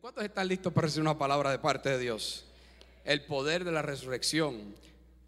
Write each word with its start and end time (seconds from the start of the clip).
¿Cuántos 0.00 0.24
están 0.24 0.48
listos 0.48 0.72
para 0.72 0.86
recibir 0.86 1.02
una 1.02 1.18
palabra 1.18 1.50
de 1.50 1.58
parte 1.58 1.90
de 1.90 1.98
Dios? 1.98 2.46
El 3.04 3.26
poder 3.26 3.64
de 3.64 3.72
la 3.72 3.82
resurrección. 3.82 4.74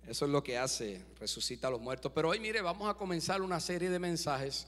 Eso 0.08 0.24
es 0.24 0.30
lo 0.30 0.42
que 0.42 0.56
hace, 0.56 1.04
resucita 1.20 1.68
a 1.68 1.70
los 1.70 1.78
muertos. 1.78 2.10
Pero 2.14 2.30
hoy, 2.30 2.40
mire, 2.40 2.62
vamos 2.62 2.88
a 2.88 2.94
comenzar 2.94 3.42
una 3.42 3.60
serie 3.60 3.90
de 3.90 3.98
mensajes 3.98 4.66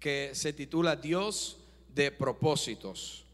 que 0.00 0.32
se 0.34 0.52
titula 0.52 0.96
Dios 0.96 1.58
de 1.94 2.10
propósitos. 2.10 3.26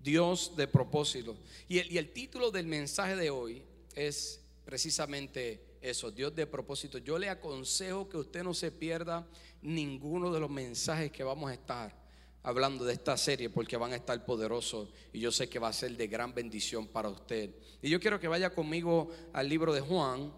Dios 0.00 0.56
de 0.56 0.66
propósitos. 0.66 1.36
Y 1.68 1.78
el, 1.78 1.92
y 1.92 1.98
el 1.98 2.12
título 2.12 2.50
del 2.50 2.66
mensaje 2.66 3.14
de 3.14 3.30
hoy 3.30 3.62
es 3.94 4.40
precisamente 4.64 5.78
eso, 5.80 6.10
Dios 6.10 6.34
de 6.34 6.48
propósitos. 6.48 7.04
Yo 7.04 7.16
le 7.16 7.28
aconsejo 7.28 8.08
que 8.08 8.16
usted 8.16 8.42
no 8.42 8.54
se 8.54 8.72
pierda 8.72 9.24
ninguno 9.62 10.32
de 10.32 10.40
los 10.40 10.50
mensajes 10.50 11.12
que 11.12 11.22
vamos 11.22 11.48
a 11.48 11.54
estar 11.54 12.03
hablando 12.44 12.84
de 12.84 12.92
esta 12.92 13.16
serie 13.16 13.50
porque 13.50 13.76
van 13.76 13.92
a 13.92 13.96
estar 13.96 14.24
poderosos 14.24 14.90
y 15.12 15.18
yo 15.18 15.32
sé 15.32 15.48
que 15.48 15.58
va 15.58 15.68
a 15.68 15.72
ser 15.72 15.96
de 15.96 16.06
gran 16.06 16.32
bendición 16.32 16.86
para 16.86 17.08
usted. 17.08 17.50
Y 17.82 17.90
yo 17.90 17.98
quiero 17.98 18.20
que 18.20 18.28
vaya 18.28 18.50
conmigo 18.50 19.10
al 19.32 19.48
libro 19.48 19.72
de 19.72 19.80
Juan, 19.80 20.32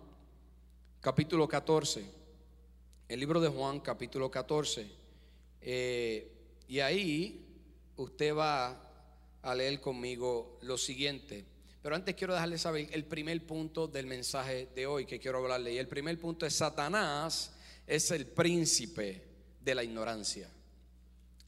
capítulo 1.00 1.46
14. 1.46 2.04
El 3.08 3.20
libro 3.20 3.40
de 3.40 3.48
Juan, 3.48 3.80
capítulo 3.80 4.30
14. 4.30 4.86
Eh, 5.60 6.32
y 6.68 6.80
ahí 6.80 7.44
usted 7.96 8.34
va 8.34 8.82
a 9.42 9.54
leer 9.54 9.80
conmigo 9.80 10.58
lo 10.62 10.78
siguiente. 10.78 11.44
Pero 11.82 11.94
antes 11.94 12.14
quiero 12.14 12.34
dejarle 12.34 12.58
saber 12.58 12.88
el 12.92 13.04
primer 13.04 13.44
punto 13.46 13.86
del 13.86 14.06
mensaje 14.06 14.68
de 14.74 14.86
hoy 14.86 15.06
que 15.06 15.18
quiero 15.18 15.38
hablarle. 15.38 15.74
Y 15.74 15.78
el 15.78 15.88
primer 15.88 16.18
punto 16.18 16.46
es 16.46 16.54
Satanás 16.54 17.52
es 17.86 18.10
el 18.10 18.26
príncipe 18.26 19.22
de 19.60 19.74
la 19.74 19.84
ignorancia. 19.84 20.48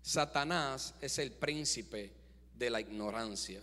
Satanás 0.09 0.95
es 1.03 1.19
el 1.19 1.33
príncipe 1.33 2.11
de 2.55 2.71
la 2.71 2.81
ignorancia. 2.81 3.61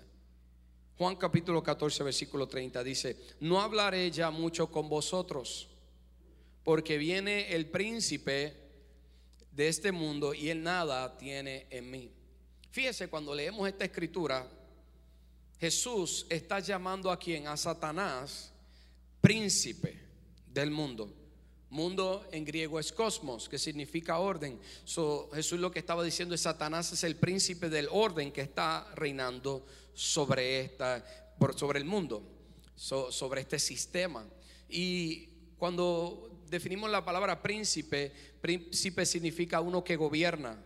Juan 0.95 1.16
capítulo 1.16 1.63
14, 1.63 2.04
versículo 2.04 2.48
30 2.48 2.84
dice, 2.84 3.18
no 3.40 3.59
hablaré 3.59 4.12
ya 4.12 4.29
mucho 4.29 4.70
con 4.70 4.88
vosotros, 4.88 5.68
porque 6.63 6.99
viene 6.99 7.51
el 7.55 7.66
príncipe 7.71 8.54
de 9.54 9.68
este 9.68 9.91
mundo 9.91 10.35
y 10.35 10.49
él 10.49 10.62
nada 10.62 11.18
tiene 11.18 11.66
en 11.71 11.90
mí. 11.90 12.12
Fíjese, 12.70 13.07
cuando 13.07 13.34
leemos 13.34 13.68
esta 13.68 13.85
escritura, 13.85 14.48
Jesús 15.60 16.27
está 16.29 16.60
llamando 16.60 17.10
a 17.10 17.18
quien, 17.18 17.48
a 17.48 17.57
Satanás, 17.57 18.54
príncipe 19.20 19.99
del 20.54 20.70
mundo. 20.70 21.12
Mundo 21.76 22.26
en 22.31 22.45
griego 22.45 22.79
es 22.79 22.93
cosmos, 22.93 23.49
que 23.49 23.59
significa 23.59 24.20
orden. 24.20 24.57
Jesús 25.34 25.59
lo 25.59 25.71
que 25.71 25.79
estaba 25.79 26.05
diciendo 26.05 26.34
es 26.34 26.40
Satanás 26.40 26.93
es 26.93 27.04
el 27.04 27.17
príncipe 27.17 27.67
del 27.67 27.90
orden 27.91 28.32
que 28.32 28.40
está 28.40 28.90
reinando 28.95 29.65
sobre 29.93 30.62
esta, 30.62 31.05
sobre 31.57 31.79
el 31.79 31.85
mundo, 31.85 32.23
sobre 32.77 33.41
este 33.41 33.59
sistema. 33.59 34.26
Y 34.70 35.27
cuando 35.57 36.40
definimos 36.49 36.90
la 36.90 37.04
palabra 37.04 37.41
príncipe, 37.41 38.10
príncipe 38.39 39.05
significa 39.05 39.60
uno 39.60 39.84
que 39.84 39.98
gobierna, 39.98 40.57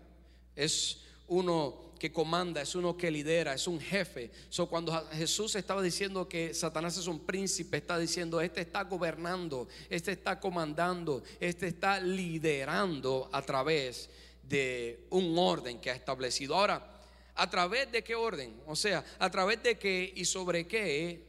es 0.55 1.05
uno 1.27 1.88
que 1.99 2.11
comanda, 2.11 2.61
es 2.61 2.73
uno 2.73 2.97
que 2.97 3.11
lidera, 3.11 3.53
es 3.53 3.67
un 3.67 3.79
jefe. 3.79 4.31
So, 4.49 4.67
cuando 4.67 4.91
Jesús 5.11 5.55
estaba 5.55 5.81
diciendo 5.81 6.27
que 6.27 6.53
Satanás 6.53 6.97
es 6.97 7.07
un 7.07 7.19
príncipe, 7.19 7.77
está 7.77 7.99
diciendo, 7.99 8.41
este 8.41 8.61
está 8.61 8.85
gobernando, 8.85 9.67
este 9.89 10.13
está 10.13 10.39
comandando, 10.39 11.21
este 11.39 11.67
está 11.67 11.99
liderando 11.99 13.29
a 13.31 13.41
través 13.41 14.09
de 14.43 15.05
un 15.11 15.37
orden 15.37 15.79
que 15.79 15.91
ha 15.91 15.95
establecido. 15.95 16.55
Ahora, 16.55 17.01
¿a 17.35 17.49
través 17.49 17.91
de 17.91 18.03
qué 18.03 18.15
orden? 18.15 18.59
O 18.65 18.75
sea, 18.75 19.03
¿a 19.19 19.29
través 19.29 19.61
de 19.61 19.77
qué 19.77 20.11
y 20.15 20.25
sobre 20.25 20.65
qué 20.65 21.27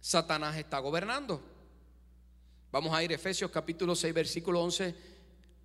Satanás 0.00 0.56
está 0.56 0.78
gobernando? 0.78 1.42
Vamos 2.70 2.94
a 2.94 3.02
ir 3.02 3.10
a 3.12 3.14
Efesios 3.14 3.50
capítulo 3.50 3.96
6, 3.96 4.12
versículo 4.12 4.62
11 4.62 4.94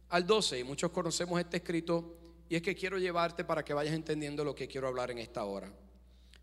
al 0.09 0.25
12. 0.25 0.59
Y 0.59 0.63
muchos 0.63 0.89
conocemos 0.91 1.39
este 1.39 1.57
escrito 1.57 2.22
y 2.53 2.55
es 2.55 2.61
que 2.61 2.75
quiero 2.75 2.99
llevarte 2.99 3.43
para 3.43 3.65
que 3.65 3.73
vayas 3.73 3.95
entendiendo 3.95 4.43
lo 4.43 4.53
que 4.53 4.67
quiero 4.67 4.87
hablar 4.87 5.09
en 5.09 5.17
esta 5.17 5.43
hora. 5.43 5.73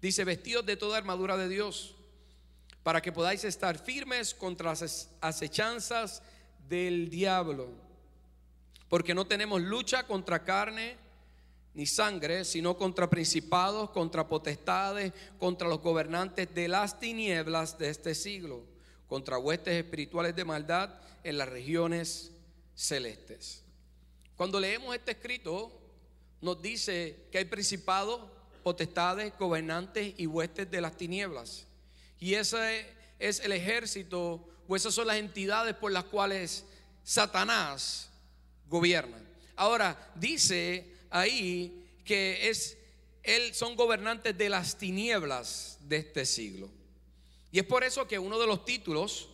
Dice, 0.03 0.25
vestidos 0.25 0.67
de 0.67 0.77
toda 0.77 0.99
armadura 0.99 1.37
de 1.37 1.49
Dios, 1.49 1.95
para 2.83 3.01
que 3.01 3.13
podáis 3.13 3.45
estar 3.45 3.79
firmes 3.79 4.35
contra 4.35 4.71
las 4.71 5.09
acechanzas 5.21 6.21
del 6.69 7.11
diablo. 7.11 7.69
Porque 8.89 9.15
no 9.15 9.25
tenemos 9.25 9.63
lucha 9.63 10.05
contra 10.05 10.43
carne 10.43 10.97
ni 11.75 11.87
sangre, 11.87 12.45
sino 12.45 12.77
contra 12.77 13.09
principados, 13.09 13.91
contra 13.91 14.27
potestades, 14.27 15.13
contra 15.39 15.69
los 15.69 15.81
gobernantes 15.81 16.53
de 16.53 16.67
las 16.67 16.99
tinieblas 16.99 17.79
de 17.79 17.89
este 17.89 18.17
siglo, 18.17 18.65
contra 19.07 19.39
huestes 19.39 19.75
espirituales 19.75 20.35
de 20.35 20.45
maldad 20.45 20.91
en 21.23 21.39
las 21.39 21.49
regiones 21.49 22.33
celestes. 22.75 23.63
Cuando 24.35 24.59
leemos 24.59 24.93
este 24.97 25.13
escrito, 25.13 25.77
nos 26.41 26.61
dice 26.61 27.17
que 27.31 27.39
hay 27.39 27.45
principados, 27.45 28.21
potestades, 28.63 29.33
gobernantes 29.39 30.15
y 30.17 30.27
huestes 30.27 30.71
de 30.71 30.81
las 30.81 30.97
tinieblas. 30.97 31.67
Y 32.19 32.35
ese 32.35 32.87
es 33.19 33.41
el 33.41 33.53
ejército 33.53 34.47
o 34.67 34.77
esas 34.77 34.95
son 34.95 35.09
las 35.09 35.17
entidades 35.17 35.75
por 35.75 35.91
las 35.93 36.05
cuales 36.05 36.65
Satanás 37.03 38.11
gobierna. 38.69 39.19
Ahora, 39.57 40.13
dice 40.15 40.87
ahí 41.11 41.87
que 42.05 42.49
es 42.49 42.77
él 43.23 43.55
son 43.55 43.77
gobernantes 43.77 44.37
de 44.37 44.49
las 44.49 44.79
tinieblas 44.79 45.79
de 45.83 45.99
este 45.99 46.25
siglo. 46.25 46.71
Y 47.53 47.59
es 47.59 47.65
por 47.65 47.85
eso 47.85 48.07
que 48.07 48.19
uno 48.19 48.39
de 48.39 48.47
los 48.47 48.65
títulos 48.65 49.29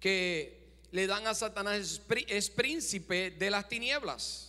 que 0.00 0.78
le 0.92 1.06
dan 1.06 1.26
a 1.26 1.34
Satanás 1.34 2.00
es 2.28 2.50
príncipe 2.50 3.30
de 3.32 3.50
las 3.50 3.68
tinieblas. 3.68 4.47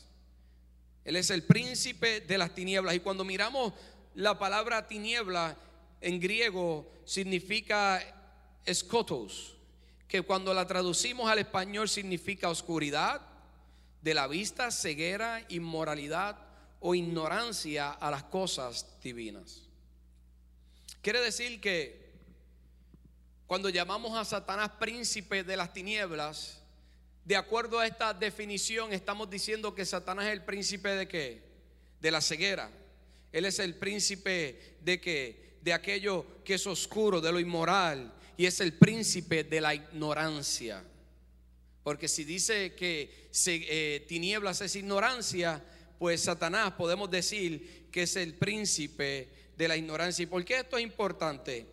Él 1.09 1.15
es 1.15 1.31
el 1.31 1.41
príncipe 1.41 2.21
de 2.21 2.37
las 2.37 2.53
tinieblas. 2.53 2.93
Y 2.93 2.99
cuando 2.99 3.25
miramos 3.25 3.73
la 4.13 4.37
palabra 4.37 4.87
tiniebla 4.87 5.57
en 6.01 6.19
griego 6.19 6.87
significa 7.03 7.99
escotos, 8.63 9.57
que 10.07 10.21
cuando 10.21 10.53
la 10.53 10.67
traducimos 10.67 11.27
al 11.27 11.39
español 11.39 11.89
significa 11.89 12.47
oscuridad 12.47 13.21
de 14.03 14.13
la 14.13 14.27
vista, 14.27 14.69
ceguera, 14.69 15.43
inmoralidad 15.49 16.37
o 16.79 16.93
ignorancia 16.93 17.89
a 17.89 18.11
las 18.11 18.25
cosas 18.25 18.85
divinas. 19.01 19.63
Quiere 21.01 21.21
decir 21.21 21.59
que 21.59 22.13
cuando 23.47 23.69
llamamos 23.69 24.15
a 24.15 24.25
Satanás 24.25 24.73
príncipe 24.79 25.43
de 25.43 25.57
las 25.57 25.73
tinieblas, 25.73 26.58
de 27.29 27.35
acuerdo 27.35 27.77
a 27.77 27.85
esta 27.85 28.11
definición, 28.11 28.91
estamos 28.91 29.29
diciendo 29.29 29.75
que 29.75 29.85
Satanás 29.85 30.25
es 30.25 30.33
el 30.33 30.43
príncipe 30.43 30.89
de 30.89 31.07
qué? 31.07 31.43
De 32.01 32.09
la 32.09 32.21
ceguera. 32.21 32.71
Él 33.31 33.45
es 33.45 33.59
el 33.59 33.75
príncipe 33.75 34.77
de 34.81 34.99
qué? 34.99 35.57
De 35.61 35.71
aquello 35.71 36.25
que 36.43 36.55
es 36.55 36.65
oscuro, 36.65 37.21
de 37.21 37.31
lo 37.31 37.39
inmoral. 37.39 38.11
Y 38.35 38.47
es 38.47 38.59
el 38.61 38.73
príncipe 38.73 39.43
de 39.43 39.61
la 39.61 39.75
ignorancia. 39.75 40.83
Porque 41.83 42.07
si 42.07 42.23
dice 42.23 42.73
que 42.73 43.29
eh, 43.45 44.05
tinieblas 44.07 44.61
es 44.61 44.75
ignorancia, 44.75 45.63
pues 45.99 46.21
Satanás 46.21 46.71
podemos 46.71 47.11
decir 47.11 47.89
que 47.91 48.03
es 48.03 48.15
el 48.15 48.33
príncipe 48.33 49.29
de 49.55 49.67
la 49.67 49.77
ignorancia. 49.77 50.23
¿Y 50.23 50.25
por 50.25 50.43
qué 50.43 50.61
esto 50.61 50.79
es 50.79 50.83
importante? 50.83 51.67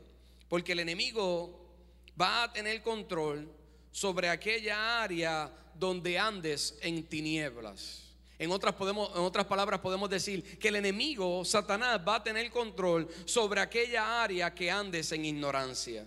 Porque 0.50 0.73
el 0.73 0.81
enemigo 0.81 1.75
va 2.21 2.43
a 2.43 2.53
tener 2.53 2.83
control 2.83 3.56
sobre 3.97 4.29
aquella 4.29 5.03
área 5.03 5.51
donde 5.73 6.19
andes 6.19 6.77
en 6.83 7.03
tinieblas. 7.05 8.03
En 8.39 8.51
otras, 8.51 8.75
podemos, 8.75 9.09
en 9.17 9.23
otras 9.23 9.47
palabras 9.47 9.81
podemos 9.81 10.11
decir 10.11 10.59
que 10.59 10.69
el 10.69 10.77
enemigo, 10.77 11.43
Satanás, 11.47 11.99
va 12.06 12.17
a 12.17 12.23
tener 12.23 12.51
control 12.51 13.09
sobre 13.25 13.59
aquella 13.59 14.23
área 14.23 14.55
que 14.55 14.70
andes 14.70 15.12
en 15.12 15.25
ignorancia. 15.25 16.06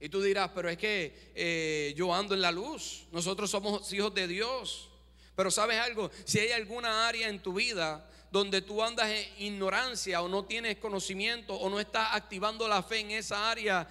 Y 0.00 0.08
tú 0.08 0.22
dirás, 0.22 0.50
pero 0.54 0.70
es 0.70 0.78
que 0.78 1.32
eh, 1.34 1.92
yo 1.94 2.14
ando 2.14 2.32
en 2.32 2.40
la 2.40 2.50
luz, 2.50 3.04
nosotros 3.12 3.50
somos 3.50 3.92
hijos 3.92 4.14
de 4.14 4.26
Dios. 4.26 4.88
Pero 5.34 5.50
sabes 5.50 5.78
algo, 5.78 6.10
si 6.24 6.38
hay 6.38 6.52
alguna 6.52 7.06
área 7.08 7.28
en 7.28 7.42
tu 7.42 7.52
vida 7.52 8.08
donde 8.30 8.62
tú 8.62 8.82
andas 8.82 9.10
en 9.10 9.26
ignorancia 9.52 10.22
o 10.22 10.28
no 10.28 10.46
tienes 10.46 10.78
conocimiento 10.78 11.54
o 11.54 11.68
no 11.68 11.78
estás 11.78 12.08
activando 12.12 12.66
la 12.66 12.82
fe 12.82 13.00
en 13.00 13.10
esa 13.10 13.50
área, 13.50 13.86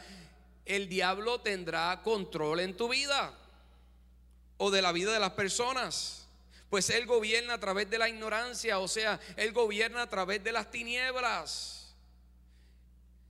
el 0.65 0.89
diablo 0.89 1.41
tendrá 1.41 2.01
control 2.03 2.59
en 2.59 2.75
tu 2.75 2.89
vida 2.89 3.37
o 4.57 4.71
de 4.71 4.81
la 4.81 4.91
vida 4.91 5.13
de 5.13 5.19
las 5.19 5.31
personas. 5.31 6.27
Pues 6.69 6.89
Él 6.89 7.05
gobierna 7.05 7.53
a 7.53 7.59
través 7.59 7.89
de 7.89 7.97
la 7.97 8.09
ignorancia, 8.09 8.79
o 8.79 8.87
sea, 8.87 9.19
Él 9.37 9.53
gobierna 9.53 10.01
a 10.01 10.09
través 10.09 10.43
de 10.43 10.51
las 10.51 10.71
tinieblas. 10.71 11.95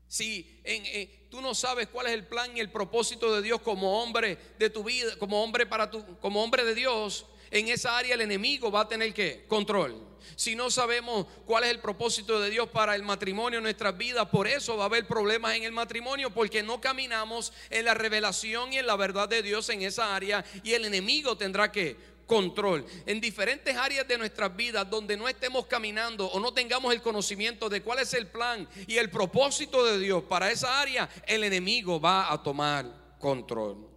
Si 0.08 0.60
en, 0.64 1.30
tú 1.30 1.42
no 1.42 1.54
sabes 1.54 1.88
cuál 1.90 2.08
es 2.08 2.14
el 2.14 2.26
plan 2.26 2.56
y 2.56 2.62
el 2.62 2.72
propósito 2.72 3.36
de 3.36 3.42
Dios 3.42 3.62
como 3.62 4.02
hombre 4.02 4.38
de 4.58 4.70
tu 4.70 4.84
vida, 4.84 5.18
como 5.18 5.44
hombre 5.44 5.66
para 5.66 5.92
tu, 5.92 6.18
como 6.20 6.44
hombre 6.44 6.64
de 6.64 6.74
Dios, 6.74 7.26
en 7.60 7.69
esa 7.69 7.98
área 7.98 8.16
el 8.16 8.22
enemigo 8.22 8.69
va 8.69 8.81
a 8.81 8.88
tener 8.88 9.13
que 9.13 9.46
control. 9.48 9.96
Si 10.36 10.56
no 10.56 10.69
sabemos 10.69 11.25
cuál 11.46 11.63
es 11.63 11.69
el 11.69 11.80
propósito 11.80 12.42
de 12.42 12.50
Dios 12.50 12.68
para 12.68 12.96
el 12.96 13.04
matrimonio 13.04 13.60
en 13.60 13.63
nuestras 13.63 13.98
vidas, 13.98 14.28
por 14.28 14.46
eso 14.46 14.75
va 14.75 14.84
a 14.84 14.88
haber 14.88 15.07
problemas 15.07 15.56
en 15.56 15.63
el 15.63 15.72
matrimonio, 15.72 16.31
porque 16.31 16.63
no 16.63 16.81
caminamos 16.81 17.54
en 17.69 17.86
la 17.86 17.94
revelación 17.94 18.74
y 18.74 18.78
en 18.80 18.88
la 18.88 18.98
verdad 18.98 19.30
de 19.30 19.42
Dios 19.42 19.69
en 19.69 19.84
esa 19.84 20.13
área 20.13 20.44
y 20.63 20.74
el 20.74 20.84
enemigo 20.84 21.38
tendrá 21.38 21.72
que 21.72 21.96
control. 22.25 22.86
En 23.06 23.22
diferentes 23.22 23.78
áreas 23.78 24.06
de 24.06 24.18
nuestras 24.18 24.54
vidas 24.54 24.90
donde 24.90 25.16
no 25.16 25.30
estemos 25.30 25.66
caminando 25.68 26.25
o 26.28 26.40
no 26.42 26.54
tengamos 26.54 26.94
el 26.94 27.02
conocimiento 27.02 27.69
de 27.69 27.81
cuál 27.81 28.00
es 28.00 28.13
el 28.13 28.28
plan 28.28 28.68
y 28.86 28.98
el 28.98 29.10
propósito 29.10 29.86
de 29.86 29.98
Dios 30.00 30.24
para 30.24 30.52
esa 30.52 30.81
área, 30.81 31.10
el 31.25 31.46
enemigo 31.46 32.02
va 32.02 32.34
a 32.34 32.44
tomar 32.44 32.86
control. 33.18 33.88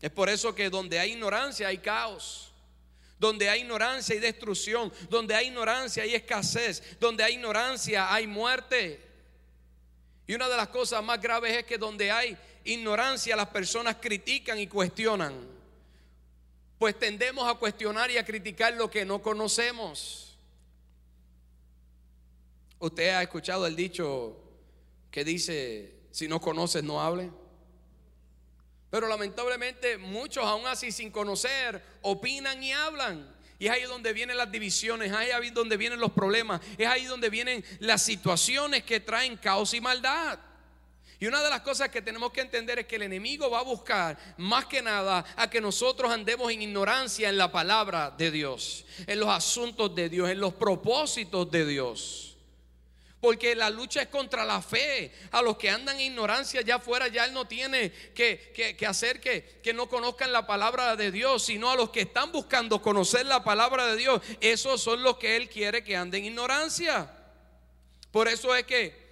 Es 0.00 0.10
por 0.10 0.30
eso 0.30 0.54
que 0.54 0.70
donde 0.70 0.98
hay 0.98 1.12
ignorancia 1.12 1.68
hay 1.68 1.78
caos. 1.78 2.51
Donde 3.22 3.48
hay 3.48 3.60
ignorancia 3.60 4.14
hay 4.14 4.20
destrucción. 4.20 4.92
Donde 5.08 5.32
hay 5.32 5.46
ignorancia 5.46 6.02
hay 6.02 6.16
escasez. 6.16 6.98
Donde 6.98 7.22
hay 7.22 7.34
ignorancia 7.34 8.12
hay 8.12 8.26
muerte. 8.26 9.00
Y 10.26 10.34
una 10.34 10.48
de 10.48 10.56
las 10.56 10.66
cosas 10.68 11.04
más 11.04 11.20
graves 11.20 11.56
es 11.56 11.64
que 11.64 11.78
donde 11.78 12.10
hay 12.10 12.36
ignorancia 12.64 13.36
las 13.36 13.48
personas 13.48 13.96
critican 14.00 14.58
y 14.58 14.66
cuestionan 14.66 15.52
pues 16.82 16.98
tendemos 16.98 17.48
a 17.48 17.54
cuestionar 17.54 18.10
y 18.10 18.18
a 18.18 18.24
criticar 18.24 18.74
lo 18.74 18.90
que 18.90 19.04
no 19.04 19.22
conocemos. 19.22 20.36
Usted 22.80 23.10
ha 23.10 23.22
escuchado 23.22 23.68
el 23.68 23.76
dicho 23.76 24.36
que 25.08 25.22
dice, 25.22 25.94
si 26.10 26.26
no 26.26 26.40
conoces, 26.40 26.82
no 26.82 27.00
hable. 27.00 27.30
Pero 28.92 29.08
lamentablemente 29.08 29.96
muchos 29.96 30.44
aún 30.44 30.66
así 30.66 30.92
sin 30.92 31.10
conocer 31.10 31.82
opinan 32.02 32.62
y 32.62 32.72
hablan. 32.72 33.26
Y 33.58 33.64
es 33.64 33.72
ahí 33.72 33.84
donde 33.84 34.12
vienen 34.12 34.36
las 34.36 34.52
divisiones, 34.52 35.10
es 35.10 35.16
ahí 35.16 35.48
donde 35.48 35.78
vienen 35.78 35.98
los 35.98 36.12
problemas, 36.12 36.60
es 36.76 36.86
ahí 36.86 37.06
donde 37.06 37.30
vienen 37.30 37.64
las 37.78 38.02
situaciones 38.02 38.82
que 38.82 39.00
traen 39.00 39.38
caos 39.38 39.72
y 39.72 39.80
maldad. 39.80 40.38
Y 41.18 41.26
una 41.26 41.42
de 41.42 41.48
las 41.48 41.62
cosas 41.62 41.88
que 41.88 42.02
tenemos 42.02 42.32
que 42.32 42.42
entender 42.42 42.80
es 42.80 42.86
que 42.86 42.96
el 42.96 43.02
enemigo 43.04 43.48
va 43.48 43.60
a 43.60 43.62
buscar 43.62 44.18
más 44.36 44.66
que 44.66 44.82
nada 44.82 45.24
a 45.36 45.48
que 45.48 45.62
nosotros 45.62 46.12
andemos 46.12 46.52
en 46.52 46.60
ignorancia 46.60 47.30
en 47.30 47.38
la 47.38 47.50
palabra 47.50 48.10
de 48.10 48.30
Dios, 48.30 48.84
en 49.06 49.20
los 49.20 49.30
asuntos 49.30 49.94
de 49.94 50.10
Dios, 50.10 50.28
en 50.28 50.38
los 50.38 50.52
propósitos 50.52 51.50
de 51.50 51.64
Dios. 51.64 52.31
Porque 53.22 53.54
la 53.54 53.70
lucha 53.70 54.02
es 54.02 54.08
contra 54.08 54.44
la 54.44 54.60
fe. 54.60 55.10
A 55.30 55.40
los 55.40 55.56
que 55.56 55.70
andan 55.70 55.98
en 55.98 56.12
ignorancia 56.12 56.60
allá 56.60 56.74
afuera, 56.74 57.08
ya 57.08 57.24
Él 57.24 57.32
no 57.32 57.46
tiene 57.46 57.90
que, 58.14 58.76
hacer 58.86 59.18
que, 59.18 59.60
que 59.62 59.72
no 59.72 59.88
conozcan 59.88 60.30
la 60.30 60.46
palabra 60.46 60.94
de 60.96 61.10
Dios, 61.10 61.44
sino 61.44 61.70
a 61.70 61.76
los 61.76 61.88
que 61.88 62.02
están 62.02 62.32
buscando 62.32 62.82
conocer 62.82 63.24
la 63.24 63.42
palabra 63.42 63.86
de 63.86 63.96
Dios. 63.96 64.20
Esos 64.42 64.82
son 64.82 65.02
los 65.02 65.16
que 65.16 65.36
Él 65.36 65.48
quiere 65.48 65.82
que 65.82 65.96
anden 65.96 66.24
en 66.24 66.32
ignorancia. 66.32 67.10
Por 68.10 68.28
eso 68.28 68.54
es 68.54 68.64
que 68.64 69.02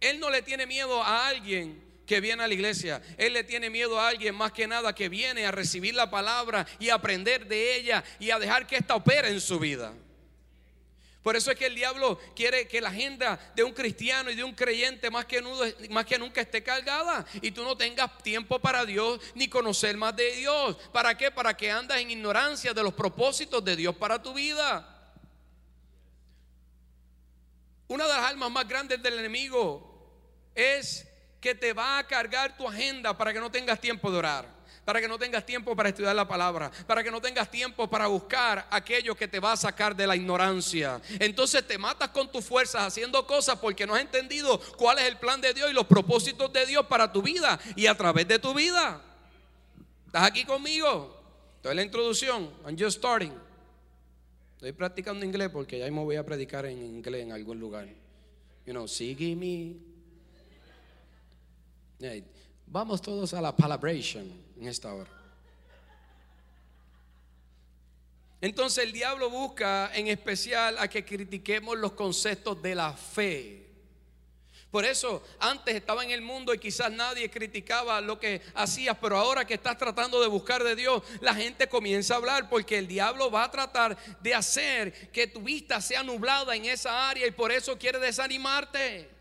él 0.00 0.20
no 0.20 0.30
le 0.30 0.42
tiene 0.42 0.66
miedo 0.66 1.02
a 1.02 1.28
alguien 1.28 1.82
que 2.06 2.20
viene 2.20 2.42
a 2.42 2.48
la 2.48 2.54
iglesia. 2.54 3.02
Él 3.18 3.32
le 3.32 3.44
tiene 3.44 3.70
miedo 3.70 3.98
a 3.98 4.08
alguien 4.08 4.34
más 4.34 4.52
que 4.52 4.66
nada 4.66 4.94
que 4.94 5.08
viene 5.08 5.46
a 5.46 5.50
recibir 5.50 5.94
la 5.94 6.10
palabra 6.10 6.66
y 6.78 6.90
aprender 6.90 7.46
de 7.46 7.76
ella 7.76 8.04
y 8.18 8.30
a 8.30 8.38
dejar 8.38 8.66
que 8.66 8.76
ésta 8.76 8.94
opere 8.94 9.28
en 9.28 9.40
su 9.40 9.58
vida. 9.58 9.92
Por 11.26 11.34
eso 11.34 11.50
es 11.50 11.58
que 11.58 11.66
el 11.66 11.74
diablo 11.74 12.20
quiere 12.36 12.68
que 12.68 12.80
la 12.80 12.90
agenda 12.90 13.36
de 13.56 13.64
un 13.64 13.72
cristiano 13.72 14.30
y 14.30 14.36
de 14.36 14.44
un 14.44 14.54
creyente 14.54 15.10
más 15.10 15.24
que, 15.24 15.42
nunca 15.42 16.40
esté 16.40 16.62
cargada 16.62 17.26
y 17.42 17.50
tú 17.50 17.64
no 17.64 17.76
tengas 17.76 18.16
tiempo 18.22 18.60
para 18.60 18.86
Dios 18.86 19.20
ni 19.34 19.48
conocer 19.48 19.96
más 19.96 20.14
de 20.14 20.36
Dios. 20.36 20.76
¿Para 20.92 21.18
qué? 21.18 21.32
Para 21.32 21.56
que 21.56 21.68
andas 21.68 21.98
en 21.98 22.12
ignorancia 22.12 22.72
de 22.72 22.80
los 22.80 22.94
propósitos 22.94 23.64
de 23.64 23.74
Dios 23.74 23.96
para 23.96 24.22
tu 24.22 24.34
vida. 24.34 25.18
Una 27.88 28.04
de 28.06 28.12
las 28.12 28.22
almas 28.22 28.52
más 28.52 28.68
grandes 28.68 29.02
del 29.02 29.18
enemigo 29.18 30.08
es 30.54 31.08
que 31.40 31.56
te 31.56 31.72
va 31.72 31.98
a 31.98 32.06
cargar 32.06 32.56
tu 32.56 32.68
agenda 32.68 33.18
para 33.18 33.32
que 33.32 33.40
no 33.40 33.50
tengas 33.50 33.80
tiempo 33.80 34.12
de 34.12 34.18
orar 34.18 34.55
para 34.86 35.00
que 35.00 35.08
no 35.08 35.18
tengas 35.18 35.44
tiempo 35.44 35.74
para 35.74 35.88
estudiar 35.88 36.14
la 36.14 36.28
palabra, 36.28 36.70
para 36.86 37.02
que 37.02 37.10
no 37.10 37.20
tengas 37.20 37.50
tiempo 37.50 37.90
para 37.90 38.06
buscar 38.06 38.68
aquello 38.70 39.16
que 39.16 39.26
te 39.26 39.40
va 39.40 39.50
a 39.50 39.56
sacar 39.56 39.96
de 39.96 40.06
la 40.06 40.14
ignorancia. 40.14 41.02
Entonces 41.18 41.66
te 41.66 41.76
matas 41.76 42.10
con 42.10 42.30
tus 42.30 42.44
fuerzas 42.44 42.82
haciendo 42.82 43.26
cosas 43.26 43.58
porque 43.58 43.84
no 43.84 43.96
has 43.96 44.00
entendido 44.00 44.60
cuál 44.78 44.98
es 45.00 45.06
el 45.06 45.18
plan 45.18 45.40
de 45.40 45.52
Dios 45.52 45.68
y 45.72 45.74
los 45.74 45.86
propósitos 45.86 46.52
de 46.52 46.66
Dios 46.66 46.86
para 46.86 47.12
tu 47.12 47.20
vida 47.20 47.58
y 47.74 47.86
a 47.86 47.96
través 47.96 48.28
de 48.28 48.38
tu 48.38 48.54
vida. 48.54 49.02
¿Estás 50.06 50.22
aquí 50.22 50.44
conmigo? 50.44 51.20
Estoy 51.56 51.72
en 51.72 51.76
la 51.78 51.82
introducción. 51.82 52.50
I'm 52.64 52.78
just 52.78 52.98
starting. 52.98 53.32
Estoy 54.54 54.70
practicando 54.70 55.26
inglés 55.26 55.50
porque 55.52 55.80
ya 55.80 55.86
me 55.86 56.04
voy 56.04 56.14
a 56.14 56.24
predicar 56.24 56.64
en 56.64 56.80
inglés 56.80 57.24
en 57.24 57.32
algún 57.32 57.58
lugar. 57.58 57.88
You 58.64 58.72
know, 58.72 58.86
sígueme. 58.86 59.74
vamos 62.68 63.02
todos 63.02 63.34
a 63.34 63.40
la 63.40 63.54
palabration 63.54 64.45
en 64.58 64.68
esta 64.68 64.92
hora. 64.92 65.10
Entonces 68.40 68.84
el 68.84 68.92
diablo 68.92 69.30
busca 69.30 69.90
en 69.94 70.08
especial 70.08 70.76
a 70.78 70.88
que 70.88 71.04
critiquemos 71.04 71.76
los 71.78 71.92
conceptos 71.92 72.60
de 72.62 72.74
la 72.74 72.92
fe. 72.92 73.66
Por 74.70 74.84
eso 74.84 75.22
antes 75.40 75.74
estaba 75.74 76.04
en 76.04 76.10
el 76.10 76.20
mundo 76.20 76.52
y 76.52 76.58
quizás 76.58 76.92
nadie 76.92 77.30
criticaba 77.30 78.00
lo 78.00 78.18
que 78.20 78.42
hacías, 78.54 78.96
pero 79.00 79.16
ahora 79.16 79.46
que 79.46 79.54
estás 79.54 79.78
tratando 79.78 80.20
de 80.20 80.26
buscar 80.26 80.62
de 80.62 80.76
Dios, 80.76 81.02
la 81.20 81.34
gente 81.34 81.66
comienza 81.66 82.14
a 82.14 82.16
hablar 82.18 82.50
porque 82.50 82.76
el 82.76 82.86
diablo 82.86 83.30
va 83.30 83.44
a 83.44 83.50
tratar 83.50 83.96
de 84.20 84.34
hacer 84.34 85.10
que 85.10 85.28
tu 85.28 85.40
vista 85.40 85.80
sea 85.80 86.02
nublada 86.02 86.54
en 86.54 86.66
esa 86.66 87.08
área 87.08 87.26
y 87.26 87.30
por 87.30 87.52
eso 87.52 87.78
quiere 87.78 87.98
desanimarte. 87.98 89.15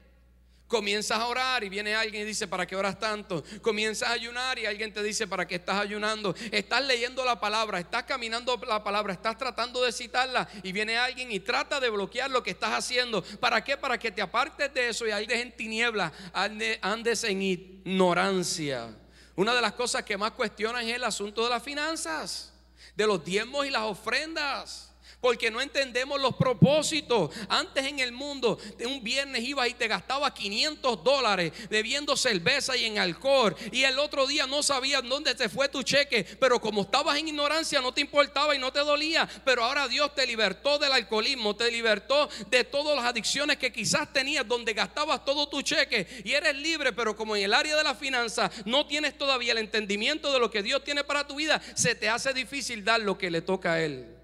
Comienzas 0.68 1.20
a 1.20 1.28
orar 1.28 1.64
y 1.64 1.70
viene 1.70 1.94
alguien 1.94 2.24
y 2.24 2.26
dice, 2.26 2.48
¿para 2.48 2.66
qué 2.66 2.76
oras 2.76 3.00
tanto? 3.00 3.44
Comienzas 3.62 4.10
a 4.10 4.14
ayunar 4.14 4.58
y 4.58 4.66
alguien 4.66 4.92
te 4.92 5.04
dice, 5.04 5.28
¿para 5.28 5.48
qué 5.48 5.56
estás 5.56 5.78
ayunando? 5.78 6.34
Estás 6.52 6.84
leyendo 6.84 7.24
la 7.24 7.40
palabra, 7.40 7.80
estás 7.80 8.04
caminando 8.04 8.60
la 8.68 8.84
palabra, 8.84 9.14
estás 9.14 9.38
tratando 9.38 9.84
de 9.84 9.92
citarla 9.92 10.50
y 10.64 10.72
viene 10.72 10.98
alguien 10.98 11.32
y 11.32 11.40
trata 11.40 11.80
de 11.80 11.92
bloquear 11.92 12.32
lo 12.32 12.42
que 12.42 12.50
estás 12.50 12.72
haciendo. 12.72 13.24
¿Para 13.40 13.64
qué? 13.64 13.78
Para 13.78 14.00
que 14.00 14.12
te 14.12 14.24
apartes 14.24 14.74
de 14.74 14.90
eso 14.90 15.06
y 15.06 15.12
andes 15.12 15.40
en 15.40 15.56
tinieblas, 15.56 16.12
andes 16.34 17.24
en 17.24 17.44
ignorancia. 17.44 18.90
Una 19.36 19.54
de 19.54 19.62
las 19.62 19.74
cosas 19.74 20.02
que 20.02 20.18
más 20.18 20.32
cuestionan 20.32 20.88
es 20.88 20.96
el 20.96 21.04
asunto 21.04 21.44
de 21.44 21.52
las 21.52 21.62
finanzas, 21.62 22.54
de 22.96 23.06
los 23.06 23.24
diezmos 23.24 23.68
y 23.68 23.70
las 23.70 23.84
ofrendas 23.84 24.95
porque 25.22 25.52
no 25.52 25.62
entendemos 25.62 26.22
los 26.22 26.36
propósitos. 26.36 27.32
Antes 27.50 27.86
en 27.86 28.00
el 28.00 28.12
mundo, 28.12 28.60
de 28.78 28.86
un 28.86 29.04
viernes 29.04 29.44
ibas 29.44 29.68
y 29.68 29.74
te 29.74 29.88
gastaba 29.88 30.34
500 30.34 31.04
dólares 31.04 31.52
bebiendo 31.70 32.16
cerveza 32.16 32.76
y 32.76 32.86
en 32.86 33.00
alcohol. 33.00 33.56
Y 33.72 33.84
el 33.84 34.00
otro 34.00 34.28
día 34.28 34.48
no 34.48 34.64
sabías 34.64 35.04
dónde 35.04 35.36
se 35.36 35.50
fue 35.50 35.70
tu 35.70 35.84
cheque, 35.84 36.26
pero 36.40 36.60
como 36.60 36.84
estabas 36.84 37.18
en 37.18 37.28
ignorancia 37.28 37.82
no 37.82 37.94
te 37.94 38.02
importaba 38.02 38.56
y 38.56 38.60
no 38.60 38.72
te 38.72 38.80
dolía. 38.80 39.28
Pero 39.44 39.64
ahora 39.64 39.88
Dios 39.88 40.14
te 40.16 40.26
libertó 40.26 40.78
del 40.78 40.92
alcoholismo, 40.92 41.56
te 41.56 41.72
libertó 41.72 42.30
de 42.50 42.64
todas 42.64 42.96
las 42.96 43.06
adicciones 43.06 43.58
que 43.58 43.72
quizás 43.72 44.12
tenías, 44.12 44.48
donde 44.48 44.74
gastabas 44.74 45.26
todo 45.26 45.48
tu 45.48 45.62
cheque 45.62 46.08
y 46.24 46.34
eres 46.34 46.56
libre, 46.56 46.94
pero 46.94 47.16
como 47.16 47.36
en 47.36 47.44
el 47.44 47.54
área 47.54 47.76
de 47.76 47.84
la 47.84 47.96
finanza 47.96 48.52
no 48.66 48.86
tienes 48.86 49.18
todavía 49.18 49.52
el 49.52 49.60
entendimiento 49.60 50.32
de 50.32 50.40
lo 50.40 50.52
que 50.52 50.64
Dios 50.64 50.84
tiene 50.84 51.04
para 51.04 51.28
tu 51.28 51.36
vida, 51.36 51.62
se 51.76 51.96
te 51.96 52.10
hace 52.10 52.34
difícil 52.34 52.84
dar 52.84 53.00
lo 53.02 53.18
que 53.18 53.32
le 53.32 53.42
toca 53.42 53.74
a 53.74 53.82
Él 53.82 54.15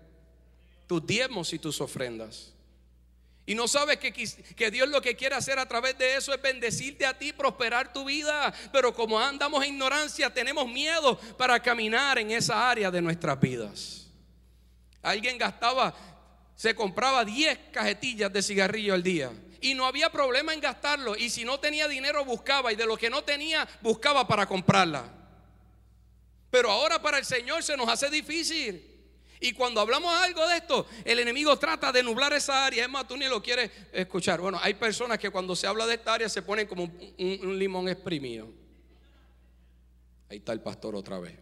tus 0.91 1.07
diezmos 1.07 1.53
y 1.53 1.57
tus 1.57 1.79
ofrendas. 1.79 2.51
Y 3.45 3.55
no 3.55 3.65
sabes 3.69 3.97
que, 3.97 4.11
que, 4.11 4.71
Dios 4.71 4.89
lo 4.89 5.01
que 5.01 5.15
quiere 5.15 5.35
hacer 5.35 5.57
a 5.57 5.65
través 5.65 5.97
de 5.97 6.17
eso 6.17 6.33
es 6.33 6.41
bendecirte 6.41 7.05
a 7.05 7.17
ti, 7.17 7.31
prosperar 7.31 7.93
tu 7.93 8.03
vida. 8.03 8.53
Pero 8.73 8.93
como 8.93 9.17
andamos 9.17 9.63
en 9.63 9.75
ignorancia, 9.75 10.33
tenemos 10.33 10.67
miedo 10.67 11.17
para 11.37 11.61
caminar 11.61 12.19
en 12.19 12.31
esa 12.31 12.69
área 12.69 12.91
de 12.91 13.01
nuestras 13.01 13.39
vidas. 13.39 14.07
Alguien 15.01 15.37
gastaba, 15.37 15.95
se 16.57 16.75
compraba 16.75 17.23
10 17.23 17.57
cajetillas 17.71 18.33
de 18.33 18.43
cigarrillo 18.43 18.93
al 18.93 19.01
día. 19.01 19.31
Y 19.61 19.75
no 19.75 19.85
había 19.85 20.11
problema 20.11 20.53
en 20.53 20.59
gastarlo. 20.59 21.15
Y 21.15 21.29
si 21.29 21.45
no 21.45 21.57
tenía 21.57 21.87
dinero, 21.87 22.25
buscaba. 22.25 22.73
Y 22.73 22.75
de 22.75 22.85
lo 22.85 22.97
que 22.97 23.09
no 23.09 23.23
tenía, 23.23 23.65
buscaba 23.79 24.27
para 24.27 24.45
comprarla. 24.45 25.05
Pero 26.49 26.69
ahora 26.69 27.01
para 27.01 27.17
el 27.17 27.23
Señor 27.23 27.63
se 27.63 27.77
nos 27.77 27.87
hace 27.87 28.09
difícil. 28.09 28.90
Y 29.43 29.53
cuando 29.53 29.81
hablamos 29.81 30.13
algo 30.13 30.47
de 30.47 30.57
esto, 30.57 30.85
el 31.03 31.17
enemigo 31.17 31.57
trata 31.57 31.91
de 31.91 32.03
nublar 32.03 32.31
esa 32.31 32.63
área. 32.63 32.85
Es 32.85 32.89
más, 32.89 33.07
tú 33.07 33.17
ni 33.17 33.27
lo 33.27 33.41
quieres 33.41 33.71
escuchar. 33.91 34.39
Bueno, 34.39 34.59
hay 34.61 34.75
personas 34.75 35.17
que 35.17 35.31
cuando 35.31 35.55
se 35.55 35.65
habla 35.65 35.87
de 35.87 35.95
esta 35.95 36.13
área 36.13 36.29
se 36.29 36.43
ponen 36.43 36.67
como 36.67 36.83
un, 36.83 37.57
limón 37.57 37.89
exprimido. 37.89 38.47
Ahí 40.29 40.37
está 40.37 40.53
el 40.53 40.61
pastor 40.61 40.95
otra 40.95 41.19
vez. 41.19 41.39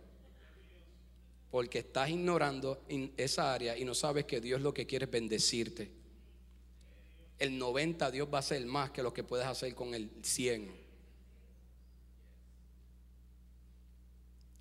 Porque 1.52 1.80
estás 1.80 2.10
ignorando 2.10 2.86
esa 3.18 3.54
área 3.54 3.78
y 3.78 3.84
no 3.84 3.94
sabes 3.94 4.24
que 4.24 4.40
Dios 4.40 4.62
lo 4.62 4.74
que 4.74 4.88
quiere 4.88 5.04
es 5.04 5.12
bendecirte. 5.12 5.92
El 7.38 7.58
90 7.58 8.12
Dios 8.12 8.30
va 8.34 8.38
a 8.38 8.40
hacer 8.40 8.66
más 8.66 8.92
que 8.92 9.04
lo 9.04 9.14
que 9.14 9.26
puedes 9.26 9.46
hacer 9.46 9.76
con 9.76 9.94
el 9.94 10.10
100. 10.24 10.72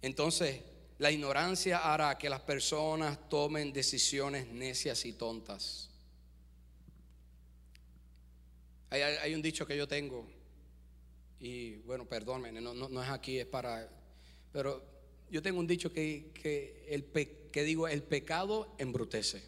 Entonces, 0.02 0.60
La 0.98 1.12
ignorancia 1.12 1.78
hará 1.78 2.18
que 2.18 2.28
las 2.28 2.40
personas 2.40 3.28
tomen 3.28 3.72
decisiones 3.72 4.48
necias 4.48 5.04
y 5.04 5.12
tontas. 5.12 5.88
Hay, 8.90 9.34
un 9.34 9.42
dicho 9.42 9.66
que 9.66 9.76
yo 9.76 9.86
tengo, 9.86 10.26
y 11.38 11.76
bueno, 11.78 12.06
perdónenme, 12.06 12.60
no, 12.60 12.74
no, 12.74 13.02
es 13.02 13.10
aquí, 13.10 13.38
es 13.38 13.46
para... 13.46 13.88
Pero 14.50 14.82
yo 15.30 15.42
tengo 15.42 15.60
un 15.60 15.66
dicho 15.66 15.92
que, 15.92 16.32
que, 16.34 16.86
el 16.88 17.04
que 17.52 17.62
digo, 17.62 17.86
el 17.86 18.02
pecado 18.02 18.74
embrutece. 18.78 19.42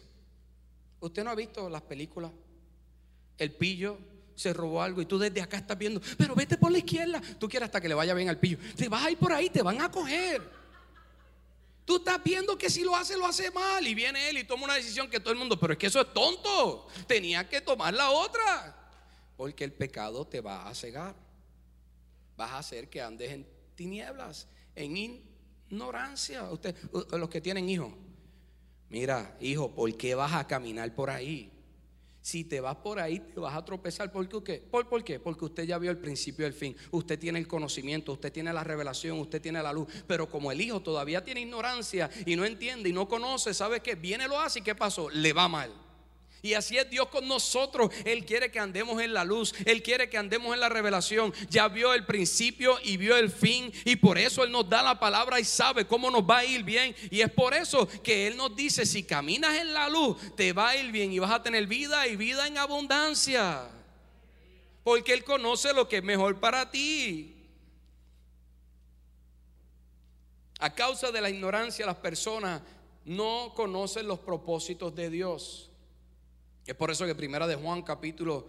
¿Usted 0.99 1.23
no 1.23 1.31
ha 1.31 1.35
visto 1.35 1.69
las 1.69 1.81
películas? 1.81 2.31
El 3.37 3.51
pillo 3.53 3.97
se 4.35 4.53
robó 4.53 4.81
algo 4.81 5.01
y 5.01 5.05
tú 5.05 5.17
desde 5.17 5.41
acá 5.41 5.57
estás 5.57 5.77
viendo, 5.77 5.99
pero 6.17 6.35
vete 6.35 6.55
por 6.55 6.71
la 6.71 6.77
izquierda. 6.77 7.19
Tú 7.39 7.49
quieres 7.49 7.65
hasta 7.65 7.81
que 7.81 7.89
le 7.89 7.95
vaya 7.95 8.13
bien 8.13 8.29
al 8.29 8.39
pillo. 8.39 8.59
Te 8.77 8.87
vas 8.87 9.05
a 9.05 9.11
ir 9.11 9.17
por 9.17 9.33
ahí, 9.33 9.49
te 9.49 9.63
van 9.63 9.81
a 9.81 9.91
coger. 9.91 10.60
Tú 11.85 11.97
estás 11.97 12.23
viendo 12.23 12.57
que 12.57 12.69
si 12.69 12.83
lo 12.83 12.95
hace, 12.95 13.17
lo 13.17 13.25
hace 13.25 13.51
mal. 13.51 13.85
Y 13.85 13.93
viene 13.93 14.29
él 14.29 14.37
y 14.37 14.43
toma 14.43 14.65
una 14.65 14.75
decisión 14.75 15.09
que 15.09 15.19
todo 15.19 15.33
el 15.33 15.39
mundo, 15.39 15.59
pero 15.59 15.73
es 15.73 15.79
que 15.79 15.87
eso 15.87 16.01
es 16.01 16.13
tonto. 16.13 16.87
Tenía 17.07 17.47
que 17.47 17.61
tomar 17.61 17.93
la 17.93 18.11
otra. 18.11 18.77
Porque 19.35 19.63
el 19.63 19.73
pecado 19.73 20.25
te 20.25 20.41
va 20.41 20.67
a 20.67 20.75
cegar. 20.75 21.15
Vas 22.37 22.51
a 22.51 22.59
hacer 22.59 22.89
que 22.89 23.01
andes 23.01 23.31
en 23.31 23.47
tinieblas, 23.75 24.47
en 24.75 24.97
ignorancia. 24.97 26.43
Usted, 26.51 26.75
los 27.11 27.29
que 27.29 27.41
tienen 27.41 27.67
hijos, 27.67 27.93
mira, 28.89 29.35
hijo, 29.39 29.71
¿por 29.71 29.95
qué 29.97 30.15
vas 30.15 30.33
a 30.33 30.47
caminar 30.47 30.93
por 30.93 31.09
ahí? 31.09 31.51
Si 32.21 32.43
te 32.43 32.61
vas 32.61 32.75
por 32.75 32.99
ahí, 32.99 33.19
te 33.19 33.39
vas 33.39 33.55
a 33.55 33.65
tropezar. 33.65 34.11
¿Por 34.11 34.27
qué? 34.43 34.59
¿Por, 34.59 34.87
¿Por, 34.87 35.03
qué? 35.03 35.19
Porque 35.19 35.45
usted 35.45 35.63
ya 35.63 35.79
vio 35.79 35.89
el 35.89 35.97
principio 35.97 36.45
y 36.45 36.47
el 36.47 36.53
fin. 36.53 36.75
Usted 36.91 37.17
tiene 37.17 37.39
el 37.39 37.47
conocimiento, 37.47 38.13
usted 38.13 38.31
tiene 38.31 38.53
la 38.53 38.63
revelación, 38.63 39.19
usted 39.19 39.41
tiene 39.41 39.61
la 39.63 39.73
luz. 39.73 39.87
Pero 40.05 40.29
como 40.29 40.51
el 40.51 40.61
hijo 40.61 40.81
todavía 40.81 41.23
tiene 41.23 41.41
ignorancia 41.41 42.09
y 42.25 42.35
no 42.35 42.45
entiende 42.45 42.89
y 42.89 42.93
no 42.93 43.07
conoce, 43.07 43.53
¿sabe 43.53 43.79
qué? 43.79 43.95
Viene, 43.95 44.27
lo 44.27 44.39
hace 44.39 44.59
y 44.59 44.61
¿qué 44.61 44.75
pasó? 44.75 45.09
Le 45.09 45.33
va 45.33 45.47
mal. 45.47 45.71
Y 46.43 46.55
así 46.55 46.77
es 46.77 46.89
Dios 46.89 47.07
con 47.09 47.27
nosotros. 47.27 47.91
Él 48.03 48.25
quiere 48.25 48.51
que 48.51 48.59
andemos 48.59 49.01
en 49.01 49.13
la 49.13 49.23
luz. 49.23 49.53
Él 49.65 49.83
quiere 49.83 50.09
que 50.09 50.17
andemos 50.17 50.53
en 50.53 50.59
la 50.59 50.69
revelación. 50.69 51.33
Ya 51.49 51.67
vio 51.67 51.93
el 51.93 52.05
principio 52.05 52.79
y 52.83 52.97
vio 52.97 53.15
el 53.15 53.29
fin. 53.29 53.71
Y 53.85 53.97
por 53.97 54.17
eso 54.17 54.43
Él 54.43 54.51
nos 54.51 54.67
da 54.67 54.81
la 54.81 54.99
palabra 54.99 55.39
y 55.39 55.45
sabe 55.45 55.85
cómo 55.85 56.09
nos 56.09 56.23
va 56.23 56.39
a 56.39 56.45
ir 56.45 56.63
bien. 56.63 56.95
Y 57.11 57.21
es 57.21 57.31
por 57.31 57.53
eso 57.53 57.87
que 58.01 58.25
Él 58.25 58.37
nos 58.37 58.55
dice, 58.55 58.87
si 58.87 59.03
caminas 59.03 59.55
en 59.55 59.73
la 59.73 59.87
luz, 59.87 60.17
te 60.35 60.51
va 60.51 60.69
a 60.69 60.77
ir 60.77 60.91
bien 60.91 61.11
y 61.13 61.19
vas 61.19 61.31
a 61.31 61.43
tener 61.43 61.67
vida 61.67 62.07
y 62.07 62.15
vida 62.15 62.47
en 62.47 62.57
abundancia. 62.57 63.69
Porque 64.83 65.13
Él 65.13 65.23
conoce 65.23 65.73
lo 65.73 65.87
que 65.87 65.97
es 65.97 66.03
mejor 66.03 66.39
para 66.39 66.71
ti. 66.71 67.35
A 70.57 70.73
causa 70.73 71.11
de 71.11 71.21
la 71.21 71.29
ignorancia, 71.29 71.85
las 71.85 71.97
personas 71.97 72.61
no 73.05 73.53
conocen 73.55 74.07
los 74.07 74.19
propósitos 74.19 74.93
de 74.95 75.09
Dios. 75.09 75.70
Es 76.65 76.75
por 76.75 76.91
eso 76.91 77.05
que 77.05 77.15
primera 77.15 77.47
de 77.47 77.55
Juan 77.55 77.81
capítulo 77.81 78.47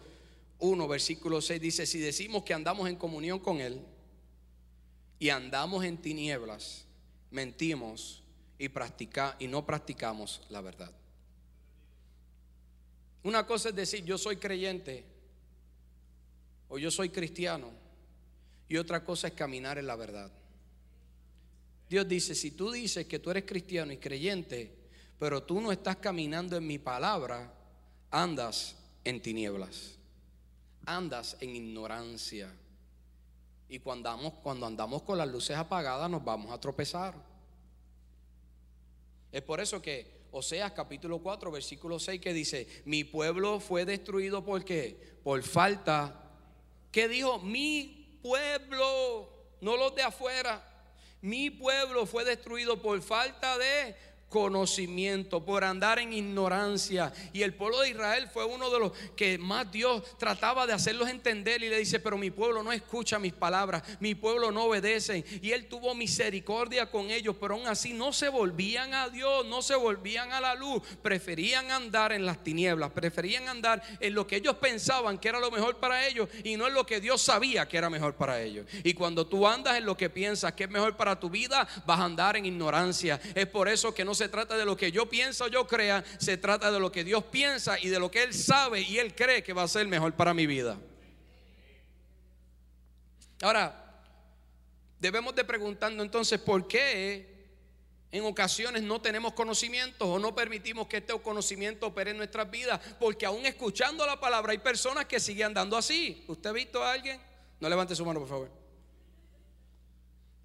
1 0.59 0.87
versículo 0.87 1.41
6 1.41 1.61
dice, 1.61 1.87
si 1.87 1.99
decimos 1.99 2.45
que 2.45 2.55
andamos 2.55 2.89
en 2.89 2.97
comunión 2.97 3.41
con 3.41 3.61
Él 3.61 3.81
y 5.19 5.31
andamos 5.31 5.85
en 5.85 5.97
tinieblas, 5.99 6.85
mentimos 7.31 8.23
y, 8.59 8.69
practica, 8.69 9.37
y 9.41 9.49
no 9.49 9.67
practicamos 9.67 10.43
la 10.51 10.61
verdad. 10.61 10.93
Una 13.25 13.47
cosa 13.47 13.71
es 13.71 13.75
decir, 13.75 14.05
yo 14.05 14.19
soy 14.19 14.37
creyente 14.37 15.05
o 16.69 16.79
yo 16.79 16.91
soy 16.91 17.09
cristiano 17.09 17.71
y 18.69 18.77
otra 18.77 19.05
cosa 19.05 19.29
es 19.29 19.35
caminar 19.35 19.79
en 19.79 19.87
la 19.87 19.97
verdad. 19.97 20.31
Dios 21.89 22.09
dice, 22.09 22.35
si 22.35 22.53
tú 22.53 22.71
dices 22.71 23.07
que 23.07 23.19
tú 23.19 23.31
eres 23.31 23.45
cristiano 23.45 23.93
y 23.93 23.99
creyente, 23.99 24.75
pero 25.19 25.43
tú 25.43 25.61
no 25.61 25.73
estás 25.73 25.97
caminando 25.97 26.57
en 26.57 26.67
mi 26.67 26.79
palabra, 26.79 27.53
andas 28.13 28.77
en 29.05 29.21
tinieblas, 29.21 29.99
andas 30.87 31.37
en 31.41 31.57
ignorancia. 31.57 32.55
Y 33.69 33.79
cuando 33.81 34.11
andamos, 34.67 35.03
con 35.03 35.19
las 35.19 35.27
luces 35.27 35.57
apagadas 35.57 36.09
nos 36.09 36.23
vamos 36.23 36.53
a 36.53 36.61
tropezar. 36.61 37.15
Es 39.33 39.43
por 39.43 39.61
eso 39.61 39.81
que 39.81 40.23
Oseas 40.31 40.73
capítulo 40.73 41.19
4, 41.19 41.51
versículo 41.51 41.99
6 41.99 42.21
que 42.21 42.33
dice, 42.33 42.83
mi 42.85 43.05
pueblo 43.05 43.61
fue 43.61 43.85
destruido 43.85 44.45
por 44.45 44.65
qué? 44.65 45.19
Por 45.25 45.43
falta. 45.43 46.31
¿Qué 46.91 47.09
dijo? 47.09 47.39
Mi 47.39 48.19
pueblo, 48.23 49.29
no 49.61 49.77
los 49.77 49.95
de 49.95 50.03
afuera. 50.03 50.69
Mi 51.23 51.51
pueblo 51.51 52.05
fue 52.07 52.25
destruido 52.25 52.81
por 52.83 53.01
falta 53.01 53.57
de 53.57 53.95
conocimiento, 54.33 55.45
por 55.45 55.63
andar 55.63 55.99
en 55.99 56.15
ignorancia. 56.15 57.13
Y 57.35 57.43
el 57.43 57.53
pueblo 57.53 57.81
de 57.81 57.91
Israel 57.91 58.31
fue 58.33 58.47
uno 58.47 58.71
de 58.71 58.79
los 58.81 58.93
que 59.15 59.37
más 59.37 59.71
Dios 59.71 60.03
trataba 60.19 60.67
de 60.67 60.73
hacerlos 60.73 61.11
entender 61.11 61.63
y 61.63 61.69
le 61.69 61.79
dice, 61.79 62.01
pero 62.01 62.17
mi 62.17 62.31
pueblo 62.31 62.63
no 62.63 62.73
escucha 62.73 63.19
mis 63.19 63.35
palabras, 63.35 63.83
mi 64.01 64.15
pueblo 64.15 64.51
no 64.51 64.65
obedece. 64.65 65.23
Y 65.43 65.53
él 65.53 65.69
tuvo 65.69 65.95
misericordia 65.95 66.91
con 66.91 67.11
ellos, 67.11 67.37
pero 67.39 67.55
aún 67.55 67.67
así 67.67 67.93
no 67.93 68.15
se 68.15 68.31
volvían 68.31 68.95
a 68.95 69.11
Dios, 69.11 69.45
no 69.45 69.61
se 69.61 69.75
volvían 69.75 70.33
a 70.33 70.41
la 70.41 70.55
luz, 70.55 70.83
preferían 71.03 71.71
andar 71.71 72.13
en 72.13 72.25
las 72.25 72.43
tinieblas, 72.43 72.91
preferían 72.91 73.49
andar 73.49 73.83
en 74.01 74.15
lo 74.15 74.27
que 74.27 74.37
ellos 74.37 74.57
pensaban 74.57 75.19
que 75.19 75.29
era 75.29 75.41
lo 75.41 75.51
mejor 75.51 75.77
para 75.77 76.07
ellos 76.07 76.27
y 76.43 76.57
no 76.57 76.67
en 76.67 76.73
lo 76.73 76.87
que 76.87 77.03
Dios 77.03 77.21
sabía 77.21 77.69
que 77.69 77.77
era 77.77 77.91
mejor 77.91 78.15
para 78.15 78.41
ellos. 78.41 78.67
Y 78.83 78.95
cuando 78.95 79.27
tú 79.27 79.47
andas 79.47 79.77
en 79.77 79.85
lo 79.85 79.95
que 79.95 80.09
piensas 80.09 80.55
que 80.55 80.65
es 80.65 80.71
mejor 80.71 80.97
para 80.97 81.21
tu 81.21 81.29
vida, 81.29 81.69
vas 81.85 82.01
a 82.01 82.05
andar 82.05 82.39
en 82.39 82.47
ignorancia. 82.47 83.21
Es 83.35 83.47
por 83.47 83.69
eso 83.69 83.93
que 83.93 84.07
no 84.07 84.15
se 84.15 84.22
se 84.23 84.29
trata 84.29 84.57
de 84.57 84.65
lo 84.65 84.77
que 84.77 84.93
yo 84.93 85.07
pienso 85.07 85.49
yo 85.49 85.67
crea, 85.67 86.05
se 86.19 86.37
trata 86.37 86.71
de 86.71 86.79
lo 86.79 86.93
que 86.93 87.03
Dios 87.03 87.25
piensa 87.25 87.77
y 87.81 87.89
de 87.89 87.99
lo 87.99 88.09
que 88.09 88.23
Él 88.23 88.33
sabe 88.33 88.81
y 88.81 88.99
Él 88.99 89.17
cree 89.17 89.43
que 89.43 89.53
va 89.53 89.65
a 89.65 89.69
ser 89.69 89.89
mejor 89.89 90.15
para 90.15 90.33
mi 90.33 90.47
vida. 90.47 90.79
Ahora, 93.41 94.01
debemos 95.01 95.35
de 95.35 95.43
preguntarnos 95.43 96.05
entonces 96.05 96.39
por 96.39 96.69
qué 96.69 97.33
en 98.13 98.25
ocasiones 98.25 98.85
no 98.85 99.01
tenemos 99.01 99.33
conocimiento 99.33 100.07
o 100.07 100.21
no 100.21 100.33
permitimos 100.37 100.87
que 100.87 100.99
este 100.99 101.19
conocimiento 101.21 101.89
opere 101.89 102.13
en 102.13 102.19
nuestras 102.19 102.49
vidas, 102.49 102.79
porque 103.01 103.27
aún 103.27 103.45
escuchando 103.45 104.07
la 104.07 104.21
palabra 104.21 104.53
hay 104.53 104.59
personas 104.59 105.07
que 105.07 105.19
siguen 105.19 105.47
andando 105.47 105.77
así. 105.77 106.25
¿Usted 106.29 106.51
ha 106.51 106.53
visto 106.53 106.81
a 106.81 106.93
alguien? 106.93 107.21
No 107.59 107.69
levante 107.69 107.97
su 107.97 108.07
mano, 108.07 108.21
por 108.21 108.29
favor 108.29 108.62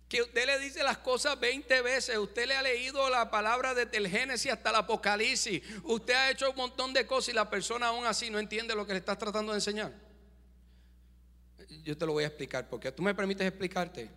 que 0.09 0.21
usted 0.21 0.45
le 0.45 0.59
dice 0.59 0.83
las 0.83 0.99
cosas 0.99 1.37
20 1.39 1.81
veces, 1.81 2.17
usted 2.17 2.47
le 2.47 2.55
ha 2.55 2.61
leído 2.61 3.09
la 3.09 3.29
palabra 3.29 3.73
desde 3.73 3.97
el 3.97 4.07
Génesis 4.07 4.51
hasta 4.51 4.69
el 4.69 4.77
Apocalipsis, 4.77 5.61
usted 5.83 6.13
ha 6.13 6.31
hecho 6.31 6.49
un 6.49 6.55
montón 6.55 6.93
de 6.93 7.05
cosas 7.05 7.29
y 7.29 7.33
la 7.33 7.49
persona 7.49 7.87
aún 7.87 8.05
así 8.05 8.29
no 8.29 8.39
entiende 8.39 8.73
lo 8.73 8.85
que 8.85 8.93
le 8.93 8.99
estás 8.99 9.17
tratando 9.17 9.51
de 9.51 9.57
enseñar. 9.57 9.91
Yo 11.83 11.97
te 11.97 12.05
lo 12.05 12.13
voy 12.13 12.23
a 12.23 12.27
explicar, 12.27 12.69
porque 12.69 12.91
tú 12.91 13.03
me 13.03 13.13
permites 13.13 13.45
explicarte. 13.45 14.09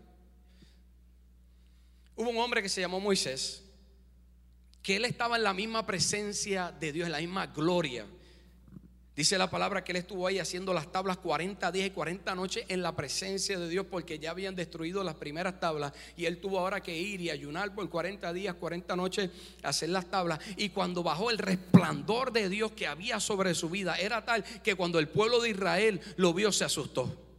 Hubo 2.14 2.30
un 2.30 2.38
hombre 2.38 2.62
que 2.62 2.68
se 2.68 2.80
llamó 2.80 3.00
Moisés, 3.00 3.64
que 4.82 4.96
él 4.96 5.04
estaba 5.04 5.36
en 5.36 5.42
la 5.42 5.54
misma 5.54 5.86
presencia 5.86 6.70
de 6.70 6.92
Dios, 6.92 7.06
en 7.06 7.12
la 7.12 7.18
misma 7.18 7.48
gloria. 7.48 8.06
Dice 9.16 9.36
la 9.36 9.50
palabra 9.50 9.82
que 9.82 9.92
él 9.92 9.96
estuvo 9.96 10.26
ahí 10.26 10.38
haciendo 10.38 10.72
las 10.72 10.90
tablas 10.92 11.18
40 11.18 11.72
días 11.72 11.88
y 11.88 11.90
40 11.90 12.34
noches 12.34 12.64
en 12.68 12.80
la 12.80 12.94
presencia 12.94 13.58
de 13.58 13.68
Dios 13.68 13.86
porque 13.90 14.18
ya 14.18 14.30
habían 14.30 14.54
destruido 14.54 15.02
las 15.02 15.16
primeras 15.16 15.58
tablas 15.58 15.92
y 16.16 16.26
él 16.26 16.38
tuvo 16.40 16.60
ahora 16.60 16.80
que 16.80 16.96
ir 16.96 17.20
y 17.20 17.28
ayunar 17.28 17.74
por 17.74 17.90
40 17.90 18.32
días, 18.32 18.54
40 18.54 18.96
noches 18.96 19.30
hacer 19.62 19.90
las 19.90 20.06
tablas. 20.06 20.38
Y 20.56 20.68
cuando 20.70 21.02
bajó 21.02 21.30
el 21.30 21.38
resplandor 21.38 22.32
de 22.32 22.48
Dios 22.48 22.72
que 22.72 22.86
había 22.86 23.18
sobre 23.18 23.54
su 23.54 23.68
vida 23.68 23.96
era 23.96 24.24
tal 24.24 24.44
que 24.62 24.76
cuando 24.76 24.98
el 24.98 25.08
pueblo 25.08 25.40
de 25.40 25.50
Israel 25.50 26.00
lo 26.16 26.32
vio 26.32 26.52
se 26.52 26.64
asustó. 26.64 27.29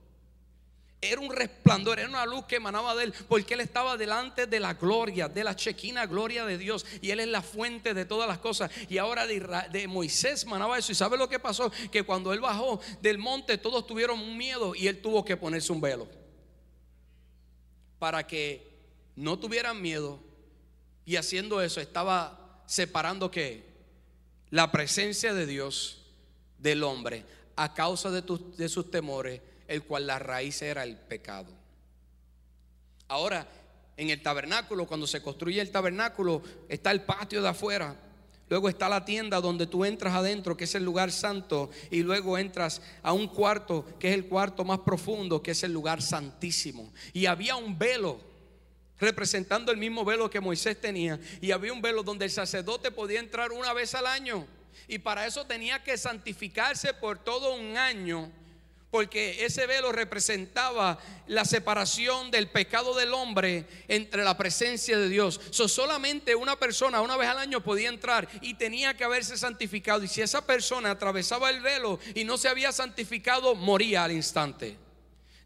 Era 1.04 1.20
un 1.20 1.32
resplandor, 1.32 1.98
era 1.98 2.08
una 2.08 2.28
luz 2.28 2.46
que 2.46 2.58
emanaba 2.58 2.94
de 2.94 3.06
él, 3.06 3.14
porque 3.28 3.56
él 3.56 3.62
estaba 3.62 3.98
delante 3.98 4.46
de 4.46 4.60
la 4.60 4.76
gloria, 4.76 5.28
de 5.28 5.44
la 5.44 5.56
chequina 5.56 6.06
gloria 6.06 6.46
de 6.46 6.60
Dios, 6.60 6.86
y 7.02 7.10
él 7.10 7.20
es 7.20 7.28
la 7.28 7.42
fuente 7.42 7.96
de 7.96 8.06
todas 8.06 8.28
las 8.28 8.38
cosas. 8.38 8.70
Y 8.88 9.00
ahora 9.00 9.26
de, 9.26 9.40
de 9.72 9.88
Moisés 9.88 10.46
manaba 10.46 10.78
eso. 10.78 10.92
¿Y 10.92 10.96
sabe 10.96 11.18
lo 11.18 11.28
que 11.28 11.40
pasó? 11.40 11.72
Que 11.92 12.04
cuando 12.04 12.32
él 12.34 12.40
bajó 12.40 12.80
del 13.02 13.18
monte, 13.18 13.58
todos 13.58 13.88
tuvieron 13.88 14.38
miedo 14.38 14.76
y 14.76 14.88
él 14.88 15.02
tuvo 15.02 15.26
que 15.26 15.36
ponerse 15.36 15.72
un 15.72 15.82
velo 15.82 16.08
para 17.98 18.28
que 18.28 18.72
no 19.16 19.40
tuvieran 19.40 19.82
miedo. 19.82 20.20
Y 21.04 21.16
haciendo 21.16 21.62
eso, 21.62 21.82
estaba 21.82 22.64
separando 22.68 23.32
que 23.32 23.66
la 24.52 24.72
presencia 24.72 25.34
de 25.34 25.48
Dios 25.48 26.04
del 26.60 26.84
hombre 26.84 27.26
a 27.56 27.74
causa 27.74 28.12
de, 28.12 28.24
de 28.56 28.70
sus 28.70 28.92
temores 28.92 29.42
el 29.72 29.84
cual 29.84 30.06
la 30.06 30.20
raíz 30.20 30.62
era 30.62 30.84
el 30.84 30.98
pecado. 30.98 31.52
Ahora, 33.08 33.48
en 33.96 34.10
el 34.10 34.22
tabernáculo, 34.22 34.86
cuando 34.86 35.08
se 35.08 35.22
construye 35.22 35.62
el 35.62 35.72
tabernáculo, 35.72 36.42
está 36.68 36.92
el 36.92 37.04
patio 37.04 37.42
de 37.42 37.50
afuera. 37.50 37.96
Luego 38.50 38.68
está 38.68 38.90
la 38.90 39.06
tienda 39.06 39.40
donde 39.40 39.68
tú 39.68 39.86
entras 39.86 40.14
adentro, 40.14 40.58
que 40.58 40.66
es 40.66 40.76
el 40.76 40.84
lugar 40.84 41.10
santo, 41.12 41.70
y 41.90 42.04
luego 42.04 42.38
entras 42.38 42.82
a 43.02 43.14
un 43.14 43.28
cuarto, 43.30 43.86
que 43.98 44.10
es 44.10 44.14
el 44.14 44.28
cuarto 44.28 44.66
más 44.66 44.80
profundo, 44.80 45.42
que 45.42 45.52
es 45.52 45.64
el 45.64 45.72
lugar 45.72 46.02
santísimo. 46.02 46.92
Y 47.14 47.28
había 47.28 47.56
un 47.56 47.80
velo 47.80 48.20
representando 49.00 49.72
el 49.72 49.78
mismo 49.78 50.04
velo 50.04 50.30
que 50.30 50.42
Moisés 50.42 50.82
tenía. 50.82 51.18
Y 51.40 51.52
había 51.52 51.72
un 51.72 51.82
velo 51.82 52.04
donde 52.04 52.26
el 52.26 52.32
sacerdote 52.32 52.92
podía 52.92 53.22
entrar 53.22 53.54
una 53.54 53.72
vez 53.72 53.96
al 53.96 54.06
año. 54.06 54.46
Y 54.90 55.00
para 55.00 55.26
eso 55.26 55.46
tenía 55.46 55.82
que 55.82 55.98
santificarse 55.98 56.94
por 56.94 57.20
todo 57.20 57.56
un 57.56 57.78
año 57.78 58.32
porque 58.92 59.46
ese 59.46 59.66
velo 59.66 59.94
representaba 59.94 61.00
la 61.28 61.46
separación 61.46 62.30
del 62.30 62.50
pecado 62.50 62.94
del 62.94 63.14
hombre 63.14 63.66
entre 63.88 64.24
la 64.24 64.38
presencia 64.38 64.98
de 64.98 65.08
Dios. 65.08 65.40
solamente 65.52 66.36
una 66.36 66.58
persona 66.58 67.02
una 67.02 67.16
vez 67.16 67.30
al 67.30 67.40
año 67.40 67.64
podía 67.64 67.90
entrar 67.90 68.28
y 68.42 68.56
tenía 68.56 68.96
que 68.96 69.06
haberse 69.06 69.38
santificado. 69.38 70.04
Y 70.04 70.10
si 70.10 70.22
esa 70.22 70.46
persona 70.46 70.92
atravesaba 70.92 71.50
el 71.50 71.62
velo 71.62 72.00
y 72.14 72.26
no 72.26 72.38
se 72.38 72.50
había 72.50 72.74
santificado, 72.74 73.56
moría 73.56 74.04
al 74.04 74.12
instante. 74.12 74.78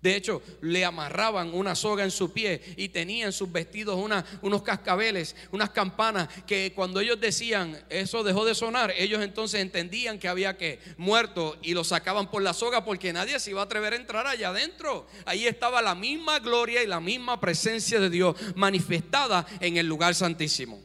De 0.06 0.16
hecho, 0.16 0.44
le 0.62 0.86
amarraban 0.86 1.52
una 1.56 1.74
soga 1.74 2.04
en 2.04 2.12
su 2.12 2.32
pie 2.32 2.62
y 2.78 2.90
tenían 2.90 3.34
sus 3.34 3.52
vestidos 3.52 3.98
unos 4.44 4.62
cascabeles, 4.62 5.36
unas 5.52 5.72
campanas 5.72 6.30
que 6.46 6.74
cuando 6.76 7.00
ellos 7.00 7.20
decían 7.20 7.84
eso 7.90 8.24
dejó 8.24 8.46
de 8.46 8.54
sonar, 8.54 8.94
ellos 8.96 9.24
entonces 9.24 9.62
entendían 9.62 10.20
que 10.20 10.28
había 10.28 10.58
que 10.58 10.80
muerto 10.98 11.58
y 11.64 11.74
lo 11.74 11.84
sacaban 11.84 12.30
por 12.30 12.44
la 12.44 12.54
soga 12.54 12.86
porque 12.86 13.14
nadie 13.14 13.40
se 13.40 13.50
iba 13.50 13.62
a 13.62 13.64
atrever 13.64 13.94
a 13.94 13.96
entrar 13.96 14.28
allá 14.28 14.50
adentro. 14.50 15.08
Ahí 15.26 15.48
estaba 15.48 15.82
la 15.82 15.96
misma 15.96 16.38
gloria 16.38 16.84
y 16.84 16.86
la 16.86 17.00
misma 17.00 17.40
presencia 17.42 18.00
de 18.00 18.12
Dios 18.12 18.36
manifestada 18.54 19.48
en 19.60 19.78
el 19.78 19.88
lugar 19.88 20.14
santísimo. 20.14 20.84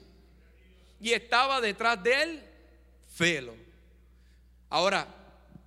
Y 0.99 1.13
estaba 1.13 1.61
detrás 1.61 2.03
de 2.03 2.23
él 2.23 2.43
velo. 3.19 3.55
Ahora, 4.71 5.20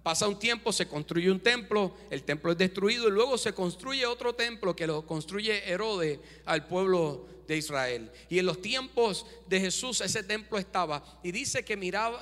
Pasa 0.04 0.28
un 0.28 0.38
tiempo, 0.38 0.74
se 0.74 0.88
construye 0.88 1.32
un 1.32 1.40
templo, 1.40 1.96
el 2.10 2.24
templo 2.24 2.52
es 2.52 2.58
destruido 2.58 3.08
y 3.08 3.12
luego 3.12 3.38
se 3.38 3.54
construye 3.54 4.06
otro 4.06 4.36
templo 4.36 4.76
que 4.76 4.86
lo 4.86 5.08
construye 5.08 5.70
Herodes 5.70 6.20
al 6.46 6.68
pueblo 6.68 7.26
de 7.48 7.56
Israel. 7.58 8.12
Y 8.30 8.40
en 8.40 8.46
los 8.46 8.62
tiempos 8.62 9.26
de 9.48 9.62
Jesús 9.62 10.02
ese 10.02 10.24
templo 10.24 10.58
estaba 10.58 11.22
y 11.24 11.32
dice 11.32 11.64
que 11.64 11.78
miraba, 11.78 12.22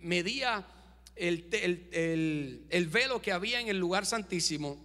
medía 0.00 0.66
el 1.14 2.88
velo 2.90 3.22
que 3.22 3.30
había 3.30 3.60
en 3.60 3.68
el 3.68 3.78
lugar 3.78 4.06
santísimo, 4.06 4.76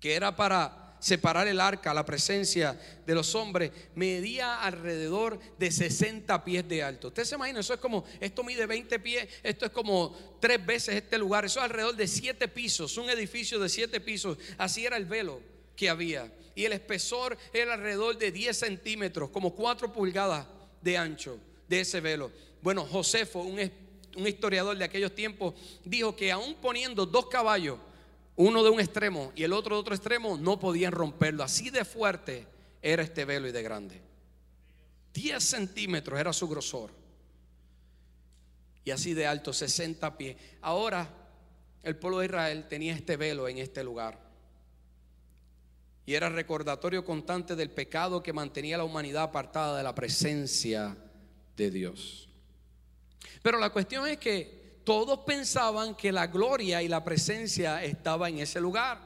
que 0.00 0.14
era 0.14 0.34
para 0.34 0.87
separar 1.00 1.46
el 1.48 1.60
arca, 1.60 1.94
la 1.94 2.04
presencia 2.04 2.78
de 3.06 3.14
los 3.14 3.34
hombres, 3.34 3.70
medía 3.94 4.62
alrededor 4.62 5.38
de 5.58 5.70
60 5.70 6.44
pies 6.44 6.68
de 6.68 6.82
alto. 6.82 7.08
Usted 7.08 7.24
se 7.24 7.34
imagina, 7.34 7.60
eso 7.60 7.74
es 7.74 7.80
como, 7.80 8.04
esto 8.20 8.42
mide 8.42 8.66
20 8.66 8.98
pies, 8.98 9.28
esto 9.42 9.66
es 9.66 9.72
como 9.72 10.38
tres 10.40 10.64
veces 10.64 10.96
este 10.96 11.18
lugar, 11.18 11.44
eso 11.44 11.60
es 11.60 11.64
alrededor 11.64 11.96
de 11.96 12.06
siete 12.06 12.48
pisos, 12.48 12.96
un 12.96 13.10
edificio 13.10 13.58
de 13.58 13.68
siete 13.68 14.00
pisos, 14.00 14.38
así 14.56 14.84
era 14.84 14.96
el 14.96 15.06
velo 15.06 15.40
que 15.76 15.88
había. 15.88 16.32
Y 16.54 16.64
el 16.64 16.72
espesor 16.72 17.38
era 17.52 17.74
alrededor 17.74 18.18
de 18.18 18.32
10 18.32 18.56
centímetros, 18.56 19.30
como 19.30 19.54
4 19.54 19.92
pulgadas 19.92 20.46
de 20.82 20.96
ancho 20.96 21.38
de 21.68 21.80
ese 21.80 22.00
velo. 22.00 22.32
Bueno, 22.60 22.84
Josefo, 22.84 23.40
un, 23.40 23.60
un 24.16 24.26
historiador 24.26 24.76
de 24.76 24.84
aquellos 24.84 25.14
tiempos, 25.14 25.54
dijo 25.84 26.16
que 26.16 26.32
aún 26.32 26.56
poniendo 26.56 27.06
dos 27.06 27.28
caballos, 27.28 27.78
uno 28.38 28.62
de 28.62 28.70
un 28.70 28.78
extremo 28.78 29.32
y 29.34 29.42
el 29.42 29.52
otro 29.52 29.74
de 29.74 29.80
otro 29.80 29.94
extremo, 29.96 30.38
no 30.38 30.60
podían 30.60 30.92
romperlo. 30.92 31.42
Así 31.42 31.70
de 31.70 31.84
fuerte 31.84 32.46
era 32.80 33.02
este 33.02 33.24
velo 33.24 33.48
y 33.48 33.52
de 33.52 33.62
grande. 33.64 34.00
10 35.12 35.42
centímetros 35.42 36.20
era 36.20 36.32
su 36.32 36.46
grosor. 36.48 36.92
Y 38.84 38.92
así 38.92 39.12
de 39.12 39.26
alto, 39.26 39.52
60 39.52 40.16
pies. 40.16 40.36
Ahora 40.60 41.08
el 41.82 41.96
pueblo 41.96 42.20
de 42.20 42.26
Israel 42.26 42.68
tenía 42.68 42.94
este 42.94 43.16
velo 43.16 43.48
en 43.48 43.58
este 43.58 43.82
lugar. 43.82 44.20
Y 46.06 46.14
era 46.14 46.28
recordatorio 46.28 47.04
constante 47.04 47.56
del 47.56 47.70
pecado 47.70 48.22
que 48.22 48.32
mantenía 48.32 48.78
la 48.78 48.84
humanidad 48.84 49.24
apartada 49.24 49.76
de 49.76 49.82
la 49.82 49.96
presencia 49.96 50.96
de 51.56 51.70
Dios. 51.72 52.28
Pero 53.42 53.58
la 53.58 53.70
cuestión 53.70 54.06
es 54.06 54.18
que 54.18 54.57
todos 54.88 55.18
pensaban 55.18 55.94
que 55.94 56.10
la 56.10 56.28
gloria 56.28 56.80
y 56.80 56.88
la 56.88 57.04
presencia 57.04 57.84
estaba 57.84 58.30
en 58.30 58.38
ese 58.38 58.58
lugar, 58.58 58.98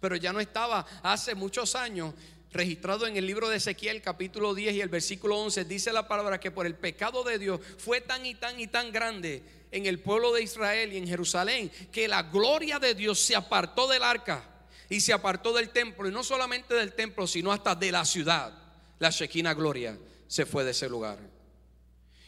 pero 0.00 0.16
ya 0.16 0.32
no 0.32 0.40
estaba 0.40 0.86
hace 1.02 1.34
muchos 1.34 1.74
años 1.74 2.14
registrado 2.50 3.06
en 3.06 3.18
el 3.18 3.26
libro 3.26 3.50
de 3.50 3.58
Ezequiel 3.58 4.00
capítulo 4.00 4.54
10 4.54 4.76
y 4.76 4.80
el 4.80 4.88
versículo 4.88 5.36
11 5.36 5.66
dice 5.66 5.92
la 5.92 6.08
palabra 6.08 6.40
que 6.40 6.50
por 6.50 6.64
el 6.64 6.74
pecado 6.74 7.22
de 7.22 7.38
Dios 7.38 7.60
fue 7.76 8.00
tan 8.00 8.24
y 8.24 8.34
tan 8.34 8.58
y 8.58 8.66
tan 8.66 8.92
grande 8.92 9.42
en 9.70 9.84
el 9.84 10.00
pueblo 10.00 10.32
de 10.32 10.42
Israel 10.42 10.90
y 10.90 10.96
en 10.96 11.06
Jerusalén 11.06 11.70
que 11.92 12.08
la 12.08 12.22
gloria 12.22 12.78
de 12.78 12.94
Dios 12.94 13.20
se 13.20 13.36
apartó 13.36 13.88
del 13.88 14.02
arca 14.02 14.42
y 14.88 15.02
se 15.02 15.12
apartó 15.12 15.52
del 15.52 15.68
templo 15.68 16.08
y 16.08 16.12
no 16.12 16.24
solamente 16.24 16.72
del 16.72 16.94
templo 16.94 17.26
sino 17.26 17.52
hasta 17.52 17.74
de 17.74 17.92
la 17.92 18.06
ciudad. 18.06 18.54
La 18.98 19.10
Shekinah 19.10 19.52
gloria 19.52 19.98
se 20.28 20.46
fue 20.46 20.64
de 20.64 20.70
ese 20.70 20.88
lugar. 20.88 21.18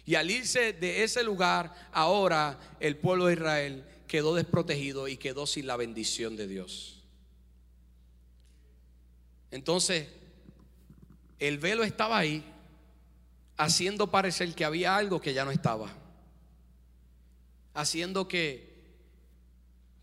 Y 0.05 0.17
al 0.17 0.31
irse 0.31 0.73
de 0.73 1.05
ese 1.05 1.23
lugar, 1.23 1.73
ahora 1.93 2.59
el 2.81 2.97
pueblo 2.97 3.27
de 3.27 3.35
Israel 3.35 3.85
quedó 4.09 4.35
desprotegido 4.35 5.09
y 5.09 5.17
quedó 5.17 5.47
sin 5.47 5.67
la 5.67 5.77
bendición 5.77 6.37
de 6.37 6.47
Dios. 6.47 7.03
Entonces, 9.51 10.09
el 11.39 11.59
velo 11.59 11.85
estaba 11.85 12.19
ahí, 12.19 12.45
haciendo 13.57 14.11
parecer 14.11 14.55
que 14.55 14.65
había 14.65 14.97
algo 14.97 15.21
que 15.21 15.35
ya 15.35 15.45
no 15.45 15.51
estaba. 15.51 15.91
Haciendo 17.75 18.27
que 18.27 18.73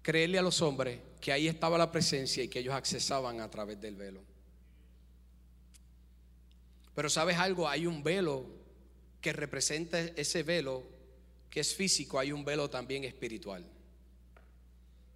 creerle 0.01 0.39
a 0.39 0.41
los 0.41 0.61
hombres 0.61 0.99
que 1.19 1.31
ahí 1.31 1.47
estaba 1.47 1.77
la 1.77 1.91
presencia 1.91 2.43
y 2.43 2.47
que 2.47 2.59
ellos 2.59 2.73
accesaban 2.73 3.41
a 3.41 3.49
través 3.49 3.79
del 3.81 3.95
velo. 3.95 4.21
Pero 6.95 7.09
sabes 7.09 7.37
algo, 7.37 7.67
hay 7.67 7.85
un 7.85 8.03
velo 8.03 8.58
que 9.21 9.33
representa 9.33 9.99
ese 9.99 10.43
velo 10.43 10.83
que 11.49 11.59
es 11.59 11.75
físico, 11.75 12.19
hay 12.19 12.31
un 12.31 12.45
velo 12.45 12.69
también 12.69 13.03
espiritual 13.03 13.65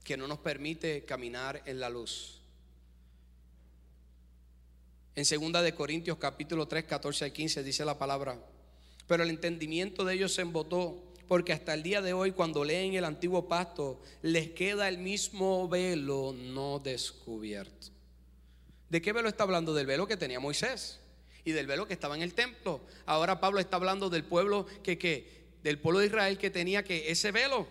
que 0.03 0.17
no 0.17 0.27
nos 0.27 0.39
permite 0.39 1.05
caminar 1.05 1.61
en 1.65 1.79
la 1.79 1.89
luz. 1.89 2.41
En 5.15 5.25
segunda 5.25 5.61
de 5.61 5.73
Corintios 5.73 6.17
capítulo 6.17 6.67
3, 6.67 6.85
14 6.85 7.25
al 7.25 7.33
15 7.33 7.63
dice 7.63 7.85
la 7.85 7.97
palabra, 7.97 8.37
pero 9.07 9.23
el 9.23 9.29
entendimiento 9.29 10.03
de 10.03 10.15
ellos 10.15 10.33
se 10.33 10.41
embotó 10.41 11.13
porque 11.27 11.53
hasta 11.53 11.73
el 11.73 11.83
día 11.83 12.01
de 12.01 12.13
hoy 12.13 12.31
cuando 12.31 12.65
leen 12.65 12.95
el 12.95 13.05
antiguo 13.05 13.47
pacto 13.47 14.01
les 14.21 14.49
queda 14.49 14.89
el 14.89 14.97
mismo 14.97 15.69
velo 15.69 16.33
no 16.33 16.79
descubierto. 16.79 17.87
¿De 18.89 19.01
qué 19.01 19.13
velo 19.13 19.29
está 19.29 19.43
hablando? 19.43 19.73
Del 19.73 19.85
velo 19.85 20.07
que 20.07 20.17
tenía 20.17 20.39
Moisés 20.39 20.99
y 21.45 21.51
del 21.51 21.67
velo 21.67 21.87
que 21.87 21.93
estaba 21.93 22.15
en 22.15 22.21
el 22.21 22.33
templo. 22.33 22.81
Ahora 23.05 23.39
Pablo 23.39 23.59
está 23.59 23.77
hablando 23.77 24.09
del 24.09 24.23
pueblo 24.23 24.65
que, 24.83 24.97
que 24.97 25.43
del 25.63 25.79
pueblo 25.79 25.99
de 25.99 26.07
Israel 26.07 26.37
que 26.37 26.49
tenía 26.49 26.83
que 26.83 27.11
ese 27.11 27.31
velo, 27.31 27.67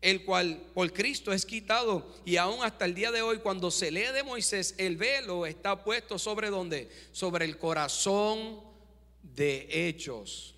el 0.00 0.24
cual 0.24 0.62
por 0.74 0.92
Cristo 0.92 1.32
es 1.32 1.46
quitado 1.46 2.06
y 2.24 2.36
aún 2.36 2.64
hasta 2.64 2.84
el 2.84 2.94
día 2.94 3.10
de 3.10 3.22
hoy 3.22 3.38
cuando 3.38 3.70
se 3.70 3.90
lee 3.90 4.12
de 4.12 4.22
Moisés 4.22 4.74
el 4.78 4.96
velo 4.96 5.46
está 5.46 5.82
puesto 5.82 6.18
sobre 6.18 6.50
donde, 6.50 6.90
sobre 7.12 7.44
el 7.44 7.58
corazón 7.58 8.60
de 9.22 9.66
hechos. 9.70 10.54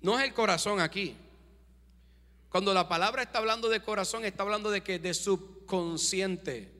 No 0.00 0.18
es 0.18 0.24
el 0.24 0.34
corazón 0.34 0.80
aquí. 0.80 1.16
Cuando 2.48 2.74
la 2.74 2.88
palabra 2.88 3.22
está 3.22 3.38
hablando 3.38 3.68
de 3.68 3.80
corazón, 3.80 4.24
está 4.24 4.42
hablando 4.42 4.70
de 4.70 4.82
que 4.82 4.98
de 4.98 5.14
subconsciente. 5.14 6.70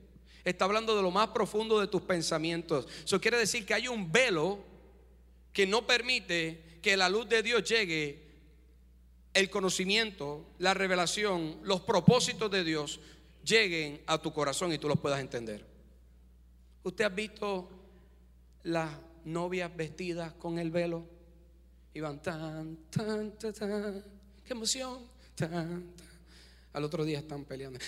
Está 0.43 0.65
hablando 0.65 0.95
de 0.95 1.01
lo 1.01 1.09
más 1.09 1.29
profundo 1.29 1.79
de 1.79 1.87
tus 1.87 2.01
pensamientos. 2.01 2.87
Eso 3.03 3.19
quiere 3.19 3.37
decir 3.37 3.65
que 3.65 3.73
hay 3.73 3.87
un 3.87 4.11
velo 4.11 4.59
que 5.53 5.67
no 5.67 5.85
permite 5.85 6.79
que 6.81 6.97
la 6.97 7.07
luz 7.07 7.29
de 7.29 7.43
Dios 7.43 7.63
llegue, 7.63 8.23
el 9.33 9.49
conocimiento, 9.49 10.45
la 10.59 10.73
revelación, 10.73 11.59
los 11.63 11.81
propósitos 11.81 12.51
de 12.51 12.63
Dios 12.63 12.99
lleguen 13.45 14.01
a 14.07 14.21
tu 14.21 14.33
corazón 14.33 14.73
y 14.73 14.77
tú 14.77 14.87
los 14.87 14.99
puedas 14.99 15.19
entender. 15.19 15.65
¿Usted 16.83 17.05
ha 17.05 17.09
visto 17.09 17.69
las 18.63 18.91
novias 19.25 19.75
vestidas 19.75 20.33
con 20.33 20.59
el 20.59 20.71
velo? 20.71 21.07
Y 21.93 21.99
van 21.99 22.21
tan, 22.21 22.77
tan, 22.89 23.31
tan, 23.37 23.53
tan, 23.53 24.03
qué 24.43 24.53
emoción, 24.53 25.07
tan. 25.35 25.93
Al 26.73 26.83
otro 26.83 27.05
día 27.05 27.19
están 27.19 27.45
peleando. 27.45 27.79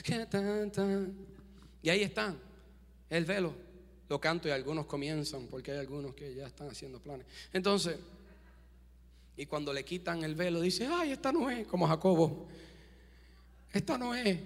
Y 1.81 1.89
ahí 1.89 2.03
están, 2.03 2.39
el 3.09 3.25
velo 3.25 3.65
lo 4.07 4.19
canto 4.19 4.47
y 4.47 4.51
algunos 4.51 4.85
comienzan 4.85 5.47
porque 5.47 5.71
hay 5.71 5.79
algunos 5.79 6.13
que 6.13 6.35
ya 6.35 6.47
están 6.47 6.69
haciendo 6.69 6.99
planes. 6.99 7.25
Entonces, 7.51 7.97
y 9.37 9.45
cuando 9.45 9.73
le 9.73 9.83
quitan 9.83 10.23
el 10.23 10.35
velo, 10.35 10.61
dice, 10.61 10.87
ay, 10.87 11.11
esta 11.11 11.31
no 11.31 11.49
es, 11.49 11.67
como 11.67 11.87
Jacobo, 11.87 12.47
esta 13.73 13.97
no 13.97 14.15
es, 14.15 14.39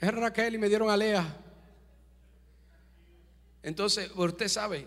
es 0.00 0.14
Raquel 0.14 0.54
y 0.54 0.58
me 0.58 0.68
dieron 0.68 0.90
a 0.90 0.96
Lea. 0.96 1.44
Entonces, 3.62 4.10
usted 4.14 4.48
sabe, 4.48 4.86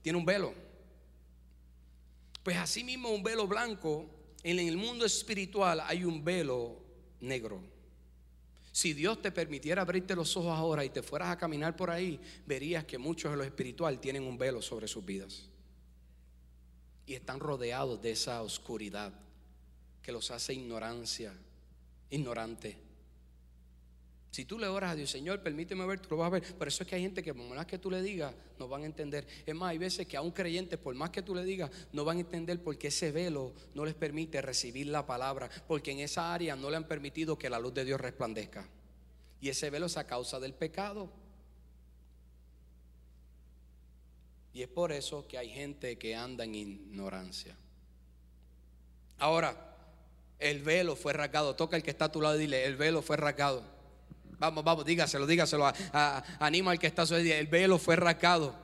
tiene 0.00 0.18
un 0.18 0.24
velo. 0.24 0.54
Pues 2.42 2.56
así 2.56 2.82
mismo 2.82 3.10
un 3.10 3.22
velo 3.22 3.46
blanco, 3.46 4.06
en 4.42 4.58
el 4.58 4.76
mundo 4.76 5.04
espiritual 5.04 5.80
hay 5.80 6.04
un 6.04 6.24
velo 6.24 6.76
negro. 7.20 7.60
Si 8.78 8.94
Dios 8.94 9.20
te 9.20 9.32
permitiera 9.32 9.82
abrirte 9.82 10.14
los 10.14 10.36
ojos 10.36 10.56
ahora 10.56 10.84
y 10.84 10.90
te 10.90 11.02
fueras 11.02 11.30
a 11.30 11.36
caminar 11.36 11.74
por 11.74 11.90
ahí, 11.90 12.20
verías 12.46 12.84
que 12.84 12.96
muchos 12.96 13.32
de 13.32 13.36
lo 13.36 13.42
espiritual 13.42 13.98
tienen 13.98 14.22
un 14.22 14.38
velo 14.38 14.62
sobre 14.62 14.86
sus 14.86 15.04
vidas. 15.04 15.48
Y 17.04 17.14
están 17.14 17.40
rodeados 17.40 18.00
de 18.00 18.12
esa 18.12 18.40
oscuridad 18.40 19.12
que 20.00 20.12
los 20.12 20.30
hace 20.30 20.54
ignorancia, 20.54 21.34
ignorante. 22.08 22.78
Si 24.30 24.44
tú 24.44 24.58
le 24.58 24.66
oras 24.66 24.92
a 24.92 24.94
Dios, 24.94 25.10
Señor, 25.10 25.42
permíteme 25.42 25.86
ver, 25.86 26.00
tú 26.00 26.10
lo 26.10 26.18
vas 26.18 26.26
a 26.26 26.30
ver. 26.30 26.54
Por 26.56 26.68
eso 26.68 26.82
es 26.82 26.88
que 26.88 26.96
hay 26.96 27.02
gente 27.02 27.22
que 27.22 27.32
por 27.32 27.46
más 27.46 27.66
que 27.66 27.78
tú 27.78 27.90
le 27.90 28.02
digas, 28.02 28.34
no 28.58 28.68
van 28.68 28.82
a 28.82 28.86
entender. 28.86 29.26
Es 29.46 29.54
más, 29.54 29.70
hay 29.70 29.78
veces 29.78 30.06
que 30.06 30.16
a 30.16 30.22
un 30.22 30.32
creyente, 30.32 30.76
por 30.76 30.94
más 30.94 31.10
que 31.10 31.22
tú 31.22 31.34
le 31.34 31.44
digas, 31.44 31.70
no 31.92 32.04
van 32.04 32.18
a 32.18 32.20
entender 32.20 32.62
porque 32.62 32.88
ese 32.88 33.10
velo 33.10 33.54
no 33.74 33.84
les 33.84 33.94
permite 33.94 34.42
recibir 34.42 34.88
la 34.88 35.06
palabra. 35.06 35.48
Porque 35.66 35.92
en 35.92 36.00
esa 36.00 36.34
área 36.34 36.56
no 36.56 36.68
le 36.68 36.76
han 36.76 36.86
permitido 36.86 37.38
que 37.38 37.48
la 37.48 37.58
luz 37.58 37.72
de 37.72 37.86
Dios 37.86 38.00
resplandezca. 38.00 38.68
Y 39.40 39.48
ese 39.48 39.70
velo 39.70 39.86
es 39.86 39.96
a 39.96 40.06
causa 40.06 40.38
del 40.38 40.52
pecado. 40.52 41.10
Y 44.52 44.62
es 44.62 44.68
por 44.68 44.92
eso 44.92 45.26
que 45.26 45.38
hay 45.38 45.48
gente 45.48 45.96
que 45.96 46.14
anda 46.14 46.44
en 46.44 46.54
ignorancia. 46.54 47.56
Ahora, 49.18 49.76
el 50.38 50.62
velo 50.62 50.96
fue 50.96 51.12
rasgado. 51.14 51.56
Toca 51.56 51.76
el 51.76 51.82
que 51.82 51.90
está 51.90 52.06
a 52.06 52.12
tu 52.12 52.20
lado 52.20 52.36
y 52.36 52.40
dile, 52.40 52.64
el 52.64 52.76
velo 52.76 53.00
fue 53.00 53.16
rasgado. 53.16 53.77
Vamos, 54.38 54.62
vamos, 54.64 54.84
dígaselo, 54.84 55.26
dígaselo. 55.26 55.72
anima 56.38 56.70
al 56.70 56.78
que 56.78 56.86
está 56.86 57.02
a 57.02 57.06
lado. 57.06 57.18
El 57.18 57.46
velo 57.48 57.78
fue 57.78 57.96
rasgado. 57.96 58.54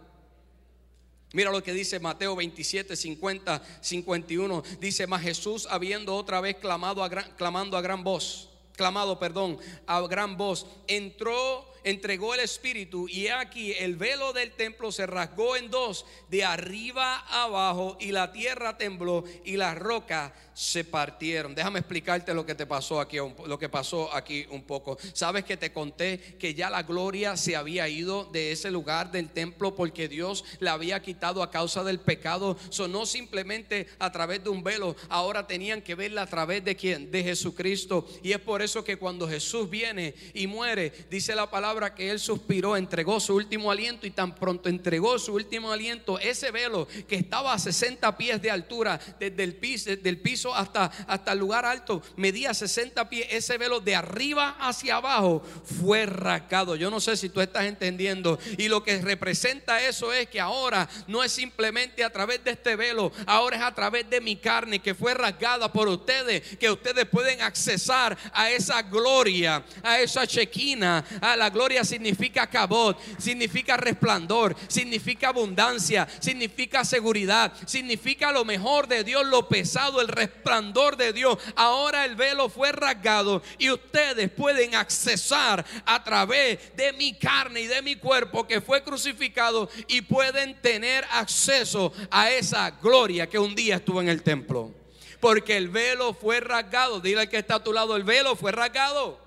Mira 1.33 1.51
lo 1.51 1.65
que 1.65 1.73
dice 1.73 1.99
Mateo 1.99 2.37
27, 2.37 2.95
50, 2.95 3.63
51. 3.81 4.63
Dice, 4.81 5.07
mas 5.09 5.23
Jesús 5.23 5.67
habiendo 5.69 6.15
otra 6.15 6.41
vez 6.41 6.57
clamado 6.57 7.03
a 7.03 7.11
clamando 7.11 7.77
a 7.77 7.81
gran 7.81 8.05
voz, 8.05 8.51
clamado, 8.77 9.19
perdón, 9.19 9.59
a 9.87 10.01
gran 10.03 10.37
voz, 10.37 10.65
entró 10.87 11.75
entregó 11.85 12.35
el 12.35 12.41
Espíritu 12.41 13.07
y 13.09 13.29
aquí 13.29 13.73
el 13.73 13.97
velo 13.97 14.33
del 14.33 14.53
templo 14.53 14.91
se 14.91 15.07
rasgó 15.07 15.55
en 15.57 15.71
dos, 15.71 16.05
de 16.29 16.45
arriba 16.45 17.19
abajo, 17.29 17.97
y 18.01 18.11
la 18.11 18.33
tierra 18.33 18.77
tembló 18.77 19.25
y 19.45 19.57
las 19.57 19.79
rocas 19.79 20.33
se 20.55 20.85
partieron. 20.85 21.55
Déjame 21.55 21.81
explicarte 21.81 22.33
lo 22.33 22.47
que 22.47 22.55
te 22.55 22.67
pasó 22.67 23.01
aquí, 23.01 23.19
lo 23.19 23.59
que 23.59 23.69
pasó 23.69 24.15
aquí 24.15 24.47
un 24.51 24.63
poco. 24.63 24.97
Sabes 25.13 25.45
que 25.45 25.57
te 25.57 25.73
conté 25.73 26.37
que 26.39 26.55
ya 26.55 26.71
la 26.71 26.83
gloria 26.83 27.37
se 27.37 27.57
había 27.57 27.89
ido 27.89 28.25
de 28.25 28.53
ese 28.53 28.71
lugar 28.71 29.11
del 29.11 29.31
templo 29.31 29.75
porque 29.75 30.09
Dios 30.09 30.45
la 30.61 30.73
había 30.73 31.03
quitado 31.03 31.43
a 31.43 31.51
causa 31.51 31.83
del 31.83 32.01
pecado. 32.01 32.57
no 32.89 33.07
simplemente 33.07 33.89
a 33.99 34.13
través 34.13 34.43
de 34.45 34.51
un 34.51 34.63
velo, 34.63 34.97
ahora 35.09 35.47
tenían 35.47 35.83
que 35.83 35.95
verla 35.95 36.23
a 36.23 36.27
través 36.27 36.65
de 36.65 36.77
quién? 36.77 37.11
De 37.11 37.23
Jesucristo. 37.23 38.07
Y 38.23 38.33
es 38.33 38.39
por 38.39 38.63
eso 38.63 38.85
que 38.85 38.97
cuando 38.97 39.29
Jesús 39.29 39.69
viene 39.69 40.15
y 40.33 40.47
muere, 40.47 40.93
dice 41.11 41.35
la 41.35 41.51
palabra 41.51 41.95
que 41.95 42.11
él 42.11 42.21
suspiró, 42.21 42.77
entregó 42.77 43.19
su 43.19 43.35
último 43.35 43.71
aliento 43.71 44.07
y 44.07 44.11
tan 44.11 44.35
pronto 44.35 44.69
entregó 44.69 45.19
su 45.19 45.35
último 45.35 45.73
aliento, 45.73 46.19
ese 46.19 46.51
velo 46.51 46.87
que 47.09 47.17
estaba 47.17 47.53
a 47.53 47.59
60 47.59 48.17
pies 48.17 48.41
de 48.41 48.51
altura 48.51 49.01
desde 49.19 49.43
el 49.43 49.57
piso, 49.57 49.97
del 49.97 50.21
piso 50.21 50.44
hasta, 50.53 50.91
hasta 51.07 51.33
el 51.33 51.39
lugar 51.39 51.65
alto, 51.65 52.03
medía 52.17 52.53
60 52.53 53.09
pies, 53.09 53.29
ese 53.31 53.57
velo 53.59 53.81
de 53.81 53.95
arriba 53.95 54.57
hacia 54.59 54.97
abajo 54.97 55.43
fue 55.81 56.07
rasgado. 56.07 56.75
Yo 56.77 56.91
no 56.91 57.01
sé 57.01 57.17
si 57.17 57.29
tú 57.29 57.41
estás 57.41 57.65
entendiendo. 57.67 58.39
Y 58.59 58.69
lo 58.69 58.83
que 58.83 59.01
representa 59.01 59.81
eso 59.83 60.13
es 60.13 60.29
que 60.29 60.41
ahora 60.41 60.89
no 61.07 61.23
es 61.23 61.33
simplemente 61.33 62.03
a 62.03 62.11
través 62.11 62.43
de 62.43 62.53
este 62.53 62.77
velo, 62.77 63.13
ahora 63.27 63.57
es 63.57 63.63
a 63.63 63.75
través 63.75 64.09
de 64.11 64.21
mi 64.21 64.37
carne 64.37 64.81
que 64.81 64.95
fue 64.95 65.15
rasgada 65.15 65.73
por 65.73 65.89
ustedes, 65.89 66.57
que 66.57 66.71
ustedes 66.71 67.07
pueden 67.07 67.41
accesar 67.41 68.17
a 68.33 68.51
esa 68.51 68.83
gloria, 68.83 69.65
a 69.83 70.01
esa 70.01 70.27
chequina. 70.27 71.05
A 71.21 71.37
la 71.37 71.51
gloria 71.51 71.85
significa 71.85 72.49
cabot, 72.49 72.99
significa 73.19 73.77
resplandor, 73.77 74.57
significa 74.69 75.29
abundancia, 75.29 76.09
significa 76.21 76.85
seguridad, 76.85 77.53
significa 77.67 78.33
lo 78.33 78.45
mejor 78.45 78.89
de 78.89 79.05
Dios, 79.05 79.25
lo 79.27 79.49
pesado, 79.49 80.01
el 80.01 80.09
resplandor 80.09 80.34
resplandor 80.35 80.97
de 80.97 81.13
Dios. 81.13 81.39
Ahora 81.57 82.05
el 82.05 82.17
velo 82.17 82.49
fue 82.49 82.73
rasgado 82.73 83.43
y 83.59 83.71
ustedes 83.71 84.31
pueden 84.31 84.75
accesar 84.75 85.65
a 85.87 86.03
través 86.05 86.77
de 86.77 86.93
mi 86.93 87.15
carne 87.15 87.63
y 87.63 87.67
de 87.67 87.83
mi 87.83 87.97
cuerpo 87.97 88.47
que 88.47 88.61
fue 88.61 88.83
crucificado 88.83 89.69
y 89.89 90.03
pueden 90.03 90.61
tener 90.61 91.05
acceso 91.13 91.93
a 92.11 92.31
esa 92.31 92.71
gloria 92.71 93.29
que 93.29 93.39
un 93.39 93.55
día 93.55 93.77
estuvo 93.77 94.01
en 94.01 94.09
el 94.09 94.23
templo. 94.23 94.73
Porque 95.21 95.57
el 95.57 95.69
velo 95.69 96.13
fue 96.13 96.41
rasgado. 96.41 97.01
Dile 97.01 97.23
al 97.23 97.29
que 97.31 97.39
está 97.39 97.57
a 97.57 97.65
tu 97.65 97.73
lado, 97.73 97.97
el 97.97 98.05
velo 98.05 98.37
fue 98.37 98.53
rasgado. 98.53 99.24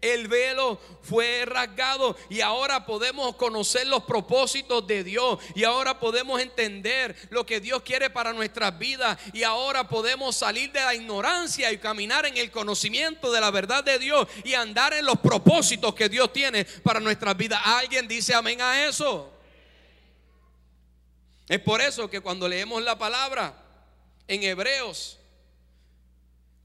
El 0.00 0.28
velo 0.28 0.80
fue 1.02 1.44
rasgado 1.44 2.16
y 2.30 2.40
ahora 2.40 2.86
podemos 2.86 3.36
conocer 3.36 3.86
los 3.86 4.04
propósitos 4.04 4.86
de 4.86 5.04
Dios 5.04 5.38
y 5.54 5.64
ahora 5.64 6.00
podemos 6.00 6.40
entender 6.40 7.14
lo 7.28 7.44
que 7.44 7.60
Dios 7.60 7.82
quiere 7.82 8.08
para 8.08 8.32
nuestras 8.32 8.78
vidas 8.78 9.18
y 9.34 9.42
ahora 9.42 9.88
podemos 9.88 10.36
salir 10.36 10.72
de 10.72 10.80
la 10.80 10.94
ignorancia 10.94 11.70
y 11.70 11.76
caminar 11.78 12.24
en 12.24 12.38
el 12.38 12.50
conocimiento 12.50 13.30
de 13.30 13.42
la 13.42 13.50
verdad 13.50 13.84
de 13.84 13.98
Dios 13.98 14.26
y 14.42 14.54
andar 14.54 14.94
en 14.94 15.04
los 15.04 15.18
propósitos 15.18 15.94
que 15.94 16.08
Dios 16.08 16.32
tiene 16.32 16.64
para 16.64 16.98
nuestras 16.98 17.36
vidas. 17.36 17.60
¿Alguien 17.62 18.08
dice 18.08 18.34
amén 18.34 18.62
a 18.62 18.86
eso? 18.86 19.30
Es 21.46 21.60
por 21.60 21.82
eso 21.82 22.08
que 22.08 22.20
cuando 22.20 22.48
leemos 22.48 22.82
la 22.82 22.96
palabra 22.96 23.54
en 24.28 24.42
Hebreos 24.44 25.19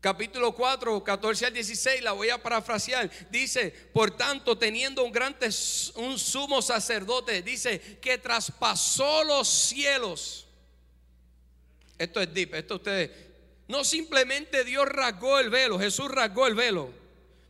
capítulo 0.06 0.52
4, 0.52 1.04
14 1.04 1.48
al 1.48 1.54
16, 1.54 2.04
la 2.04 2.12
voy 2.12 2.30
a 2.30 2.38
parafrasear. 2.38 3.10
Dice, 3.32 3.72
por 3.92 4.12
tanto, 4.12 4.56
teniendo 4.56 5.04
un 5.04 5.12
gran 5.12 5.36
un 5.96 6.20
sumo 6.20 6.62
sacerdote, 6.62 7.42
dice 7.42 7.98
que 8.00 8.20
traspasó 8.20 9.24
los 9.24 9.48
cielos. 9.48 10.46
Esto 11.98 12.22
es 12.22 12.32
deep, 12.32 12.54
esto 12.54 12.76
ustedes. 12.76 13.10
No 13.68 13.84
simplemente 13.84 14.64
Dios 14.64 14.88
rasgó 14.88 15.40
el 15.40 15.50
velo, 15.50 15.80
Jesús 15.80 16.12
rasgó 16.12 16.46
el 16.46 16.54
velo 16.54 17.05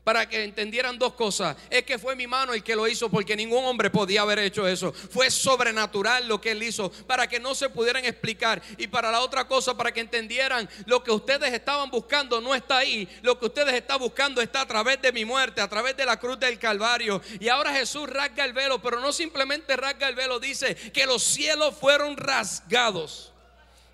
para 0.05 0.29
que 0.29 0.43
entendieran 0.43 0.97
dos 0.97 1.15
cosas. 1.15 1.57
Es 1.69 1.83
que 1.83 1.99
fue 1.99 2.15
mi 2.15 2.27
mano 2.27 2.53
el 2.53 2.63
que 2.63 2.75
lo 2.75 2.87
hizo 2.87 3.09
porque 3.09 3.35
ningún 3.35 3.65
hombre 3.65 3.89
podía 3.89 4.21
haber 4.21 4.39
hecho 4.39 4.65
eso. 4.65 4.93
Fue 4.93 5.29
sobrenatural 5.29 6.27
lo 6.27 6.39
que 6.39 6.51
él 6.51 6.63
hizo 6.63 6.89
para 7.07 7.27
que 7.27 7.39
no 7.39 7.55
se 7.55 7.69
pudieran 7.69 8.05
explicar. 8.05 8.61
Y 8.77 8.87
para 8.87 9.11
la 9.11 9.21
otra 9.21 9.47
cosa, 9.47 9.75
para 9.75 9.91
que 9.91 9.99
entendieran 9.99 10.69
lo 10.85 11.03
que 11.03 11.11
ustedes 11.11 11.51
estaban 11.51 11.89
buscando 11.89 12.39
no 12.39 12.53
está 12.53 12.77
ahí. 12.77 13.09
Lo 13.23 13.37
que 13.39 13.47
ustedes 13.47 13.73
están 13.73 13.99
buscando 13.99 14.41
está 14.41 14.61
a 14.61 14.67
través 14.67 15.01
de 15.01 15.11
mi 15.11 15.25
muerte, 15.25 15.59
a 15.59 15.67
través 15.67 15.97
de 15.97 16.05
la 16.05 16.19
cruz 16.19 16.39
del 16.39 16.59
Calvario. 16.59 17.19
Y 17.39 17.49
ahora 17.49 17.73
Jesús 17.73 18.07
rasga 18.07 18.45
el 18.45 18.53
velo, 18.53 18.79
pero 18.79 18.99
no 18.99 19.11
simplemente 19.11 19.75
rasga 19.75 20.07
el 20.07 20.15
velo, 20.15 20.39
dice 20.39 20.75
que 20.75 21.07
los 21.07 21.23
cielos 21.23 21.75
fueron 21.75 22.15
rasgados. 22.15 23.31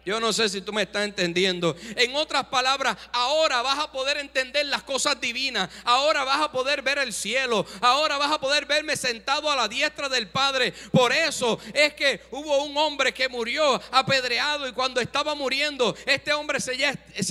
Yo 0.04 0.20
no 0.20 0.34
sé 0.34 0.50
si 0.50 0.62
tú 0.62 0.74
me 0.74 0.82
estás 0.82 1.04
entendiendo. 1.04 1.76
En 1.96 2.16
otras 2.16 2.46
palabras, 2.46 2.98
ahora 3.12 3.62
vas 3.62 3.78
a 3.78 3.92
poder 3.92 4.18
entender 4.18 4.66
las 4.66 4.82
cosas 4.82 5.22
divinas. 5.22 5.70
Ahora 5.84 6.24
vas 6.24 6.42
a 6.42 6.52
poder 6.52 6.82
ver 6.82 6.98
el 6.98 7.14
cielo. 7.14 7.66
Ahora 7.82 8.18
vas 8.18 8.32
a 8.32 8.40
poder 8.40 8.66
verme 8.66 8.98
sentado 8.98 9.52
a 9.52 9.56
la 9.56 9.68
diestra 9.68 10.10
del 10.10 10.28
Padre. 10.28 10.74
Por 10.92 11.14
eso 11.14 11.60
es 11.74 11.94
que 11.94 12.20
hubo 12.32 12.64
un 12.64 12.76
hombre 12.78 13.14
que 13.14 13.30
murió 13.30 13.80
apedreado 13.92 14.68
y 14.68 14.74
cuando 14.74 15.00
estaba 15.02 15.36
muriendo, 15.36 15.96
este 16.08 16.34
hombre 16.34 16.60
se, 16.60 16.76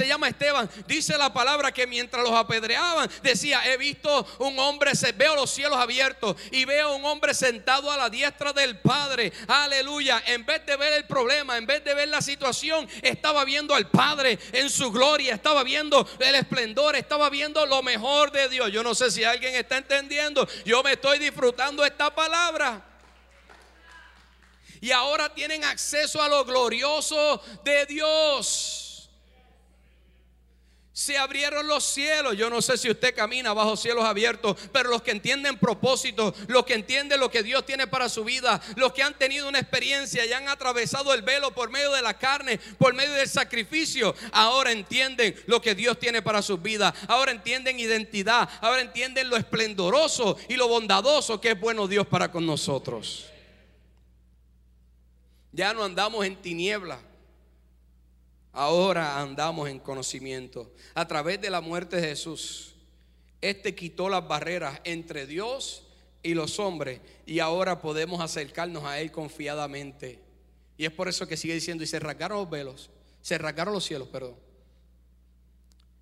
llama 0.06 0.28
Esteban. 0.28 0.70
Dice 0.86 1.18
la 1.18 1.32
palabra 1.32 1.72
que 1.72 1.88
mientras 1.88 2.22
los 2.22 2.32
apedreaban, 2.32 3.10
decía, 3.22 3.62
he 3.66 3.76
visto 3.78 4.26
un 4.38 4.56
hombre, 4.60 4.92
veo 5.16 5.34
los 5.34 5.50
cielos 5.50 5.78
abiertos 5.78 6.36
y 6.52 6.64
veo 6.66 6.94
un 6.94 7.04
hombre 7.04 7.34
sentado 7.34 7.90
a 7.90 7.96
la 7.96 8.08
diestra 8.08 8.52
del 8.52 8.78
Padre. 8.78 9.32
Aleluya. 9.48 10.22
En 10.26 10.46
vez 10.46 10.64
de 10.64 10.76
ver 10.76 10.92
el 10.92 11.04
problema, 11.06 11.58
en 11.58 11.66
vez 11.66 11.82
de 11.82 11.94
ver 11.94 12.08
la 12.08 12.22
situación, 12.22 12.59
estaba 13.02 13.44
viendo 13.44 13.74
al 13.74 13.90
Padre 13.90 14.38
en 14.52 14.68
su 14.70 14.90
gloria, 14.90 15.34
estaba 15.34 15.62
viendo 15.62 16.06
el 16.18 16.34
esplendor, 16.34 16.96
estaba 16.96 17.30
viendo 17.30 17.64
lo 17.66 17.82
mejor 17.82 18.32
de 18.32 18.48
Dios. 18.48 18.70
Yo 18.72 18.82
no 18.82 18.94
sé 18.94 19.10
si 19.10 19.24
alguien 19.24 19.54
está 19.54 19.78
entendiendo, 19.78 20.46
yo 20.64 20.82
me 20.82 20.92
estoy 20.92 21.18
disfrutando 21.18 21.84
esta 21.84 22.14
palabra. 22.14 22.86
Y 24.80 24.92
ahora 24.92 25.32
tienen 25.34 25.64
acceso 25.64 26.22
a 26.22 26.28
lo 26.28 26.44
glorioso 26.44 27.42
de 27.64 27.86
Dios 27.86 28.89
se 31.00 31.16
abrieron 31.16 31.66
los 31.66 31.82
cielos. 31.82 32.36
Yo 32.36 32.50
no 32.50 32.60
sé 32.60 32.76
si 32.76 32.90
usted 32.90 33.14
camina 33.14 33.54
bajo 33.54 33.74
cielos 33.74 34.04
abiertos, 34.04 34.54
pero 34.70 34.90
los 34.90 35.00
que 35.00 35.12
entienden 35.12 35.56
propósito, 35.56 36.34
los 36.46 36.66
que 36.66 36.74
entienden 36.74 37.18
lo 37.18 37.30
que 37.30 37.42
Dios 37.42 37.64
tiene 37.64 37.86
para 37.86 38.10
su 38.10 38.22
vida, 38.22 38.60
los 38.76 38.92
que 38.92 39.02
han 39.02 39.16
tenido 39.16 39.48
una 39.48 39.60
experiencia 39.60 40.26
y 40.26 40.32
han 40.34 40.46
atravesado 40.50 41.14
el 41.14 41.22
velo 41.22 41.52
por 41.52 41.70
medio 41.70 41.90
de 41.92 42.02
la 42.02 42.18
carne, 42.18 42.60
por 42.76 42.92
medio 42.92 43.14
del 43.14 43.30
sacrificio, 43.30 44.14
ahora 44.32 44.72
entienden 44.72 45.34
lo 45.46 45.62
que 45.62 45.74
Dios 45.74 45.98
tiene 45.98 46.20
para 46.20 46.42
su 46.42 46.58
vida. 46.58 46.94
Ahora 47.08 47.32
entienden 47.32 47.80
identidad, 47.80 48.46
ahora 48.60 48.82
entienden 48.82 49.30
lo 49.30 49.38
esplendoroso 49.38 50.36
y 50.50 50.56
lo 50.56 50.68
bondadoso 50.68 51.40
que 51.40 51.52
es 51.52 51.60
bueno 51.60 51.88
Dios 51.88 52.06
para 52.06 52.30
con 52.30 52.44
nosotros. 52.44 53.24
Ya 55.50 55.72
no 55.72 55.82
andamos 55.82 56.26
en 56.26 56.36
tinieblas 56.36 56.98
Ahora 58.52 59.20
andamos 59.20 59.68
en 59.68 59.78
conocimiento. 59.78 60.72
A 60.94 61.06
través 61.06 61.40
de 61.40 61.50
la 61.50 61.60
muerte 61.60 61.96
de 61.96 62.08
Jesús, 62.08 62.74
Este 63.40 63.74
quitó 63.74 64.08
las 64.08 64.26
barreras 64.26 64.80
entre 64.84 65.26
Dios 65.26 65.84
y 66.22 66.34
los 66.34 66.58
hombres 66.58 67.00
y 67.24 67.38
ahora 67.38 67.80
podemos 67.80 68.20
acercarnos 68.20 68.84
a 68.84 69.00
Él 69.00 69.10
confiadamente. 69.10 70.18
Y 70.76 70.84
es 70.84 70.92
por 70.92 71.08
eso 71.08 71.26
que 71.26 71.36
sigue 71.36 71.54
diciendo, 71.54 71.84
y 71.84 71.86
se 71.86 71.98
rasgaron 72.00 72.38
los 72.38 72.50
velos, 72.50 72.90
se 73.22 73.38
rasgaron 73.38 73.74
los 73.74 73.84
cielos, 73.84 74.08
perdón. 74.08 74.34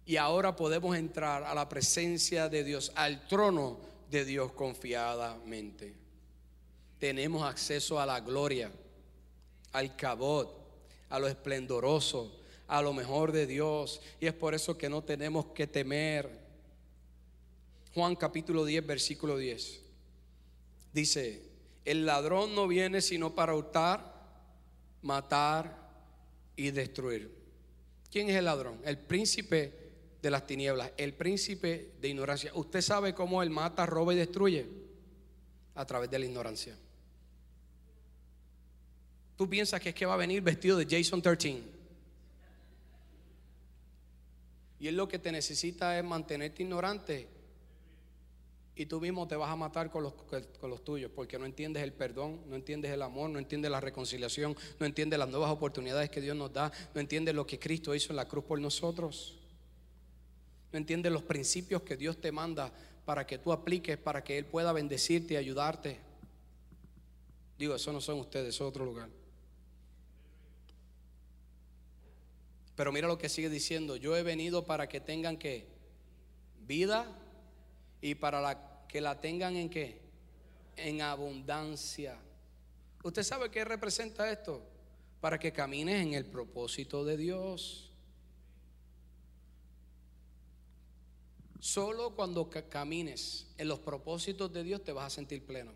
Y 0.06 0.16
ahora 0.16 0.56
podemos 0.56 0.96
entrar 0.96 1.44
a 1.44 1.54
la 1.54 1.68
presencia 1.68 2.48
de 2.48 2.64
Dios, 2.64 2.92
al 2.94 3.26
trono 3.28 3.78
de 4.10 4.24
Dios 4.24 4.52
confiadamente. 4.52 5.94
Tenemos 6.98 7.42
acceso 7.42 8.00
a 8.00 8.06
la 8.06 8.20
gloria, 8.20 8.72
al 9.72 9.94
cabot, 9.96 10.58
a 11.10 11.18
lo 11.18 11.28
esplendoroso, 11.28 12.37
a 12.68 12.82
lo 12.82 12.92
mejor 12.92 13.32
de 13.32 13.46
Dios. 13.46 14.00
Y 14.20 14.26
es 14.26 14.34
por 14.34 14.54
eso 14.54 14.78
que 14.78 14.88
no 14.88 15.02
tenemos 15.02 15.46
que 15.46 15.66
temer. 15.66 16.46
Juan 17.94 18.14
capítulo 18.14 18.64
10, 18.64 18.86
versículo 18.86 19.36
10. 19.36 19.82
Dice, 20.92 21.42
el 21.84 22.06
ladrón 22.06 22.54
no 22.54 22.68
viene 22.68 23.00
sino 23.00 23.34
para 23.34 23.54
hurtar, 23.54 24.14
matar 25.02 25.76
y 26.54 26.70
destruir. 26.70 27.34
¿Quién 28.10 28.28
es 28.28 28.36
el 28.36 28.44
ladrón? 28.44 28.80
El 28.84 28.98
príncipe 28.98 29.72
de 30.20 30.30
las 30.30 30.46
tinieblas, 30.46 30.92
el 30.96 31.14
príncipe 31.14 31.92
de 32.00 32.08
ignorancia. 32.08 32.52
¿Usted 32.54 32.82
sabe 32.82 33.14
cómo 33.14 33.42
él 33.42 33.50
mata, 33.50 33.86
roba 33.86 34.12
y 34.12 34.16
destruye? 34.16 34.66
A 35.74 35.86
través 35.86 36.10
de 36.10 36.18
la 36.18 36.26
ignorancia. 36.26 36.76
Tú 39.36 39.48
piensas 39.48 39.80
que 39.80 39.90
es 39.90 39.94
que 39.94 40.04
va 40.04 40.14
a 40.14 40.18
venir 40.18 40.42
vestido 40.42 40.76
de 40.76 40.86
Jason 40.88 41.22
13. 41.22 41.77
Y 44.80 44.88
él 44.88 44.96
lo 44.96 45.08
que 45.08 45.18
te 45.18 45.32
necesita 45.32 45.98
es 45.98 46.04
mantenerte 46.04 46.62
ignorante. 46.62 47.28
Y 48.76 48.86
tú 48.86 49.00
mismo 49.00 49.26
te 49.26 49.34
vas 49.34 49.50
a 49.50 49.56
matar 49.56 49.90
con 49.90 50.04
los, 50.04 50.14
con 50.60 50.70
los 50.70 50.84
tuyos 50.84 51.10
porque 51.12 51.36
no 51.36 51.46
entiendes 51.46 51.82
el 51.82 51.92
perdón, 51.92 52.40
no 52.46 52.54
entiendes 52.54 52.92
el 52.92 53.02
amor, 53.02 53.28
no 53.28 53.40
entiendes 53.40 53.72
la 53.72 53.80
reconciliación, 53.80 54.56
no 54.78 54.86
entiendes 54.86 55.18
las 55.18 55.28
nuevas 55.28 55.50
oportunidades 55.50 56.10
que 56.10 56.20
Dios 56.20 56.36
nos 56.36 56.52
da, 56.52 56.70
no 56.94 57.00
entiendes 57.00 57.34
lo 57.34 57.44
que 57.44 57.58
Cristo 57.58 57.92
hizo 57.92 58.12
en 58.12 58.16
la 58.16 58.28
cruz 58.28 58.44
por 58.44 58.60
nosotros. 58.60 59.36
No 60.72 60.78
entiendes 60.78 61.10
los 61.10 61.22
principios 61.22 61.82
que 61.82 61.96
Dios 61.96 62.20
te 62.20 62.30
manda 62.30 62.72
para 63.04 63.26
que 63.26 63.38
tú 63.38 63.52
apliques, 63.52 63.96
para 63.96 64.22
que 64.22 64.38
Él 64.38 64.44
pueda 64.44 64.72
bendecirte 64.72 65.34
y 65.34 65.38
ayudarte. 65.38 65.98
Digo, 67.58 67.74
eso 67.74 67.92
no 67.92 68.00
son 68.00 68.20
ustedes, 68.20 68.54
es 68.54 68.60
otro 68.60 68.84
lugar. 68.84 69.08
Pero 72.78 72.92
mira 72.92 73.08
lo 73.08 73.18
que 73.18 73.28
sigue 73.28 73.50
diciendo. 73.50 73.96
Yo 73.96 74.16
he 74.16 74.22
venido 74.22 74.64
para 74.64 74.88
que 74.88 75.00
tengan 75.00 75.36
que 75.36 75.66
vida 76.60 77.12
y 78.00 78.14
para 78.14 78.40
la, 78.40 78.86
que 78.86 79.00
la 79.00 79.20
tengan 79.20 79.56
en 79.56 79.68
qué? 79.68 80.00
En 80.76 81.02
abundancia. 81.02 82.16
¿Usted 83.02 83.24
sabe 83.24 83.50
qué 83.50 83.64
representa 83.64 84.30
esto? 84.30 84.62
Para 85.20 85.40
que 85.40 85.52
camines 85.52 86.06
en 86.06 86.14
el 86.14 86.24
propósito 86.24 87.04
de 87.04 87.16
Dios. 87.16 87.90
Solo 91.58 92.14
cuando 92.14 92.48
camines 92.48 93.48
en 93.58 93.66
los 93.66 93.80
propósitos 93.80 94.52
de 94.52 94.62
Dios 94.62 94.84
te 94.84 94.92
vas 94.92 95.06
a 95.06 95.16
sentir 95.16 95.44
pleno. 95.44 95.72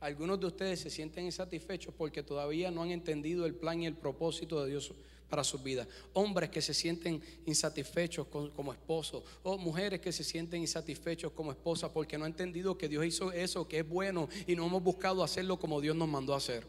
Algunos 0.00 0.38
de 0.38 0.46
ustedes 0.46 0.80
se 0.80 0.90
sienten 0.90 1.24
insatisfechos 1.24 1.94
porque 1.94 2.22
todavía 2.22 2.70
no 2.70 2.82
han 2.82 2.90
entendido 2.90 3.46
el 3.46 3.54
plan 3.54 3.82
y 3.82 3.86
el 3.86 3.94
propósito 3.94 4.62
de 4.62 4.70
Dios 4.70 4.92
para 5.28 5.42
sus 5.42 5.62
vidas. 5.62 5.88
Hombres 6.12 6.50
que 6.50 6.62
se 6.62 6.74
sienten 6.74 7.22
insatisfechos 7.46 8.26
como 8.28 8.72
esposos 8.72 9.24
o 9.42 9.58
mujeres 9.58 10.00
que 10.00 10.12
se 10.12 10.22
sienten 10.22 10.60
insatisfechos 10.60 11.32
como 11.32 11.50
esposas 11.50 11.90
porque 11.90 12.18
no 12.18 12.24
han 12.24 12.32
entendido 12.32 12.76
que 12.76 12.88
Dios 12.88 13.04
hizo 13.04 13.32
eso, 13.32 13.66
que 13.66 13.80
es 13.80 13.88
bueno 13.88 14.28
y 14.46 14.54
no 14.54 14.66
hemos 14.66 14.82
buscado 14.82 15.24
hacerlo 15.24 15.58
como 15.58 15.80
Dios 15.80 15.96
nos 15.96 16.08
mandó 16.08 16.34
a 16.34 16.38
hacer. 16.38 16.66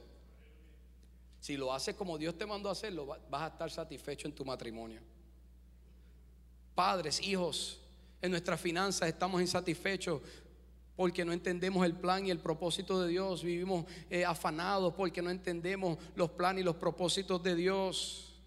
Si 1.40 1.56
lo 1.56 1.74
haces 1.74 1.96
como 1.96 2.18
Dios 2.18 2.38
te 2.38 2.46
mandó 2.46 2.70
a 2.70 2.72
hacerlo, 2.72 3.06
vas 3.06 3.42
a 3.42 3.48
estar 3.48 3.70
satisfecho 3.70 4.28
en 4.28 4.34
tu 4.34 4.44
matrimonio 4.44 5.02
padres, 6.78 7.20
hijos, 7.24 7.80
en 8.22 8.30
nuestras 8.30 8.62
finanzas 8.62 9.10
estamos 9.10 9.42
insatisfechos 9.42 10.22
porque 10.98 11.24
no 11.24 11.32
entendemos 11.32 11.86
el 11.86 11.94
plan 11.94 12.26
y 12.26 12.32
el 12.32 12.40
propósito 12.40 13.00
de 13.00 13.08
Dios. 13.08 13.44
Vivimos 13.44 13.86
eh, 14.10 14.26
afanados 14.26 14.96
porque 14.96 15.22
no 15.22 15.30
entendemos 15.30 16.00
los 16.16 16.32
planes 16.32 16.62
y 16.62 16.66
los 16.66 16.76
propósitos 16.76 17.42
de 17.44 17.56
Dios. 17.56 18.42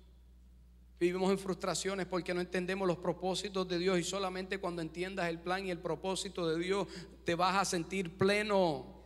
Vivimos 0.98 1.30
en 1.30 1.38
frustraciones 1.38 2.06
porque 2.06 2.34
no 2.34 2.40
entendemos 2.40 2.86
los 2.88 2.98
propósitos 2.98 3.66
de 3.68 3.78
Dios 3.78 4.00
y 4.00 4.02
solamente 4.02 4.58
cuando 4.58 4.82
entiendas 4.82 5.28
el 5.28 5.38
plan 5.38 5.64
y 5.64 5.70
el 5.70 5.78
propósito 5.78 6.46
de 6.48 6.62
Dios 6.62 6.88
te 7.24 7.36
vas 7.36 7.56
a 7.56 7.64
sentir 7.64 8.18
pleno. 8.18 9.00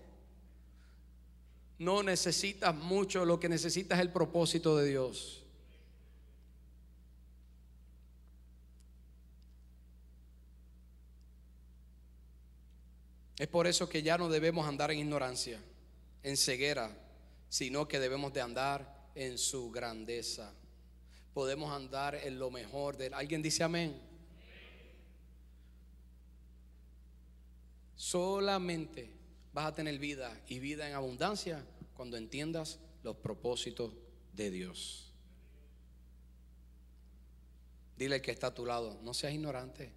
No 1.78 2.02
necesitas 2.02 2.74
mucho, 2.74 3.26
lo 3.26 3.38
que 3.38 3.50
necesitas 3.50 3.98
es 3.98 4.06
el 4.06 4.10
propósito 4.10 4.76
de 4.78 4.88
Dios. 4.88 5.43
Es 13.36 13.48
por 13.48 13.66
eso 13.66 13.88
que 13.88 14.02
ya 14.02 14.16
no 14.16 14.28
debemos 14.28 14.66
andar 14.66 14.90
en 14.90 15.00
ignorancia, 15.00 15.60
en 16.22 16.36
ceguera, 16.36 16.90
sino 17.48 17.88
que 17.88 17.98
debemos 17.98 18.32
de 18.32 18.40
andar 18.40 19.10
en 19.14 19.38
su 19.38 19.70
grandeza. 19.70 20.52
Podemos 21.32 21.72
andar 21.72 22.14
en 22.14 22.38
lo 22.38 22.50
mejor 22.50 22.96
de 22.96 23.06
él. 23.06 23.14
¿Alguien 23.14 23.42
dice 23.42 23.64
amén? 23.64 24.00
Solamente 27.96 29.10
vas 29.52 29.66
a 29.66 29.74
tener 29.74 29.98
vida 29.98 30.40
y 30.48 30.58
vida 30.58 30.88
en 30.88 30.94
abundancia 30.94 31.64
cuando 31.94 32.16
entiendas 32.16 32.78
los 33.02 33.16
propósitos 33.16 33.92
de 34.32 34.50
Dios. 34.50 35.12
Dile 37.96 38.20
que 38.20 38.32
está 38.32 38.48
a 38.48 38.54
tu 38.54 38.66
lado, 38.66 38.98
no 39.02 39.14
seas 39.14 39.32
ignorante. 39.32 39.92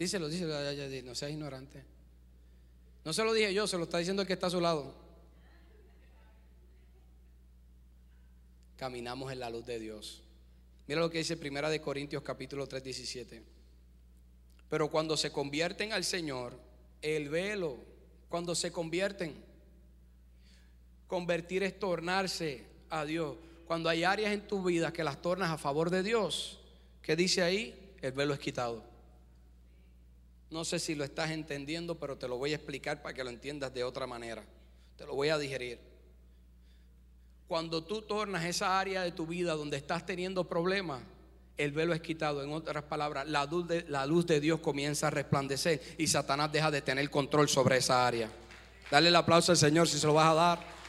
Díselo, 0.00 0.30
díselo, 0.30 0.54
no 1.04 1.14
seas 1.14 1.30
ignorante. 1.30 1.84
No 3.04 3.12
se 3.12 3.22
lo 3.22 3.34
dije 3.34 3.52
yo, 3.52 3.66
se 3.66 3.76
lo 3.76 3.84
está 3.84 3.98
diciendo 3.98 4.22
el 4.22 4.26
que 4.26 4.32
está 4.32 4.46
a 4.46 4.50
su 4.50 4.58
lado. 4.58 4.94
Caminamos 8.78 9.30
en 9.30 9.40
la 9.40 9.50
luz 9.50 9.66
de 9.66 9.78
Dios. 9.78 10.22
Mira 10.86 11.02
lo 11.02 11.10
que 11.10 11.18
dice 11.18 11.36
Primera 11.36 11.68
de 11.68 11.82
Corintios 11.82 12.22
capítulo 12.22 12.66
3, 12.66 12.82
17. 12.82 13.42
Pero 14.70 14.90
cuando 14.90 15.18
se 15.18 15.30
convierten 15.32 15.92
al 15.92 16.04
Señor, 16.04 16.58
el 17.02 17.28
velo, 17.28 17.76
cuando 18.30 18.54
se 18.54 18.72
convierten, 18.72 19.34
convertir 21.08 21.62
es 21.62 21.78
tornarse 21.78 22.64
a 22.88 23.04
Dios. 23.04 23.36
Cuando 23.66 23.90
hay 23.90 24.04
áreas 24.04 24.32
en 24.32 24.48
tu 24.48 24.64
vida 24.64 24.94
que 24.94 25.04
las 25.04 25.20
tornas 25.20 25.50
a 25.50 25.58
favor 25.58 25.90
de 25.90 26.02
Dios, 26.02 26.58
¿qué 27.02 27.16
dice 27.16 27.42
ahí? 27.42 27.94
El 28.00 28.12
velo 28.12 28.32
es 28.32 28.40
quitado. 28.40 28.89
No 30.50 30.64
sé 30.64 30.78
si 30.78 30.94
lo 30.94 31.04
estás 31.04 31.30
entendiendo, 31.30 31.98
pero 31.98 32.18
te 32.18 32.26
lo 32.26 32.36
voy 32.36 32.52
a 32.52 32.56
explicar 32.56 33.02
para 33.02 33.14
que 33.14 33.22
lo 33.22 33.30
entiendas 33.30 33.72
de 33.72 33.84
otra 33.84 34.06
manera. 34.06 34.44
Te 34.96 35.06
lo 35.06 35.14
voy 35.14 35.28
a 35.28 35.38
digerir. 35.38 35.78
Cuando 37.46 37.84
tú 37.84 38.02
tornas 38.02 38.44
esa 38.44 38.78
área 38.78 39.02
de 39.02 39.12
tu 39.12 39.26
vida 39.26 39.54
donde 39.54 39.76
estás 39.76 40.04
teniendo 40.06 40.48
problemas, 40.48 41.02
el 41.56 41.72
velo 41.72 41.92
es 41.92 42.00
quitado. 42.00 42.42
En 42.42 42.52
otras 42.52 42.84
palabras, 42.84 43.28
la 43.28 43.44
luz, 43.44 43.68
de, 43.68 43.84
la 43.88 44.06
luz 44.06 44.26
de 44.26 44.40
Dios 44.40 44.60
comienza 44.60 45.08
a 45.08 45.10
resplandecer 45.10 45.80
y 45.98 46.06
Satanás 46.06 46.50
deja 46.50 46.70
de 46.70 46.82
tener 46.82 47.08
control 47.10 47.48
sobre 47.48 47.76
esa 47.76 48.06
área. 48.06 48.30
Dale 48.90 49.08
el 49.08 49.16
aplauso 49.16 49.52
al 49.52 49.58
Señor 49.58 49.88
si 49.88 49.98
se 49.98 50.06
lo 50.06 50.14
vas 50.14 50.30
a 50.30 50.34
dar. 50.34 50.79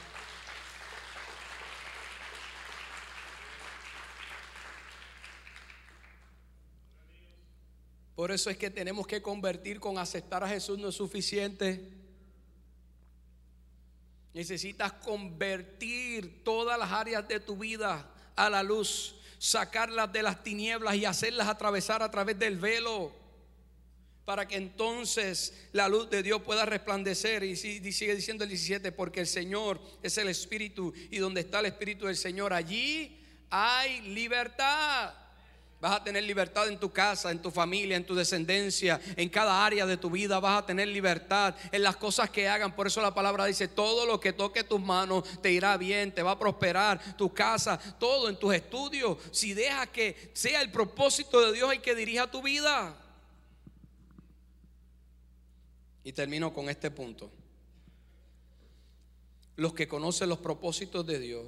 Por 8.22 8.32
eso 8.32 8.52
es 8.52 8.58
que 8.58 8.70
tenemos 8.70 9.08
que 9.08 9.20
convertir 9.20 9.80
con 9.80 9.98
aceptar 9.98 10.44
a 10.44 10.48
Jesús 10.48 10.78
no 10.78 10.90
es 10.90 10.96
suficiente. 10.96 11.90
Necesitas 14.32 14.94
convertir 14.94 16.44
todas 16.44 16.78
las 16.78 16.92
áreas 16.92 17.28
de 17.28 17.40
tu 17.40 17.58
vida 17.58 18.14
a 18.36 18.48
la 18.48 18.62
luz, 18.62 19.16
sacarlas 19.40 20.14
de 20.14 20.22
las 20.22 20.44
tinieblas 20.44 20.94
y 20.98 21.06
hacerlas 21.06 21.48
atravesar 21.48 22.04
a 22.04 22.12
través 22.12 22.38
del 22.38 22.60
velo 22.60 23.12
para 24.24 24.48
que 24.48 24.58
entonces 24.58 25.70
la 25.72 25.90
luz 25.90 26.08
de 26.12 26.22
Dios 26.22 26.44
pueda 26.44 26.64
resplandecer. 26.68 27.44
Y 27.44 27.56
sigue 27.56 28.16
diciendo 28.16 28.44
el 28.44 28.52
17, 28.52 28.92
porque 28.92 29.22
el 29.22 29.28
Señor 29.28 29.82
es 30.04 30.16
el 30.20 30.28
Espíritu 30.28 30.94
y 31.10 31.18
donde 31.18 31.42
está 31.42 31.62
el 31.62 31.66
Espíritu 31.66 32.06
del 32.06 32.16
Señor, 32.16 32.54
allí 32.54 33.20
hay 33.50 34.02
libertad. 34.02 35.21
Vas 35.82 35.94
a 35.94 36.04
tener 36.04 36.24
libertad 36.24 36.67
en 36.67 36.80
tu 36.80 36.91
casa, 36.91 37.32
en 37.32 37.41
tu 37.41 37.50
familia, 37.50 37.98
en 37.98 38.06
tu 38.06 38.13
descendencia, 38.13 39.02
en 39.15 39.28
cada 39.30 39.65
área 39.65 39.88
de 39.88 39.98
tu 39.98 40.12
vida. 40.12 40.39
Vas 40.39 40.62
a 40.62 40.65
tener 40.67 40.88
libertad 40.88 41.56
en 41.72 41.82
las 41.82 41.98
cosas 41.98 42.30
que 42.30 42.48
hagan. 42.48 42.76
Por 42.76 42.86
eso 42.86 43.02
la 43.02 43.15
palabra 43.15 43.46
dice, 43.46 43.67
todo 43.67 44.06
lo 44.06 44.20
que 44.20 44.32
toque 44.32 44.63
tus 44.63 44.80
manos 44.80 45.24
te 45.41 45.52
irá 45.52 45.78
bien, 45.78 46.13
te 46.13 46.22
va 46.22 46.32
a 46.32 46.39
prosperar, 46.39 47.17
tu 47.17 47.34
casa, 47.34 47.80
todo 47.98 48.30
en 48.30 48.38
tus 48.38 48.54
estudios. 48.54 49.17
Si 49.32 49.56
dejas 49.56 49.89
que 49.89 50.30
sea 50.36 50.62
el 50.62 50.70
propósito 50.72 51.41
de 51.41 51.52
Dios 51.52 51.74
el 51.74 51.82
que 51.82 51.96
dirija 51.96 52.30
tu 52.30 52.44
vida. 52.44 52.96
Y 56.04 56.13
termino 56.13 56.54
con 56.54 56.70
este 56.70 56.91
punto. 56.91 57.32
Los 59.56 59.74
que 59.74 59.88
conocen 59.88 60.30
los 60.30 60.38
propósitos 60.38 61.08
de 61.08 61.17
Dios 61.17 61.48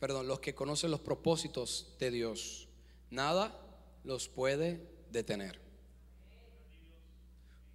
perdón, 0.00 0.28
los 0.28 0.40
que 0.40 0.54
conocen 0.54 0.90
los 0.90 1.00
propósitos 1.00 1.94
de 1.98 2.10
Dios, 2.10 2.68
nada 3.10 3.58
los 4.04 4.28
puede 4.28 4.80
detener. 5.10 5.58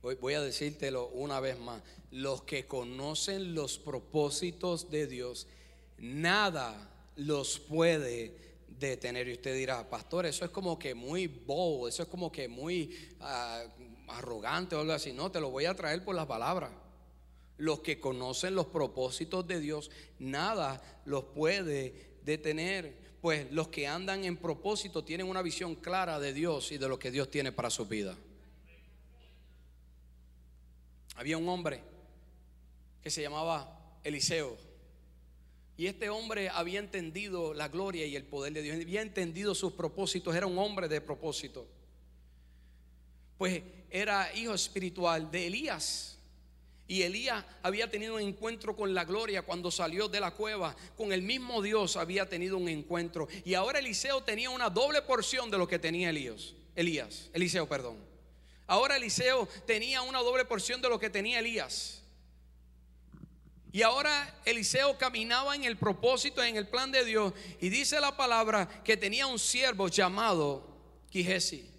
Voy, 0.01 0.33
a 0.33 0.41
decírtelo 0.41 1.07
una 1.09 1.39
vez 1.39 1.57
más, 1.57 1.81
los 2.11 2.43
que 2.43 2.67
conocen 2.67 3.55
los 3.55 3.77
propósitos 3.77 4.91
de 4.91 5.07
Dios, 5.07 5.47
nada 5.97 6.91
los 7.15 7.59
puede 7.59 8.35
detener. 8.67 9.29
Y 9.29 9.33
usted 9.33 9.55
dirá, 9.55 9.89
pastor, 9.89 10.25
eso 10.25 10.43
es 10.43 10.51
como 10.51 10.77
que 10.77 10.93
muy 10.93 11.27
bobo, 11.27 11.87
eso 11.87 12.03
es 12.03 12.09
como 12.09 12.33
que 12.33 12.49
muy 12.49 12.93
ah, 13.21 13.63
arrogante 14.09 14.75
o 14.75 14.81
algo 14.81 14.91
así. 14.91 15.13
No, 15.13 15.31
te 15.31 15.39
lo 15.39 15.51
voy 15.51 15.65
a 15.65 15.73
traer 15.73 16.03
por 16.03 16.15
las 16.15 16.25
palabras. 16.25 16.71
Los 17.57 17.79
que 17.79 18.01
conocen 18.01 18.55
los 18.55 18.65
propósitos 18.65 19.47
de 19.47 19.61
Dios, 19.61 19.89
nada 20.19 21.01
los 21.05 21.23
puede 21.25 22.12
de 22.23 22.37
tener, 22.37 22.95
pues 23.21 23.51
los 23.51 23.67
que 23.69 23.87
andan 23.87 24.25
en 24.25 24.37
propósito 24.37 25.03
tienen 25.03 25.27
una 25.27 25.41
visión 25.41 25.75
clara 25.75 26.19
de 26.19 26.33
Dios 26.33 26.71
y 26.71 26.77
de 26.77 26.87
lo 26.87 26.99
que 26.99 27.11
Dios 27.11 27.29
tiene 27.29 27.51
para 27.51 27.69
su 27.69 27.85
vida. 27.85 28.17
Había 31.15 31.37
un 31.37 31.47
hombre 31.47 31.81
que 33.01 33.09
se 33.09 33.21
llamaba 33.21 33.99
Eliseo. 34.03 34.57
Y 35.75 35.87
este 35.87 36.09
hombre 36.09 36.49
había 36.49 36.79
entendido 36.79 37.53
la 37.53 37.67
gloria 37.67 38.05
y 38.05 38.15
el 38.15 38.23
poder 38.23 38.53
de 38.53 38.61
Dios, 38.61 38.75
había 38.75 39.01
entendido 39.01 39.55
sus 39.55 39.73
propósitos, 39.73 40.35
era 40.35 40.45
un 40.45 40.57
hombre 40.57 40.87
de 40.87 41.01
propósito. 41.01 41.67
Pues 43.37 43.63
era 43.89 44.33
hijo 44.35 44.53
espiritual 44.53 45.29
de 45.31 45.47
Elías. 45.47 46.12
Y 46.87 47.03
Elías 47.03 47.45
había 47.61 47.89
tenido 47.89 48.15
un 48.15 48.21
encuentro 48.21 48.75
con 48.75 48.93
la 48.93 49.05
gloria 49.05 49.41
cuando 49.41 49.71
salió 49.71 50.09
de 50.09 50.19
la 50.19 50.31
cueva. 50.31 50.75
Con 50.97 51.13
el 51.13 51.21
mismo 51.21 51.61
Dios 51.61 51.95
había 51.95 52.27
tenido 52.27 52.57
un 52.57 52.67
encuentro. 52.67 53.27
Y 53.45 53.53
ahora 53.53 53.79
Eliseo 53.79 54.21
tenía 54.21 54.49
una 54.49 54.69
doble 54.69 55.01
porción 55.01 55.49
de 55.49 55.57
lo 55.57 55.67
que 55.67 55.79
tenía 55.79 56.09
Elías. 56.09 56.53
Elías, 56.75 57.29
Eliseo, 57.33 57.67
perdón. 57.67 57.97
Ahora 58.67 58.97
Eliseo 58.97 59.47
tenía 59.65 60.01
una 60.01 60.19
doble 60.19 60.45
porción 60.45 60.81
de 60.81 60.89
lo 60.89 60.99
que 60.99 61.09
tenía 61.09 61.39
Elías. 61.39 62.01
Y 63.71 63.81
ahora 63.81 64.39
Eliseo 64.45 64.97
caminaba 64.97 65.55
en 65.55 65.63
el 65.63 65.77
propósito, 65.77 66.43
en 66.43 66.57
el 66.57 66.67
plan 66.67 66.91
de 66.91 67.05
Dios. 67.05 67.33
Y 67.59 67.69
dice 67.69 67.99
la 67.99 68.15
palabra 68.15 68.67
que 68.83 68.97
tenía 68.97 69.25
un 69.25 69.39
siervo 69.39 69.87
llamado 69.87 70.67
Quijesi. 71.09 71.72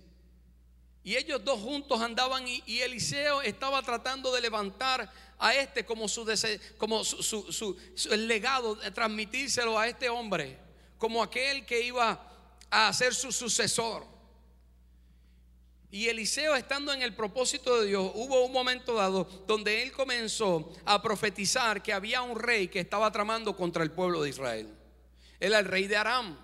Y 1.05 1.17
ellos 1.17 1.45
dos 1.45 1.61
juntos 1.61 2.01
andaban 2.01 2.49
y, 2.49 2.81
Eliseo 2.81 3.43
estaba 3.43 3.83
tratando 3.83 4.33
de 4.33 4.41
levantar 4.41 5.13
a 5.39 5.55
este 5.55 5.85
como 5.85 6.09
su, 6.09 6.25
como 6.79 7.05
su, 7.05 7.77
el 8.11 8.27
legado, 8.27 8.75
de 8.75 8.91
transmitírselo 8.91 9.79
a 9.79 9.87
este 9.87 10.09
hombre, 10.09 10.59
como 10.97 11.23
aquel 11.23 11.67
que 11.67 11.83
iba 11.83 12.33
a 12.71 12.91
ser 12.95 13.15
su 13.15 13.31
sucesor. 13.31 14.07
Y 15.91 16.09
Eliseo 16.09 16.57
estando 16.57 16.91
en 16.93 17.03
el 17.03 17.15
propósito 17.15 17.81
de 17.81 17.89
Dios, 17.89 18.11
hubo 18.15 18.43
un 18.43 18.53
momento 18.53 18.95
dado 18.95 19.25
donde 19.47 19.83
él 19.83 19.93
comenzó 19.93 20.73
a 20.87 21.03
profetizar 21.03 21.83
que 21.83 21.93
había 21.93 22.23
un 22.23 22.41
rey 22.41 22.69
que 22.69 22.81
estaba 22.81 23.13
tramando 23.13 23.55
contra 23.55 23.83
el 23.83 23.91
pueblo 23.91 24.23
de 24.23 24.31
Israel. 24.31 24.75
Era 25.39 25.59
el 25.59 25.67
rey 25.67 25.87
de 25.87 25.99
Aram, 25.99 26.39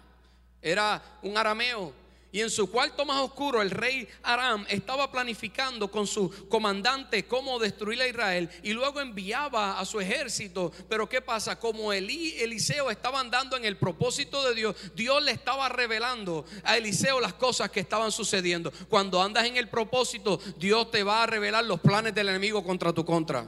era 0.60 1.18
un 1.22 1.38
arameo 1.38 1.99
y 2.32 2.40
en 2.40 2.50
su 2.50 2.70
cuarto 2.70 3.04
más 3.04 3.20
oscuro 3.20 3.60
el 3.60 3.70
rey 3.70 4.06
Aram 4.22 4.64
estaba 4.68 5.10
planificando 5.10 5.90
con 5.90 6.06
su 6.06 6.48
comandante 6.48 7.26
cómo 7.26 7.58
destruir 7.58 8.00
a 8.02 8.06
Israel 8.06 8.48
y 8.62 8.72
luego 8.72 9.00
enviaba 9.00 9.80
a 9.80 9.84
su 9.84 10.00
ejército. 10.00 10.70
Pero 10.88 11.08
¿qué 11.08 11.20
pasa? 11.20 11.58
Como 11.58 11.92
Eliseo 11.92 12.90
estaba 12.90 13.18
andando 13.18 13.56
en 13.56 13.64
el 13.64 13.76
propósito 13.76 14.44
de 14.44 14.54
Dios, 14.54 14.76
Dios 14.94 15.22
le 15.22 15.32
estaba 15.32 15.68
revelando 15.68 16.44
a 16.62 16.76
Eliseo 16.76 17.18
las 17.18 17.34
cosas 17.34 17.70
que 17.70 17.80
estaban 17.80 18.12
sucediendo. 18.12 18.72
Cuando 18.88 19.20
andas 19.20 19.46
en 19.46 19.56
el 19.56 19.68
propósito, 19.68 20.38
Dios 20.56 20.90
te 20.92 21.02
va 21.02 21.24
a 21.24 21.26
revelar 21.26 21.64
los 21.64 21.80
planes 21.80 22.14
del 22.14 22.28
enemigo 22.28 22.62
contra 22.62 22.92
tu 22.92 23.04
contra. 23.04 23.44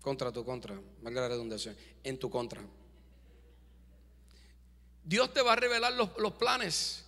Contra 0.00 0.32
tu 0.32 0.44
contra, 0.44 0.80
valga 1.02 1.20
la 1.20 1.28
redundancia, 1.28 1.76
en 2.02 2.18
tu 2.18 2.30
contra. 2.30 2.62
Dios 5.04 5.32
te 5.32 5.40
va 5.40 5.52
a 5.52 5.56
revelar 5.56 5.92
los, 5.92 6.10
los 6.18 6.32
planes 6.32 7.07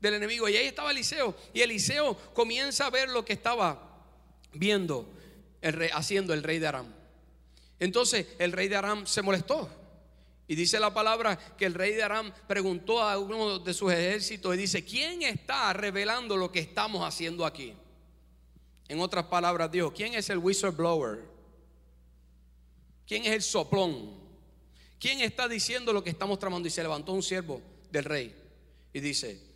del 0.00 0.14
enemigo. 0.14 0.48
Y 0.48 0.56
ahí 0.56 0.66
estaba 0.66 0.90
Eliseo. 0.90 1.34
Y 1.52 1.60
Eliseo 1.60 2.16
comienza 2.32 2.86
a 2.86 2.90
ver 2.90 3.08
lo 3.08 3.24
que 3.24 3.32
estaba 3.32 3.80
viendo 4.52 5.08
el 5.60 5.72
rey, 5.74 5.90
haciendo 5.92 6.34
el 6.34 6.42
rey 6.42 6.58
de 6.58 6.66
Aram. 6.66 6.92
Entonces 7.78 8.26
el 8.38 8.52
rey 8.52 8.68
de 8.68 8.76
Aram 8.76 9.06
se 9.06 9.22
molestó. 9.22 9.68
Y 10.48 10.56
dice 10.56 10.80
la 10.80 10.92
palabra 10.92 11.36
que 11.56 11.64
el 11.64 11.74
rey 11.74 11.94
de 11.94 12.02
Aram 12.02 12.32
preguntó 12.48 13.00
a 13.00 13.16
uno 13.18 13.60
de 13.60 13.72
sus 13.72 13.92
ejércitos 13.92 14.52
y 14.54 14.58
dice, 14.58 14.84
¿quién 14.84 15.22
está 15.22 15.72
revelando 15.72 16.36
lo 16.36 16.50
que 16.50 16.58
estamos 16.58 17.06
haciendo 17.06 17.46
aquí? 17.46 17.72
En 18.88 18.98
otras 18.98 19.26
palabras 19.26 19.70
dijo, 19.70 19.92
¿quién 19.92 20.14
es 20.14 20.28
el 20.28 20.38
whistleblower? 20.38 21.20
¿Quién 23.06 23.24
es 23.24 23.32
el 23.32 23.42
soplón? 23.42 24.18
¿Quién 24.98 25.20
está 25.20 25.46
diciendo 25.46 25.92
lo 25.92 26.02
que 26.02 26.10
estamos 26.10 26.38
tramando? 26.40 26.66
Y 26.66 26.70
se 26.72 26.82
levantó 26.82 27.12
un 27.12 27.22
siervo 27.22 27.62
del 27.92 28.04
rey 28.04 28.34
y 28.92 28.98
dice, 28.98 29.49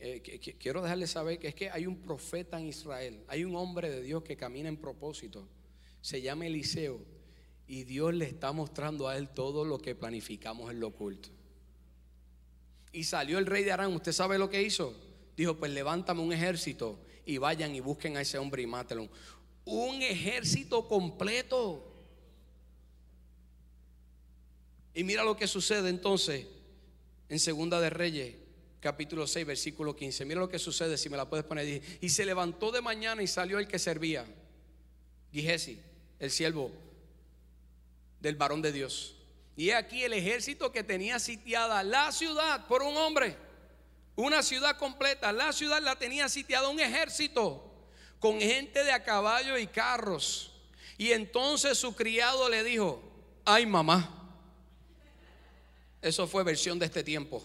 eh, 0.00 0.22
quiero 0.58 0.82
dejarles 0.82 1.10
saber 1.10 1.38
que 1.38 1.48
es 1.48 1.54
que 1.54 1.70
hay 1.70 1.86
un 1.86 1.96
profeta 1.96 2.58
en 2.58 2.68
Israel, 2.68 3.20
hay 3.26 3.44
un 3.44 3.56
hombre 3.56 3.90
de 3.90 4.02
Dios 4.02 4.22
que 4.22 4.36
camina 4.36 4.68
en 4.68 4.76
propósito, 4.76 5.48
se 6.00 6.22
llama 6.22 6.46
Eliseo, 6.46 7.00
y 7.66 7.84
Dios 7.84 8.14
le 8.14 8.24
está 8.24 8.52
mostrando 8.52 9.08
a 9.08 9.16
él 9.16 9.28
todo 9.28 9.64
lo 9.64 9.78
que 9.78 9.94
planificamos 9.94 10.70
en 10.70 10.80
lo 10.80 10.88
oculto. 10.88 11.28
Y 12.92 13.04
salió 13.04 13.38
el 13.38 13.46
rey 13.46 13.64
de 13.64 13.72
Arán, 13.72 13.92
¿usted 13.92 14.12
sabe 14.12 14.38
lo 14.38 14.48
que 14.48 14.62
hizo? 14.62 14.94
Dijo, 15.36 15.56
pues 15.56 15.70
levántame 15.72 16.22
un 16.22 16.32
ejército 16.32 16.98
y 17.26 17.36
vayan 17.38 17.74
y 17.74 17.80
busquen 17.80 18.16
a 18.16 18.22
ese 18.22 18.38
hombre 18.38 18.62
y 18.62 18.66
mátelo. 18.66 19.08
Un 19.66 20.00
ejército 20.02 20.88
completo. 20.88 21.84
Y 24.94 25.04
mira 25.04 25.22
lo 25.24 25.36
que 25.36 25.46
sucede 25.46 25.90
entonces 25.90 26.46
en 27.28 27.38
Segunda 27.38 27.80
de 27.80 27.90
Reyes 27.90 28.47
capítulo 28.80 29.26
6, 29.26 29.46
versículo 29.46 29.94
15. 29.94 30.24
Mira 30.24 30.40
lo 30.40 30.48
que 30.48 30.58
sucede 30.58 30.96
si 30.96 31.08
me 31.08 31.16
la 31.16 31.28
puedes 31.28 31.44
poner. 31.44 31.82
Y 32.00 32.08
se 32.08 32.24
levantó 32.24 32.70
de 32.70 32.80
mañana 32.80 33.22
y 33.22 33.26
salió 33.26 33.58
el 33.58 33.68
que 33.68 33.78
servía, 33.78 34.24
Gihesi, 35.32 35.80
el 36.18 36.30
siervo 36.30 36.72
del 38.20 38.36
varón 38.36 38.62
de 38.62 38.72
Dios. 38.72 39.16
Y 39.56 39.70
aquí 39.70 40.04
el 40.04 40.12
ejército 40.12 40.70
que 40.70 40.84
tenía 40.84 41.18
sitiada 41.18 41.82
la 41.82 42.12
ciudad 42.12 42.66
por 42.66 42.82
un 42.82 42.96
hombre, 42.96 43.36
una 44.14 44.42
ciudad 44.42 44.76
completa. 44.76 45.32
La 45.32 45.52
ciudad 45.52 45.82
la 45.82 45.96
tenía 45.96 46.28
sitiada 46.28 46.68
un 46.68 46.80
ejército 46.80 47.64
con 48.20 48.40
gente 48.40 48.84
de 48.84 48.92
a 48.92 49.02
caballo 49.02 49.58
y 49.58 49.66
carros. 49.66 50.52
Y 50.96 51.12
entonces 51.12 51.78
su 51.78 51.94
criado 51.94 52.48
le 52.48 52.64
dijo, 52.64 53.02
ay 53.44 53.66
mamá. 53.66 54.14
Eso 56.00 56.28
fue 56.28 56.44
versión 56.44 56.78
de 56.78 56.86
este 56.86 57.02
tiempo. 57.02 57.44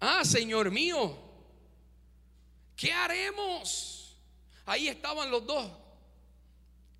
Ah, 0.00 0.24
Señor 0.24 0.70
mío, 0.70 1.16
¿qué 2.74 2.90
haremos? 2.90 4.16
Ahí 4.64 4.88
estaban 4.88 5.30
los 5.30 5.46
dos. 5.46 5.70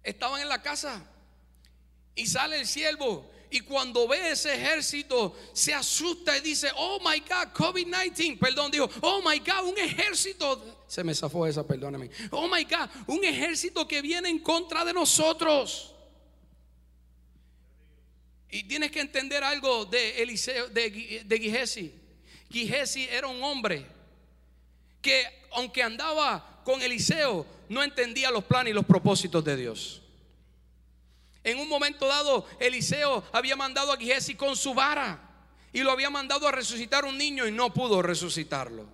Estaban 0.03 0.43
en 0.43 0.49
la 0.49 0.61
casa. 0.61 1.03
Y 2.15 2.27
sale 2.27 2.61
el 2.61 2.67
siervo. 2.67 3.31
Y 3.51 3.61
cuando 3.61 4.07
ve 4.07 4.31
ese 4.31 4.55
ejército, 4.55 5.37
se 5.53 5.75
asusta 5.75 6.37
y 6.37 6.41
dice, 6.41 6.71
oh 6.77 7.01
my 7.01 7.21
God, 7.21 7.53
COVID-19. 7.53 8.39
Perdón, 8.39 8.71
dijo, 8.71 8.89
oh 9.01 9.21
my 9.23 9.39
God, 9.39 9.69
un 9.69 9.79
ejército. 9.79 10.85
Se 10.87 11.03
me 11.03 11.15
zafó 11.15 11.47
esa, 11.47 11.67
perdóname. 11.67 12.11
Oh 12.31 12.49
my 12.49 12.65
God, 12.65 12.89
un 13.09 13.25
ejército 13.25 13.89
que 13.89 14.03
viene 14.03 14.29
en 14.29 14.39
contra 14.41 14.85
de 14.85 14.93
nosotros. 14.93 15.95
Y 18.51 18.65
tienes 18.65 18.91
que 18.91 19.01
entender 19.01 19.43
algo 19.43 19.85
de 19.85 20.23
Eliseo, 20.23 20.69
de, 20.69 21.25
de 21.25 21.39
Gihesi 22.51 23.09
era 23.11 23.29
un 23.29 23.43
hombre 23.43 23.87
que 25.01 25.25
aunque 25.53 25.83
andaba 25.83 26.61
con 26.65 26.83
Eliseo, 26.83 27.47
no 27.69 27.83
entendía 27.83 28.31
los 28.31 28.45
planes 28.45 28.73
y 28.73 28.75
los 28.75 28.85
propósitos 28.85 29.45
de 29.45 29.57
Dios. 29.57 30.03
En 31.43 31.59
un 31.59 31.69
momento 31.69 32.07
dado, 32.07 32.47
Eliseo 32.59 33.25
había 33.33 33.57
mandado 33.57 33.93
a 33.93 33.97
Gihesi 33.97 34.35
con 34.35 34.57
su 34.57 34.75
vara. 34.75 35.27
y 35.73 35.83
lo 35.83 35.93
había 35.93 36.11
mandado 36.11 36.49
a 36.49 36.53
resucitar 36.53 37.05
un 37.05 37.17
niño 37.17 37.47
y 37.47 37.53
no 37.53 37.73
pudo 37.73 38.03
resucitarlo. 38.03 38.87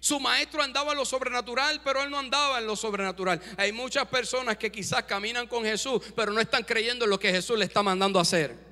Su 0.00 0.18
maestro 0.18 0.62
andaba 0.62 0.90
en 0.90 0.98
lo 0.98 1.04
sobrenatural, 1.04 1.80
pero 1.84 2.02
él 2.02 2.10
no 2.10 2.18
andaba 2.18 2.58
en 2.58 2.66
lo 2.66 2.74
sobrenatural. 2.74 3.40
Hay 3.56 3.70
muchas 3.70 4.06
personas 4.08 4.56
que 4.56 4.72
quizás 4.72 5.04
caminan 5.04 5.46
con 5.46 5.62
Jesús, 5.62 6.02
pero 6.16 6.32
no 6.32 6.40
están 6.40 6.64
creyendo 6.64 7.04
en 7.04 7.10
lo 7.10 7.20
que 7.20 7.30
Jesús 7.30 7.56
le 7.56 7.64
está 7.64 7.84
mandando 7.84 8.18
a 8.18 8.22
hacer. 8.22 8.67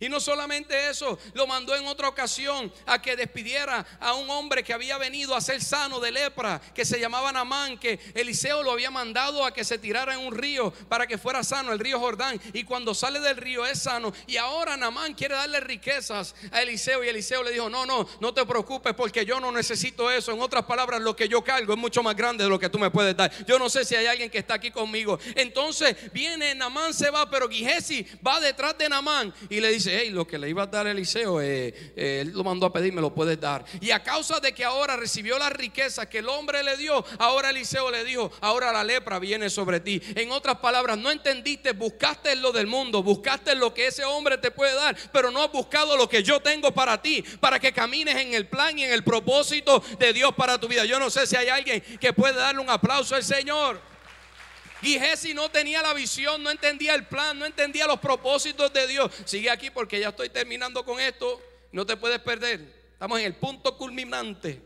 Y 0.00 0.08
no 0.08 0.18
solamente 0.18 0.88
eso, 0.88 1.18
lo 1.34 1.46
mandó 1.46 1.76
en 1.76 1.86
otra 1.86 2.08
ocasión 2.08 2.72
a 2.86 3.00
que 3.00 3.16
despidiera 3.16 3.86
a 4.00 4.14
un 4.14 4.28
hombre 4.30 4.64
que 4.64 4.72
había 4.72 4.96
venido 4.96 5.34
a 5.34 5.40
ser 5.42 5.62
sano 5.62 6.00
de 6.00 6.10
lepra, 6.10 6.60
que 6.74 6.86
se 6.86 6.98
llamaba 6.98 7.30
Namán, 7.32 7.78
que 7.78 8.00
Eliseo 8.14 8.62
lo 8.62 8.72
había 8.72 8.90
mandado 8.90 9.44
a 9.44 9.52
que 9.52 9.62
se 9.62 9.78
tirara 9.78 10.14
en 10.14 10.20
un 10.20 10.34
río 10.34 10.72
para 10.88 11.06
que 11.06 11.18
fuera 11.18 11.44
sano, 11.44 11.72
el 11.72 11.78
río 11.78 12.00
Jordán. 12.00 12.40
Y 12.54 12.64
cuando 12.64 12.94
sale 12.94 13.20
del 13.20 13.36
río 13.36 13.66
es 13.66 13.82
sano. 13.82 14.12
Y 14.26 14.38
ahora 14.38 14.76
Namán 14.76 15.12
quiere 15.12 15.34
darle 15.34 15.60
riquezas 15.60 16.34
a 16.50 16.62
Eliseo. 16.62 17.04
Y 17.04 17.08
Eliseo 17.08 17.42
le 17.42 17.50
dijo, 17.50 17.68
no, 17.68 17.84
no, 17.84 18.08
no 18.20 18.32
te 18.32 18.46
preocupes 18.46 18.94
porque 18.94 19.26
yo 19.26 19.38
no 19.38 19.52
necesito 19.52 20.10
eso. 20.10 20.32
En 20.32 20.40
otras 20.40 20.64
palabras, 20.64 21.00
lo 21.02 21.14
que 21.14 21.28
yo 21.28 21.44
cargo 21.44 21.74
es 21.74 21.78
mucho 21.78 22.02
más 22.02 22.16
grande 22.16 22.44
de 22.44 22.50
lo 22.50 22.58
que 22.58 22.70
tú 22.70 22.78
me 22.78 22.90
puedes 22.90 23.14
dar. 23.14 23.30
Yo 23.44 23.58
no 23.58 23.68
sé 23.68 23.84
si 23.84 23.94
hay 23.94 24.06
alguien 24.06 24.30
que 24.30 24.38
está 24.38 24.54
aquí 24.54 24.70
conmigo. 24.70 25.18
Entonces 25.34 26.10
viene 26.12 26.54
Namán, 26.54 26.94
se 26.94 27.10
va, 27.10 27.28
pero 27.28 27.50
Gihesi 27.50 28.06
va 28.26 28.40
detrás 28.40 28.78
de 28.78 28.88
Namán 28.88 29.34
y 29.50 29.60
le 29.60 29.70
dice, 29.70 29.89
hey, 29.98 30.10
lo 30.10 30.26
que 30.26 30.38
le 30.38 30.48
iba 30.48 30.62
a 30.62 30.66
dar 30.66 30.86
Eliseo, 30.86 31.40
eh, 31.40 31.74
eh, 31.96 32.20
él 32.22 32.32
lo 32.32 32.44
mandó 32.44 32.66
a 32.66 32.72
pedir, 32.72 32.92
me 32.92 33.00
lo 33.00 33.14
puedes 33.14 33.40
dar. 33.40 33.64
Y 33.80 33.90
a 33.90 34.02
causa 34.02 34.40
de 34.40 34.52
que 34.52 34.64
ahora 34.64 34.96
recibió 34.96 35.38
la 35.38 35.50
riqueza 35.50 36.08
que 36.08 36.18
el 36.18 36.28
hombre 36.28 36.62
le 36.62 36.76
dio, 36.76 37.04
ahora 37.18 37.50
Eliseo 37.50 37.90
le 37.90 38.04
dijo, 38.04 38.30
ahora 38.40 38.72
la 38.72 38.84
lepra 38.84 39.18
viene 39.18 39.50
sobre 39.50 39.80
ti. 39.80 40.00
En 40.14 40.30
otras 40.32 40.58
palabras, 40.58 40.98
no 40.98 41.10
entendiste, 41.10 41.72
buscaste 41.72 42.36
lo 42.36 42.52
del 42.52 42.66
mundo, 42.66 43.02
buscaste 43.02 43.54
lo 43.54 43.72
que 43.74 43.88
ese 43.88 44.04
hombre 44.04 44.38
te 44.38 44.50
puede 44.50 44.74
dar, 44.74 44.96
pero 45.12 45.30
no 45.30 45.42
has 45.42 45.52
buscado 45.52 45.96
lo 45.96 46.08
que 46.08 46.22
yo 46.22 46.40
tengo 46.40 46.72
para 46.72 47.00
ti, 47.00 47.22
para 47.40 47.58
que 47.58 47.72
camines 47.72 48.16
en 48.16 48.34
el 48.34 48.46
plan 48.46 48.78
y 48.78 48.84
en 48.84 48.92
el 48.92 49.04
propósito 49.04 49.82
de 49.98 50.12
Dios 50.12 50.34
para 50.34 50.58
tu 50.58 50.68
vida. 50.68 50.84
Yo 50.84 50.98
no 50.98 51.10
sé 51.10 51.26
si 51.26 51.36
hay 51.36 51.48
alguien 51.48 51.80
que 52.00 52.12
puede 52.12 52.34
darle 52.34 52.60
un 52.60 52.70
aplauso 52.70 53.14
al 53.14 53.24
Señor. 53.24 53.89
Jesse 54.82 55.34
no 55.34 55.50
tenía 55.50 55.82
la 55.82 55.92
visión, 55.92 56.42
no 56.42 56.50
entendía 56.50 56.94
el 56.94 57.06
plan, 57.06 57.38
no 57.38 57.46
entendía 57.46 57.86
los 57.86 58.00
propósitos 58.00 58.72
de 58.72 58.86
Dios. 58.86 59.12
Sigue 59.26 59.50
aquí 59.50 59.70
porque 59.70 60.00
ya 60.00 60.08
estoy 60.08 60.30
terminando 60.30 60.84
con 60.84 61.00
esto. 61.00 61.40
No 61.72 61.84
te 61.84 61.96
puedes 61.96 62.18
perder. 62.20 62.60
Estamos 62.92 63.18
en 63.20 63.26
el 63.26 63.34
punto 63.36 63.76
culminante. 63.76 64.60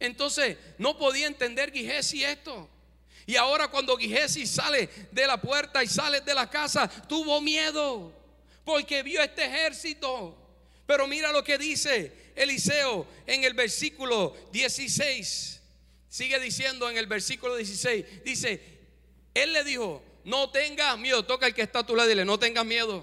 Entonces, 0.00 0.56
no 0.78 0.98
podía 0.98 1.28
entender 1.28 1.72
Gihesi 1.72 2.24
esto. 2.24 2.68
Y 3.24 3.36
ahora 3.36 3.68
cuando 3.68 3.96
Gihesi 3.96 4.46
sale 4.46 4.88
de 5.12 5.26
la 5.26 5.40
puerta 5.40 5.82
y 5.82 5.86
sale 5.86 6.20
de 6.20 6.34
la 6.34 6.50
casa, 6.50 6.88
tuvo 7.06 7.40
miedo 7.40 8.12
porque 8.64 9.02
vio 9.02 9.22
este 9.22 9.44
ejército. 9.44 10.36
Pero 10.86 11.06
mira 11.06 11.30
lo 11.30 11.44
que 11.44 11.56
dice 11.56 12.32
Eliseo 12.34 13.06
en 13.26 13.44
el 13.44 13.54
versículo 13.54 14.36
16. 14.52 15.61
Sigue 16.12 16.38
diciendo 16.38 16.90
en 16.90 16.98
el 16.98 17.06
versículo 17.06 17.56
16, 17.56 18.22
dice, 18.22 18.60
él 19.32 19.54
le 19.54 19.64
dijo, 19.64 20.04
no 20.24 20.50
tengas 20.50 20.98
miedo, 20.98 21.24
toca 21.24 21.46
el 21.46 21.54
que 21.54 21.62
está 21.62 21.78
a 21.78 21.86
tu 21.86 21.96
lado 21.96 22.06
y 22.06 22.12
dile, 22.12 22.26
no 22.26 22.38
tengas 22.38 22.66
miedo. 22.66 23.02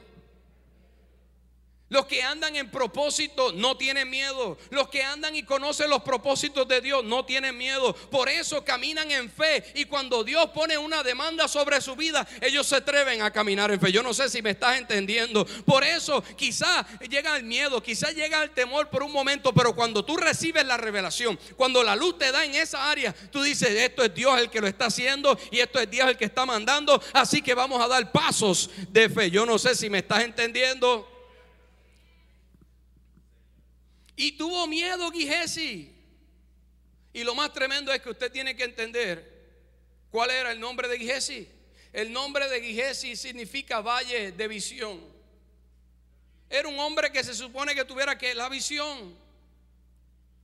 Los 1.90 2.06
que 2.06 2.22
andan 2.22 2.56
en 2.56 2.70
propósito 2.70 3.52
no 3.52 3.76
tienen 3.76 4.10
miedo. 4.10 4.58
Los 4.70 4.90
que 4.90 5.04
andan 5.04 5.36
y 5.36 5.44
conocen 5.44 5.90
los 5.90 6.04
propósitos 6.04 6.68
de 6.68 6.82
Dios 6.82 7.04
no 7.04 7.26
tienen 7.26 7.58
miedo. 7.58 7.94
Por 7.94 8.30
eso 8.30 8.64
caminan 8.64 9.10
en 9.12 9.30
fe. 9.30 9.64
Y 9.74 9.86
cuando 9.86 10.24
Dios 10.24 10.52
pone 10.52 10.78
una 10.78 11.02
demanda 11.02 11.48
sobre 11.48 11.82
su 11.82 11.96
vida, 11.96 12.28
ellos 12.42 12.68
se 12.68 12.76
atreven 12.76 13.24
a 13.24 13.32
caminar 13.32 13.72
en 13.72 13.80
fe. 13.80 13.92
Yo 13.92 14.04
no 14.04 14.14
sé 14.14 14.30
si 14.30 14.44
me 14.44 14.52
estás 14.52 14.78
entendiendo. 14.78 15.46
Por 15.66 15.84
eso 15.84 16.24
quizá 16.38 16.86
llega 17.10 17.36
el 17.36 17.44
miedo, 17.44 17.82
quizá 17.82 18.12
llega 18.12 18.44
el 18.44 18.52
temor 18.52 18.90
por 18.90 19.02
un 19.02 19.12
momento. 19.12 19.52
Pero 19.52 19.76
cuando 19.76 20.06
tú 20.06 20.16
recibes 20.16 20.66
la 20.66 20.78
revelación, 20.78 21.40
cuando 21.58 21.84
la 21.84 21.96
luz 21.96 22.20
te 22.20 22.32
da 22.32 22.46
en 22.46 22.54
esa 22.54 22.92
área, 22.92 23.14
tú 23.32 23.42
dices, 23.42 23.70
esto 23.72 24.04
es 24.04 24.14
Dios 24.14 24.40
el 24.40 24.52
que 24.52 24.62
lo 24.62 24.68
está 24.68 24.86
haciendo 24.86 25.38
y 25.50 25.60
esto 25.60 25.80
es 25.80 25.90
Dios 25.90 26.08
el 26.08 26.18
que 26.18 26.26
está 26.26 26.46
mandando. 26.46 27.02
Así 27.14 27.42
que 27.42 27.56
vamos 27.56 27.82
a 27.82 27.88
dar 27.88 28.12
pasos 28.12 28.70
de 28.90 29.10
fe. 29.10 29.32
Yo 29.32 29.44
no 29.48 29.58
sé 29.58 29.74
si 29.74 29.90
me 29.90 30.00
estás 30.00 30.24
entendiendo. 30.24 31.19
Y 34.20 34.34
tuvo 34.34 34.68
miedo 34.68 35.10
Gihesi. 35.12 35.96
Y 37.14 37.24
lo 37.24 37.34
más 37.36 37.54
tremendo 37.54 37.94
es 37.94 38.02
que 38.02 38.10
usted 38.10 38.30
tiene 38.30 38.54
que 38.54 38.66
entender 38.66 39.48
cuál 40.12 40.30
era 40.30 40.52
el 40.52 40.60
nombre 40.60 40.90
de 40.90 41.00
Gihesi. 41.00 41.48
El 41.94 42.12
nombre 42.12 42.50
de 42.50 42.62
Gihesi 42.62 43.16
significa 43.16 43.80
valle 43.80 44.34
de 44.34 44.48
visión. 44.50 45.00
Era 46.50 46.68
un 46.68 46.78
hombre 46.80 47.14
que 47.14 47.24
se 47.24 47.34
supone 47.34 47.74
que 47.74 47.86
tuviera 47.86 48.18
que 48.18 48.36
la 48.36 48.50
visión. 48.50 49.16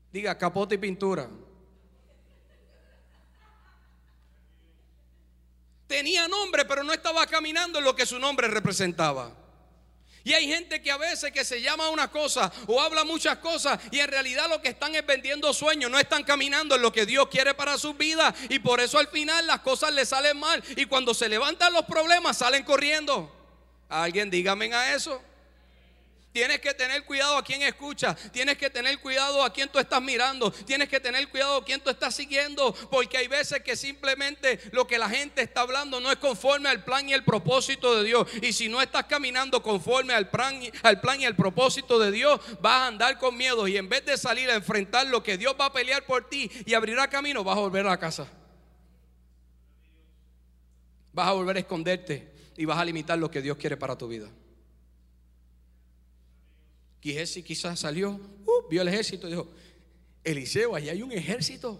Diga 0.09 0.37
capote 0.37 0.75
y 0.75 0.77
pintura. 0.77 1.29
Tenía 5.85 6.29
nombre, 6.29 6.63
pero 6.63 6.81
no 6.81 6.93
estaba 6.93 7.27
caminando 7.27 7.79
en 7.79 7.83
lo 7.83 7.93
que 7.93 8.05
su 8.05 8.19
nombre 8.19 8.47
representaba. 8.47 9.35
Y 10.25 10.33
hay 10.33 10.47
gente 10.47 10.81
que 10.81 10.89
a 10.89 10.97
veces 10.97 11.31
que 11.31 11.45
se 11.45 11.61
llama 11.61 11.87
una 11.89 12.09
cosa 12.09 12.51
o 12.65 12.81
habla 12.81 13.03
muchas 13.03 13.37
cosas 13.37 13.79
y 13.91 13.99
en 13.99 14.07
realidad 14.07 14.49
lo 14.49 14.59
que 14.59 14.69
están 14.69 14.95
es 14.95 15.05
vendiendo 15.05 15.53
sueños, 15.53 15.91
no 15.91 15.99
están 15.99 16.23
caminando 16.23 16.75
en 16.75 16.81
lo 16.81 16.91
que 16.91 17.05
Dios 17.05 17.27
quiere 17.29 17.53
para 17.53 17.77
sus 17.77 17.95
vidas 17.95 18.33
y 18.49 18.57
por 18.57 18.81
eso 18.81 18.97
al 18.97 19.07
final 19.07 19.45
las 19.45 19.59
cosas 19.59 19.93
le 19.93 20.03
salen 20.03 20.39
mal 20.39 20.63
y 20.75 20.85
cuando 20.87 21.13
se 21.13 21.29
levantan 21.29 21.71
los 21.73 21.85
problemas 21.85 22.39
salen 22.39 22.63
corriendo. 22.63 23.31
Alguien 23.87 24.31
dígame 24.31 24.73
a 24.73 24.95
eso. 24.95 25.21
Tienes 26.35 26.59
que 26.59 26.73
tener 26.73 27.05
cuidado 27.05 27.37
a 27.37 27.43
quien 27.45 27.61
escucha. 27.61 28.13
Tienes 28.13 28.57
que 28.57 28.69
tener 28.69 28.99
cuidado 28.99 29.41
a 29.41 29.53
quien 29.53 29.69
tú 29.69 29.79
estás 29.79 30.01
mirando. 30.01 30.51
Tienes 30.51 30.89
que 30.89 30.99
tener 30.99 31.29
cuidado 31.29 31.59
a 31.59 31.63
quien 31.63 31.79
tú 31.79 31.89
estás 31.89 32.13
siguiendo. 32.13 32.73
Porque 32.91 33.17
hay 33.17 33.29
veces 33.29 33.61
que 33.63 33.77
simplemente 33.77 34.59
lo 34.73 34.85
que 34.85 34.97
la 34.97 35.09
gente 35.09 35.41
está 35.41 35.61
hablando 35.61 36.01
no 36.01 36.11
es 36.11 36.17
conforme 36.17 36.67
al 36.67 36.83
plan 36.83 37.07
y 37.07 37.13
el 37.13 37.23
propósito 37.23 37.95
de 37.95 38.03
Dios. 38.03 38.27
Y 38.41 38.51
si 38.51 38.67
no 38.67 38.81
estás 38.81 39.05
caminando 39.05 39.63
conforme 39.63 40.13
al 40.13 40.29
plan, 40.29 40.59
al 40.83 40.99
plan 40.99 41.21
y 41.21 41.23
el 41.23 41.37
propósito 41.37 41.99
de 41.99 42.11
Dios, 42.11 42.41
vas 42.59 42.81
a 42.81 42.87
andar 42.87 43.17
con 43.17 43.37
miedo. 43.37 43.65
Y 43.69 43.77
en 43.77 43.87
vez 43.87 44.05
de 44.05 44.17
salir 44.17 44.49
a 44.49 44.55
enfrentar 44.55 45.07
lo 45.07 45.23
que 45.23 45.37
Dios 45.37 45.55
va 45.57 45.67
a 45.67 45.71
pelear 45.71 46.05
por 46.05 46.27
ti 46.27 46.51
y 46.65 46.73
abrirá 46.73 47.09
camino, 47.09 47.45
vas 47.45 47.55
a 47.55 47.61
volver 47.61 47.87
a 47.87 47.91
la 47.91 47.97
casa. 47.97 48.27
Vas 51.13 51.29
a 51.29 51.31
volver 51.31 51.55
a 51.55 51.59
esconderte 51.59 52.29
y 52.57 52.65
vas 52.65 52.77
a 52.77 52.83
limitar 52.83 53.17
lo 53.17 53.31
que 53.31 53.41
Dios 53.41 53.55
quiere 53.55 53.77
para 53.77 53.97
tu 53.97 54.09
vida. 54.09 54.29
Y 57.05 57.43
quizás 57.43 57.81
salió, 57.81 58.09
uh, 58.13 58.67
vio 58.67 58.81
el 58.81 58.87
ejército 58.87 59.27
y 59.27 59.29
dijo, 59.29 59.47
Eliseo, 60.23 60.75
allá 60.75 60.91
hay 60.91 61.03
un 61.03 61.11
ejército 61.11 61.79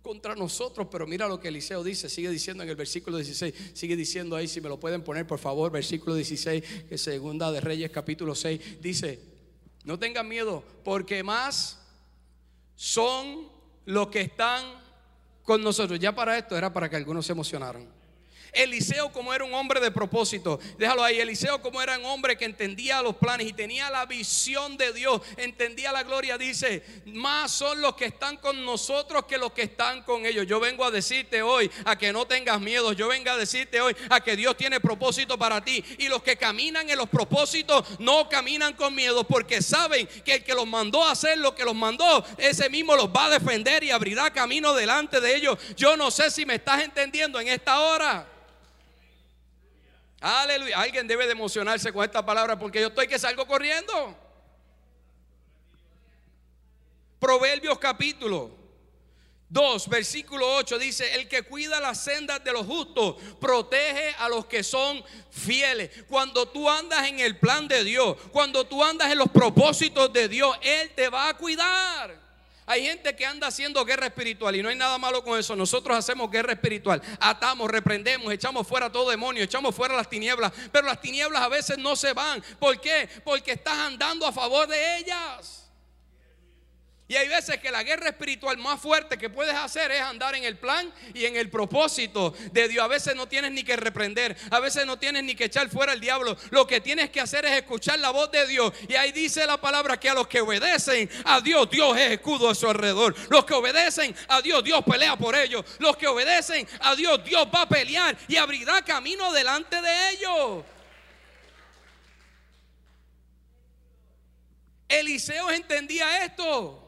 contra 0.00 0.34
nosotros, 0.34 0.88
pero 0.90 1.06
mira 1.06 1.28
lo 1.28 1.38
que 1.38 1.48
Eliseo 1.48 1.84
dice, 1.84 2.08
sigue 2.08 2.30
diciendo 2.30 2.62
en 2.62 2.70
el 2.70 2.74
versículo 2.74 3.18
16, 3.18 3.54
sigue 3.74 3.96
diciendo 3.96 4.34
ahí, 4.34 4.48
si 4.48 4.62
me 4.62 4.70
lo 4.70 4.80
pueden 4.80 5.04
poner 5.04 5.26
por 5.26 5.38
favor, 5.38 5.70
versículo 5.70 6.14
16, 6.14 6.64
que 6.88 6.96
segunda 6.96 7.52
de 7.52 7.60
Reyes 7.60 7.90
capítulo 7.90 8.34
6, 8.34 8.80
dice, 8.80 9.20
no 9.84 9.98
tengan 9.98 10.26
miedo, 10.26 10.64
porque 10.84 11.22
más 11.22 11.78
son 12.74 13.48
los 13.84 14.08
que 14.08 14.22
están 14.22 14.64
con 15.42 15.62
nosotros. 15.62 16.00
Ya 16.00 16.14
para 16.14 16.38
esto 16.38 16.56
era 16.56 16.72
para 16.72 16.88
que 16.88 16.96
algunos 16.96 17.26
se 17.26 17.32
emocionaran. 17.32 17.86
Eliseo 18.52 19.10
como 19.12 19.32
era 19.32 19.44
un 19.44 19.54
hombre 19.54 19.80
de 19.80 19.90
propósito, 19.90 20.60
déjalo 20.78 21.02
ahí, 21.02 21.18
Eliseo 21.18 21.62
como 21.62 21.80
era 21.80 21.98
un 21.98 22.04
hombre 22.04 22.36
que 22.36 22.44
entendía 22.44 23.00
los 23.00 23.16
planes 23.16 23.46
y 23.46 23.52
tenía 23.52 23.90
la 23.90 24.04
visión 24.06 24.76
de 24.76 24.92
Dios, 24.92 25.22
entendía 25.36 25.90
la 25.90 26.02
gloria, 26.02 26.36
dice, 26.36 26.84
más 27.06 27.50
son 27.50 27.80
los 27.80 27.94
que 27.96 28.06
están 28.06 28.36
con 28.36 28.64
nosotros 28.64 29.24
que 29.24 29.38
los 29.38 29.52
que 29.52 29.62
están 29.62 30.02
con 30.02 30.26
ellos. 30.26 30.46
Yo 30.46 30.60
vengo 30.60 30.84
a 30.84 30.90
decirte 30.90 31.42
hoy 31.42 31.70
a 31.84 31.96
que 31.96 32.12
no 32.12 32.26
tengas 32.26 32.60
miedo, 32.60 32.92
yo 32.92 33.08
vengo 33.08 33.30
a 33.30 33.36
decirte 33.36 33.80
hoy 33.80 33.96
a 34.10 34.20
que 34.20 34.36
Dios 34.36 34.56
tiene 34.56 34.80
propósito 34.80 35.38
para 35.38 35.64
ti 35.64 35.82
y 35.98 36.08
los 36.08 36.22
que 36.22 36.36
caminan 36.36 36.88
en 36.90 36.98
los 36.98 37.08
propósitos 37.08 37.98
no 38.00 38.28
caminan 38.28 38.74
con 38.74 38.94
miedo 38.94 39.24
porque 39.24 39.62
saben 39.62 40.06
que 40.24 40.34
el 40.36 40.44
que 40.44 40.54
los 40.54 40.66
mandó 40.66 41.02
a 41.04 41.12
hacer 41.12 41.38
lo 41.38 41.54
que 41.54 41.64
los 41.64 41.74
mandó, 41.74 42.24
ese 42.36 42.68
mismo 42.68 42.96
los 42.96 43.08
va 43.08 43.26
a 43.26 43.30
defender 43.30 43.82
y 43.84 43.90
abrirá 43.90 44.32
camino 44.32 44.74
delante 44.74 45.20
de 45.20 45.36
ellos. 45.36 45.58
Yo 45.76 45.96
no 45.96 46.10
sé 46.10 46.30
si 46.30 46.44
me 46.44 46.56
estás 46.56 46.82
entendiendo 46.82 47.40
en 47.40 47.48
esta 47.48 47.80
hora. 47.80 48.28
Aleluya. 50.22 50.78
Alguien 50.78 51.08
debe 51.08 51.26
de 51.26 51.32
emocionarse 51.32 51.92
con 51.92 52.04
esta 52.04 52.24
palabra 52.24 52.56
porque 52.56 52.80
yo 52.80 52.86
estoy 52.86 53.08
que 53.08 53.18
salgo 53.18 53.44
corriendo. 53.44 54.16
Proverbios 57.18 57.78
capítulo 57.80 58.62
2, 59.48 59.88
versículo 59.88 60.54
8 60.56 60.78
dice, 60.78 61.14
el 61.16 61.28
que 61.28 61.42
cuida 61.42 61.80
las 61.80 62.02
sendas 62.02 62.42
de 62.42 62.52
los 62.52 62.64
justos, 62.64 63.16
protege 63.40 64.14
a 64.18 64.28
los 64.28 64.46
que 64.46 64.62
son 64.62 65.04
fieles. 65.30 66.04
Cuando 66.08 66.48
tú 66.48 66.70
andas 66.70 67.06
en 67.06 67.18
el 67.18 67.38
plan 67.38 67.66
de 67.66 67.82
Dios, 67.82 68.16
cuando 68.30 68.64
tú 68.64 68.82
andas 68.82 69.10
en 69.10 69.18
los 69.18 69.28
propósitos 69.28 70.12
de 70.12 70.28
Dios, 70.28 70.56
Él 70.62 70.92
te 70.94 71.08
va 71.08 71.28
a 71.28 71.36
cuidar. 71.36 72.21
Hay 72.66 72.84
gente 72.84 73.16
que 73.16 73.26
anda 73.26 73.48
haciendo 73.48 73.84
guerra 73.84 74.06
espiritual 74.06 74.54
y 74.54 74.62
no 74.62 74.68
hay 74.68 74.76
nada 74.76 74.96
malo 74.98 75.24
con 75.24 75.38
eso. 75.38 75.56
Nosotros 75.56 75.96
hacemos 75.96 76.30
guerra 76.30 76.52
espiritual. 76.52 77.02
Atamos, 77.18 77.70
reprendemos, 77.70 78.32
echamos 78.32 78.66
fuera 78.66 78.90
todo 78.90 79.10
demonio, 79.10 79.42
echamos 79.42 79.74
fuera 79.74 79.96
las 79.96 80.08
tinieblas. 80.08 80.52
Pero 80.70 80.86
las 80.86 81.00
tinieblas 81.00 81.42
a 81.42 81.48
veces 81.48 81.78
no 81.78 81.96
se 81.96 82.12
van. 82.12 82.42
¿Por 82.58 82.80
qué? 82.80 83.08
Porque 83.24 83.52
estás 83.52 83.78
andando 83.78 84.26
a 84.26 84.32
favor 84.32 84.68
de 84.68 84.98
ellas. 84.98 85.61
Y 87.12 87.16
hay 87.16 87.28
veces 87.28 87.58
que 87.58 87.70
la 87.70 87.82
guerra 87.82 88.08
espiritual 88.08 88.56
más 88.56 88.80
fuerte 88.80 89.18
que 89.18 89.28
puedes 89.28 89.54
hacer 89.54 89.90
es 89.90 90.00
andar 90.00 90.34
en 90.34 90.44
el 90.44 90.56
plan 90.56 90.90
y 91.12 91.26
en 91.26 91.36
el 91.36 91.50
propósito 91.50 92.34
de 92.52 92.68
Dios. 92.68 92.82
A 92.82 92.88
veces 92.88 93.14
no 93.14 93.28
tienes 93.28 93.52
ni 93.52 93.64
que 93.64 93.76
reprender, 93.76 94.34
a 94.50 94.60
veces 94.60 94.86
no 94.86 94.98
tienes 94.98 95.22
ni 95.22 95.34
que 95.34 95.44
echar 95.44 95.68
fuera 95.68 95.92
el 95.92 96.00
diablo. 96.00 96.34
Lo 96.48 96.66
que 96.66 96.80
tienes 96.80 97.10
que 97.10 97.20
hacer 97.20 97.44
es 97.44 97.52
escuchar 97.52 97.98
la 97.98 98.08
voz 98.08 98.32
de 98.32 98.46
Dios. 98.46 98.72
Y 98.88 98.94
ahí 98.94 99.12
dice 99.12 99.46
la 99.46 99.60
palabra 99.60 100.00
que 100.00 100.08
a 100.08 100.14
los 100.14 100.26
que 100.26 100.40
obedecen 100.40 101.10
a 101.26 101.42
Dios, 101.42 101.68
Dios 101.68 101.98
es 101.98 102.12
escudo 102.12 102.48
a 102.48 102.54
su 102.54 102.66
alrededor. 102.66 103.14
Los 103.28 103.44
que 103.44 103.52
obedecen 103.52 104.16
a 104.28 104.40
Dios, 104.40 104.64
Dios 104.64 104.82
pelea 104.82 105.14
por 105.14 105.36
ellos. 105.36 105.66
Los 105.80 105.98
que 105.98 106.06
obedecen 106.06 106.66
a 106.80 106.94
Dios, 106.94 107.22
Dios 107.26 107.46
va 107.54 107.60
a 107.60 107.68
pelear 107.68 108.16
y 108.26 108.36
abrirá 108.36 108.80
camino 108.80 109.30
delante 109.34 109.82
de 109.82 110.10
ellos. 110.12 110.64
Eliseo 114.88 115.50
entendía 115.50 116.24
esto. 116.24 116.81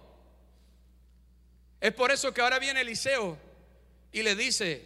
Es 1.84 1.92
por 1.92 2.10
eso 2.10 2.32
que 2.32 2.40
ahora 2.40 2.58
viene 2.58 2.80
Eliseo 2.80 3.36
y 4.10 4.22
le 4.22 4.34
dice 4.34 4.82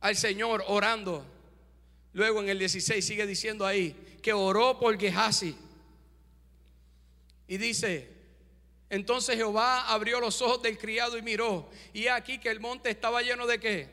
al 0.00 0.16
Señor 0.16 0.64
orando. 0.68 1.22
Luego 2.14 2.40
en 2.40 2.48
el 2.48 2.58
16 2.58 3.04
sigue 3.04 3.26
diciendo 3.26 3.66
ahí 3.66 4.18
que 4.22 4.32
oró 4.32 4.78
por 4.78 4.98
Gehazi. 4.98 5.54
Y 7.46 7.58
dice, 7.58 8.08
entonces 8.88 9.36
Jehová 9.36 9.92
abrió 9.92 10.18
los 10.18 10.40
ojos 10.40 10.62
del 10.62 10.78
criado 10.78 11.18
y 11.18 11.20
miró. 11.20 11.68
Y 11.92 12.06
aquí 12.06 12.38
que 12.38 12.48
el 12.48 12.58
monte 12.58 12.88
estaba 12.88 13.20
lleno 13.20 13.46
de 13.46 13.60
qué? 13.60 13.86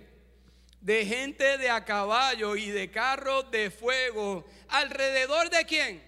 De 0.79 1.05
gente 1.05 1.57
de 1.57 1.69
a 1.69 1.83
caballo 1.83 2.55
y 2.55 2.69
de 2.69 2.89
carros 2.91 3.51
de 3.51 3.71
fuego. 3.71 4.45
¿Alrededor 4.69 5.49
de 5.49 5.65
quién? 5.65 6.01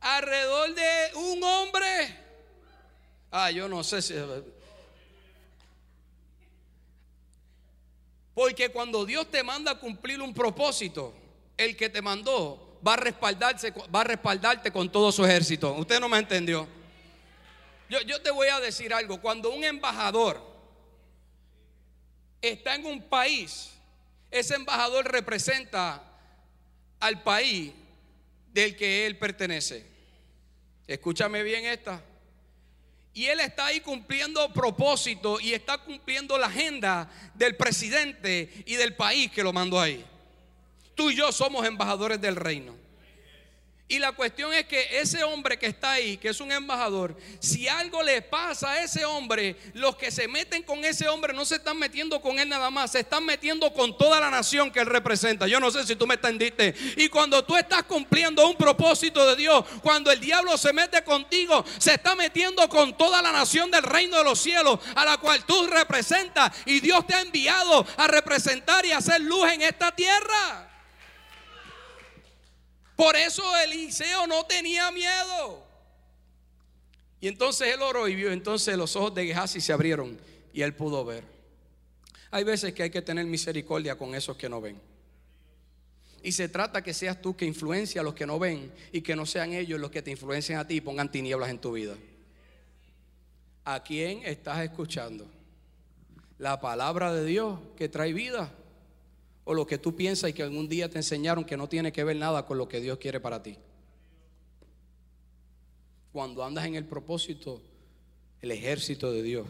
Alrededor 0.00 0.74
de 0.74 1.14
un 1.14 1.42
hombre 1.42 2.28
Ah, 3.30 3.50
yo 3.50 3.68
no 3.68 3.84
sé 3.84 4.02
si... 4.02 4.14
Porque 8.34 8.70
cuando 8.70 9.04
Dios 9.04 9.30
te 9.30 9.42
manda 9.42 9.72
a 9.72 9.78
cumplir 9.78 10.20
un 10.22 10.32
propósito, 10.32 11.14
el 11.56 11.76
que 11.76 11.90
te 11.90 12.00
mandó 12.00 12.78
va 12.86 12.94
a 12.94 12.96
respaldarse, 12.96 13.72
va 13.94 14.00
a 14.00 14.04
respaldarte 14.04 14.72
con 14.72 14.90
todo 14.90 15.12
su 15.12 15.24
ejército. 15.24 15.74
Usted 15.74 16.00
no 16.00 16.08
me 16.08 16.18
entendió. 16.18 16.66
Yo, 17.88 18.00
yo 18.02 18.22
te 18.22 18.30
voy 18.30 18.48
a 18.48 18.60
decir 18.60 18.94
algo. 18.94 19.20
Cuando 19.20 19.50
un 19.50 19.62
embajador 19.62 20.40
está 22.40 22.74
en 22.76 22.86
un 22.86 23.02
país, 23.02 23.72
ese 24.30 24.54
embajador 24.54 25.10
representa 25.10 26.02
al 26.98 27.22
país 27.22 27.72
del 28.52 28.76
que 28.76 29.06
él 29.06 29.18
pertenece. 29.18 29.84
Escúchame 30.86 31.42
bien 31.42 31.66
esta. 31.66 32.02
Y 33.12 33.26
él 33.26 33.40
está 33.40 33.66
ahí 33.66 33.80
cumpliendo 33.80 34.52
propósito 34.52 35.40
y 35.40 35.52
está 35.52 35.78
cumpliendo 35.78 36.38
la 36.38 36.46
agenda 36.46 37.10
del 37.34 37.56
presidente 37.56 38.62
y 38.66 38.76
del 38.76 38.94
país 38.94 39.30
que 39.32 39.42
lo 39.42 39.52
mandó 39.52 39.80
ahí. 39.80 40.04
Tú 40.94 41.10
y 41.10 41.16
yo 41.16 41.32
somos 41.32 41.66
embajadores 41.66 42.20
del 42.20 42.36
reino. 42.36 42.74
Y 43.90 43.98
la 43.98 44.12
cuestión 44.12 44.54
es 44.54 44.66
que 44.66 45.00
ese 45.00 45.24
hombre 45.24 45.58
que 45.58 45.66
está 45.66 45.90
ahí, 45.90 46.16
que 46.16 46.28
es 46.28 46.40
un 46.40 46.52
embajador, 46.52 47.16
si 47.40 47.66
algo 47.66 48.04
le 48.04 48.22
pasa 48.22 48.70
a 48.70 48.84
ese 48.84 49.04
hombre, 49.04 49.56
los 49.74 49.96
que 49.96 50.12
se 50.12 50.28
meten 50.28 50.62
con 50.62 50.84
ese 50.84 51.08
hombre 51.08 51.34
no 51.34 51.44
se 51.44 51.56
están 51.56 51.76
metiendo 51.76 52.22
con 52.22 52.38
él 52.38 52.48
nada 52.48 52.70
más, 52.70 52.92
se 52.92 53.00
están 53.00 53.26
metiendo 53.26 53.74
con 53.74 53.98
toda 53.98 54.20
la 54.20 54.30
nación 54.30 54.70
que 54.70 54.78
él 54.78 54.86
representa. 54.86 55.48
Yo 55.48 55.58
no 55.58 55.72
sé 55.72 55.84
si 55.84 55.96
tú 55.96 56.06
me 56.06 56.14
entendiste. 56.14 56.72
Y 56.98 57.08
cuando 57.08 57.44
tú 57.44 57.56
estás 57.56 57.82
cumpliendo 57.82 58.46
un 58.46 58.54
propósito 58.54 59.26
de 59.26 59.34
Dios, 59.34 59.64
cuando 59.82 60.12
el 60.12 60.20
diablo 60.20 60.56
se 60.56 60.72
mete 60.72 61.02
contigo, 61.02 61.64
se 61.78 61.94
está 61.94 62.14
metiendo 62.14 62.68
con 62.68 62.96
toda 62.96 63.20
la 63.20 63.32
nación 63.32 63.72
del 63.72 63.82
reino 63.82 64.18
de 64.18 64.22
los 64.22 64.38
cielos, 64.38 64.78
a 64.94 65.04
la 65.04 65.16
cual 65.16 65.44
tú 65.44 65.66
representas. 65.66 66.52
Y 66.64 66.78
Dios 66.78 67.04
te 67.08 67.14
ha 67.14 67.22
enviado 67.22 67.84
a 67.96 68.06
representar 68.06 68.86
y 68.86 68.92
hacer 68.92 69.20
luz 69.20 69.50
en 69.50 69.62
esta 69.62 69.90
tierra. 69.90 70.69
Por 73.00 73.16
eso 73.16 73.42
Eliseo 73.64 74.26
no 74.26 74.44
tenía 74.44 74.92
miedo. 74.92 75.64
Y 77.18 77.28
entonces 77.28 77.72
él 77.72 77.80
oró 77.80 78.06
y 78.06 78.14
vio, 78.14 78.30
entonces 78.30 78.76
los 78.76 78.94
ojos 78.94 79.14
de 79.14 79.24
Gehazi 79.24 79.62
se 79.62 79.72
abrieron 79.72 80.20
y 80.52 80.60
él 80.60 80.74
pudo 80.74 81.02
ver. 81.02 81.24
Hay 82.30 82.44
veces 82.44 82.74
que 82.74 82.82
hay 82.82 82.90
que 82.90 83.00
tener 83.00 83.24
misericordia 83.24 83.96
con 83.96 84.14
esos 84.14 84.36
que 84.36 84.50
no 84.50 84.60
ven. 84.60 84.78
Y 86.22 86.32
se 86.32 86.50
trata 86.50 86.82
que 86.82 86.92
seas 86.92 87.22
tú 87.22 87.34
que 87.34 87.46
influencia 87.46 88.02
a 88.02 88.04
los 88.04 88.12
que 88.12 88.26
no 88.26 88.38
ven 88.38 88.70
y 88.92 89.00
que 89.00 89.16
no 89.16 89.24
sean 89.24 89.54
ellos 89.54 89.80
los 89.80 89.90
que 89.90 90.02
te 90.02 90.10
influencien 90.10 90.58
a 90.58 90.66
ti 90.66 90.74
y 90.74 90.80
pongan 90.82 91.10
tinieblas 91.10 91.48
en 91.48 91.58
tu 91.58 91.72
vida. 91.72 91.96
¿A 93.64 93.82
quién 93.82 94.24
estás 94.24 94.60
escuchando? 94.60 95.26
La 96.36 96.60
palabra 96.60 97.14
de 97.14 97.24
Dios 97.24 97.60
que 97.78 97.88
trae 97.88 98.12
vida 98.12 98.52
o 99.44 99.54
lo 99.54 99.66
que 99.66 99.78
tú 99.78 99.96
piensas 99.96 100.30
y 100.30 100.32
que 100.32 100.42
algún 100.42 100.68
día 100.68 100.88
te 100.88 100.98
enseñaron 100.98 101.44
que 101.44 101.56
no 101.56 101.68
tiene 101.68 101.92
que 101.92 102.04
ver 102.04 102.16
nada 102.16 102.46
con 102.46 102.58
lo 102.58 102.68
que 102.68 102.80
Dios 102.80 102.98
quiere 102.98 103.20
para 103.20 103.42
ti. 103.42 103.56
Cuando 106.12 106.44
andas 106.44 106.66
en 106.66 106.74
el 106.74 106.84
propósito, 106.84 107.62
el 108.40 108.50
ejército 108.50 109.12
de 109.12 109.22
Dios. 109.22 109.46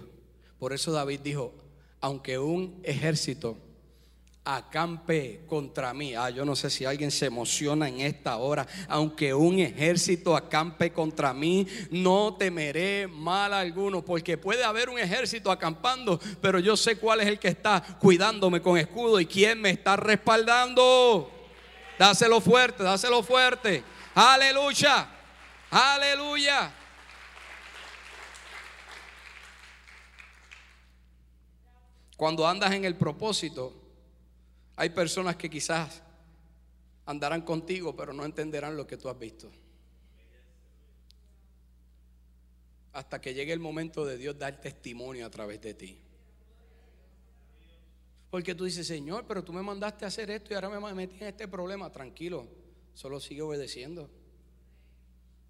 Por 0.59 0.73
eso 0.73 0.93
David 0.93 1.21
dijo, 1.21 1.55
aunque 2.01 2.39
un 2.39 2.81
ejército 2.83 3.57
acampe 4.45 5.45
contra 5.47 5.93
mí. 5.93 6.15
Ah, 6.15 6.31
yo 6.31 6.45
no 6.45 6.57
sé 6.57 6.71
si 6.71 6.85
alguien 6.85 7.11
se 7.11 7.27
emociona 7.27 7.89
en 7.89 8.01
esta 8.01 8.37
hora. 8.37 8.67
Aunque 8.89 9.35
un 9.35 9.59
ejército 9.59 10.37
acampe 10.37 10.93
contra 10.93 11.33
mí, 11.33 11.67
no 11.91 12.35
temeré 12.39 13.07
mal 13.07 13.53
alguno, 13.53 14.05
porque 14.05 14.39
puede 14.39 14.65
haber 14.65 14.89
un 14.89 14.99
ejército 14.99 15.51
acampando, 15.51 16.19
pero 16.41 16.59
yo 16.59 16.77
sé 16.77 16.97
cuál 16.97 17.21
es 17.21 17.27
el 17.27 17.39
que 17.39 17.49
está 17.49 17.83
cuidándome 18.01 18.61
con 18.61 18.79
escudo 18.79 19.21
y 19.21 19.27
quién 19.27 19.61
me 19.61 19.71
está 19.71 19.97
respaldando. 19.97 21.31
Dáselo 21.99 22.41
fuerte, 22.41 22.83
dáselo 22.83 23.23
fuerte. 23.23 23.85
Aleluya. 24.15 25.09
Aleluya. 25.71 26.75
Cuando 32.17 32.47
andas 32.47 32.73
en 32.73 32.85
el 32.85 32.97
propósito, 32.97 33.80
hay 34.81 34.89
personas 34.89 35.37
que 35.37 35.51
quizás 35.51 36.03
andarán 37.05 37.43
contigo, 37.43 37.95
pero 37.95 38.15
no 38.15 38.25
entenderán 38.25 38.79
lo 38.79 38.87
que 38.87 38.97
tú 38.97 39.11
has 39.11 39.19
visto. 39.19 39.51
Hasta 42.95 43.21
que 43.21 43.35
llegue 43.35 43.53
el 43.53 43.61
momento 43.61 44.07
de 44.07 44.17
Dios 44.17 44.39
dar 44.39 44.59
testimonio 44.59 45.27
a 45.27 45.31
través 45.31 45.61
de 45.61 45.75
ti. 45.75 45.99
Porque 48.31 48.55
tú 48.55 48.65
dices, 48.65 48.87
Señor, 48.87 49.27
pero 49.29 49.45
tú 49.45 49.53
me 49.53 49.61
mandaste 49.61 50.07
a 50.07 50.09
hacer 50.09 50.31
esto 50.31 50.53
y 50.53 50.55
ahora 50.55 50.71
me 50.71 50.95
metí 50.95 51.17
en 51.17 51.27
este 51.27 51.47
problema. 51.47 51.93
Tranquilo, 51.93 52.49
solo 52.95 53.21
sigue 53.21 53.43
obedeciendo. 53.43 54.09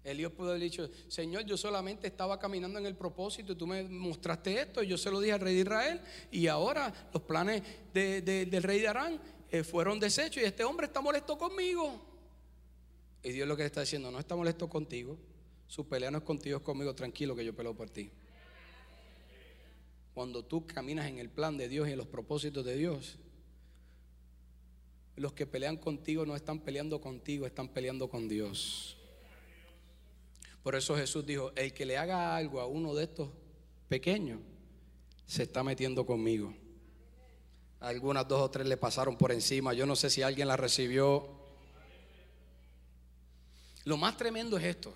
Elías 0.03 0.31
pudo 0.31 0.49
haber 0.49 0.61
dicho, 0.61 0.89
Señor, 1.07 1.45
yo 1.45 1.57
solamente 1.57 2.07
estaba 2.07 2.39
caminando 2.39 2.79
en 2.79 2.87
el 2.87 2.95
propósito 2.95 3.53
y 3.53 3.55
tú 3.55 3.67
me 3.67 3.83
mostraste 3.83 4.59
esto 4.59 4.81
y 4.81 4.87
yo 4.87 4.97
se 4.97 5.11
lo 5.11 5.19
dije 5.19 5.33
al 5.33 5.39
rey 5.39 5.55
de 5.55 5.61
Israel 5.61 6.01
y 6.31 6.47
ahora 6.47 6.91
los 7.13 7.21
planes 7.23 7.61
del 7.93 8.63
rey 8.63 8.79
de 8.79 8.87
Arán 8.87 9.21
eh, 9.51 9.63
fueron 9.63 9.99
deshechos 9.99 10.41
y 10.41 10.45
este 10.45 10.63
hombre 10.63 10.87
está 10.87 11.01
molesto 11.01 11.37
conmigo. 11.37 12.01
Y 13.21 13.31
Dios 13.31 13.47
lo 13.47 13.55
que 13.55 13.61
le 13.63 13.67
está 13.67 13.81
diciendo, 13.81 14.09
no 14.09 14.17
está 14.17 14.35
molesto 14.35 14.67
contigo, 14.67 15.17
su 15.67 15.87
pelea 15.87 16.09
no 16.09 16.17
es 16.17 16.23
contigo, 16.23 16.57
es 16.57 16.63
conmigo, 16.63 16.95
tranquilo 16.95 17.35
que 17.35 17.45
yo 17.45 17.55
peleo 17.55 17.75
por 17.75 17.89
ti. 17.89 18.09
Cuando 20.15 20.43
tú 20.43 20.65
caminas 20.65 21.07
en 21.07 21.19
el 21.19 21.29
plan 21.29 21.57
de 21.57 21.69
Dios 21.69 21.87
y 21.87 21.91
en 21.91 21.97
los 21.97 22.07
propósitos 22.07 22.65
de 22.65 22.75
Dios, 22.75 23.19
los 25.15 25.33
que 25.33 25.45
pelean 25.45 25.77
contigo 25.77 26.25
no 26.25 26.35
están 26.35 26.59
peleando 26.59 26.99
contigo, 26.99 27.45
están 27.45 27.67
peleando 27.67 28.09
con 28.09 28.27
Dios. 28.27 28.97
Por 30.63 30.75
eso 30.75 30.95
Jesús 30.95 31.25
dijo, 31.25 31.51
el 31.55 31.73
que 31.73 31.85
le 31.85 31.97
haga 31.97 32.35
algo 32.35 32.59
a 32.59 32.67
uno 32.67 32.93
de 32.93 33.05
estos 33.05 33.29
pequeños, 33.89 34.39
se 35.25 35.43
está 35.43 35.63
metiendo 35.63 36.05
conmigo. 36.05 36.53
Algunas 37.79 38.27
dos 38.27 38.41
o 38.41 38.51
tres 38.51 38.67
le 38.67 38.77
pasaron 38.77 39.17
por 39.17 39.31
encima. 39.31 39.73
Yo 39.73 39.85
no 39.85 39.95
sé 39.95 40.09
si 40.09 40.21
alguien 40.21 40.47
la 40.47 40.57
recibió. 40.57 41.29
Lo 43.85 43.97
más 43.97 44.17
tremendo 44.17 44.57
es 44.57 44.65
esto. 44.65 44.93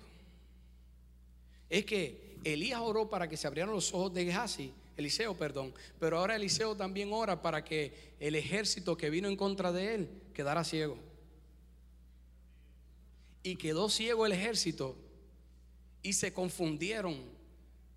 Es 1.68 1.84
que 1.84 2.38
Elías 2.44 2.80
oró 2.80 3.10
para 3.10 3.28
que 3.28 3.36
se 3.36 3.48
abrieran 3.48 3.74
los 3.74 3.92
ojos 3.92 4.14
de 4.14 4.26
Gehazi, 4.26 4.72
Eliseo, 4.96 5.36
perdón. 5.36 5.74
Pero 5.98 6.18
ahora 6.18 6.36
Eliseo 6.36 6.76
también 6.76 7.12
ora 7.12 7.42
para 7.42 7.64
que 7.64 8.14
el 8.20 8.36
ejército 8.36 8.96
que 8.96 9.10
vino 9.10 9.28
en 9.28 9.36
contra 9.36 9.72
de 9.72 9.94
él 9.94 10.08
quedara 10.32 10.62
ciego. 10.62 10.96
Y 13.42 13.56
quedó 13.56 13.88
ciego 13.88 14.26
el 14.26 14.32
ejército 14.32 14.96
y 16.06 16.12
se 16.12 16.32
confundieron 16.32 17.20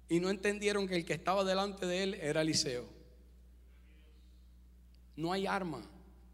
y 0.09 0.19
no 0.19 0.31
entendieron 0.31 0.87
que 0.87 0.95
el 0.95 1.05
que 1.05 1.13
estaba 1.13 1.43
delante 1.43 1.85
de 1.85 2.01
él 2.01 2.13
era 2.15 2.41
Eliseo. 2.41 2.89
No 5.15 5.31
hay 5.31 5.45
arma 5.45 5.87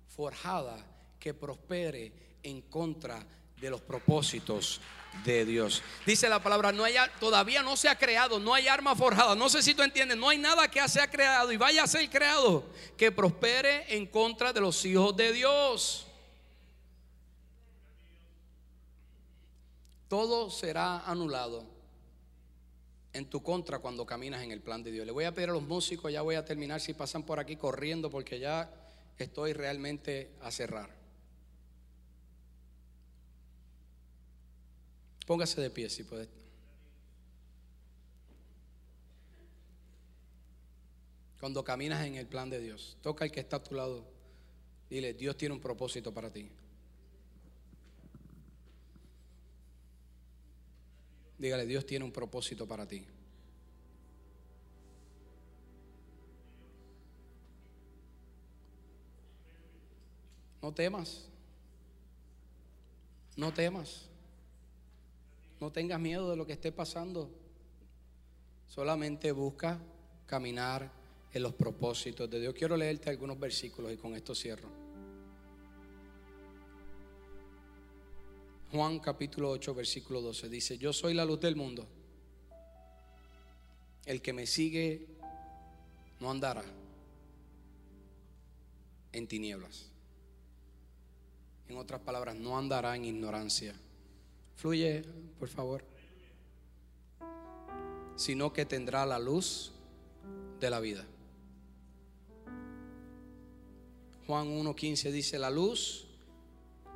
forjada 0.07 0.77
que 1.19 1.33
prospere 1.33 2.13
en 2.43 2.61
contra 2.61 3.27
de 3.59 3.69
los 3.69 3.81
propósitos 3.81 4.79
de 5.25 5.43
Dios. 5.43 5.83
Dice 6.05 6.29
la 6.29 6.41
palabra, 6.41 6.71
no 6.71 6.85
hay, 6.85 6.95
todavía 7.19 7.61
no 7.61 7.75
se 7.75 7.89
ha 7.89 7.97
creado, 7.97 8.39
no 8.39 8.53
hay 8.53 8.69
arma 8.69 8.95
forjada. 8.95 9.35
No 9.35 9.49
sé 9.49 9.61
si 9.61 9.75
tú 9.75 9.83
entiendes, 9.83 10.15
no 10.15 10.29
hay 10.29 10.37
nada 10.37 10.71
que 10.71 10.87
se 10.87 11.01
ha 11.01 11.11
creado 11.11 11.51
y 11.51 11.57
vaya 11.57 11.83
a 11.83 11.87
ser 11.87 12.09
creado 12.09 12.63
que 12.95 13.11
prospere 13.11 13.93
en 13.93 14.05
contra 14.05 14.53
de 14.53 14.61
los 14.61 14.85
hijos 14.85 15.13
de 15.17 15.33
Dios. 15.33 16.04
Todo 20.15 20.49
será 20.49 20.99
anulado 20.99 21.65
en 23.11 23.29
tu 23.29 23.43
contra 23.43 23.79
cuando 23.79 24.05
caminas 24.05 24.41
en 24.43 24.51
el 24.51 24.61
plan 24.61 24.81
de 24.81 24.89
Dios. 24.89 25.05
Le 25.05 25.11
voy 25.11 25.25
a 25.25 25.33
pedir 25.33 25.49
a 25.49 25.51
los 25.51 25.63
músicos, 25.63 26.09
ya 26.09 26.21
voy 26.21 26.35
a 26.35 26.45
terminar 26.45 26.79
si 26.79 26.93
pasan 26.93 27.23
por 27.23 27.37
aquí 27.37 27.57
corriendo 27.57 28.09
porque 28.09 28.39
ya 28.39 28.73
estoy 29.17 29.51
realmente 29.51 30.31
a 30.41 30.51
cerrar. 30.51 30.89
Póngase 35.25 35.59
de 35.59 35.69
pie 35.69 35.89
si 35.89 36.05
puede. 36.05 36.29
Cuando 41.41 41.61
caminas 41.65 42.05
en 42.05 42.15
el 42.15 42.25
plan 42.25 42.49
de 42.49 42.61
Dios, 42.61 42.95
toca 43.01 43.25
el 43.25 43.33
que 43.33 43.41
está 43.41 43.57
a 43.57 43.63
tu 43.63 43.75
lado. 43.75 44.05
Dile, 44.89 45.13
Dios 45.13 45.35
tiene 45.35 45.53
un 45.53 45.59
propósito 45.59 46.13
para 46.13 46.31
ti. 46.31 46.49
Dígale, 51.37 51.65
Dios 51.65 51.85
tiene 51.85 52.05
un 52.05 52.11
propósito 52.11 52.67
para 52.67 52.87
ti. 52.87 53.05
No 60.61 60.73
temas. 60.73 61.27
No 63.35 63.53
temas. 63.53 64.05
No 65.59 65.71
tengas 65.71 65.99
miedo 65.99 66.29
de 66.29 66.37
lo 66.37 66.45
que 66.45 66.53
esté 66.53 66.71
pasando. 66.71 67.29
Solamente 68.67 69.31
busca 69.31 69.79
caminar 70.25 70.91
en 71.33 71.43
los 71.43 71.53
propósitos 71.53 72.29
de 72.29 72.39
Dios. 72.39 72.53
Quiero 72.53 72.75
leerte 72.77 73.09
algunos 73.09 73.39
versículos 73.39 73.93
y 73.93 73.97
con 73.97 74.15
esto 74.15 74.33
cierro. 74.33 74.84
Juan 78.71 78.99
capítulo 78.99 79.51
8, 79.51 79.73
versículo 79.73 80.21
12 80.21 80.49
dice, 80.49 80.77
yo 80.77 80.91
soy 80.91 81.13
la 81.13 81.25
luz 81.25 81.39
del 81.39 81.55
mundo. 81.55 81.87
El 84.05 84.21
que 84.21 84.33
me 84.33 84.45
sigue 84.45 85.07
no 86.19 86.29
andará 86.29 86.63
en 89.11 89.27
tinieblas. 89.27 89.89
En 91.67 91.77
otras 91.77 92.01
palabras, 92.01 92.35
no 92.35 92.57
andará 92.57 92.95
en 92.95 93.05
ignorancia. 93.05 93.73
Fluye, 94.55 95.03
por 95.39 95.49
favor. 95.49 95.83
Sino 98.15 98.53
que 98.53 98.65
tendrá 98.65 99.05
la 99.05 99.19
luz 99.19 99.71
de 100.59 100.69
la 100.69 100.79
vida. 100.79 101.05
Juan 104.27 104.47
1.15 104.47 105.11
dice, 105.11 105.39
la 105.39 105.49
luz 105.49 106.07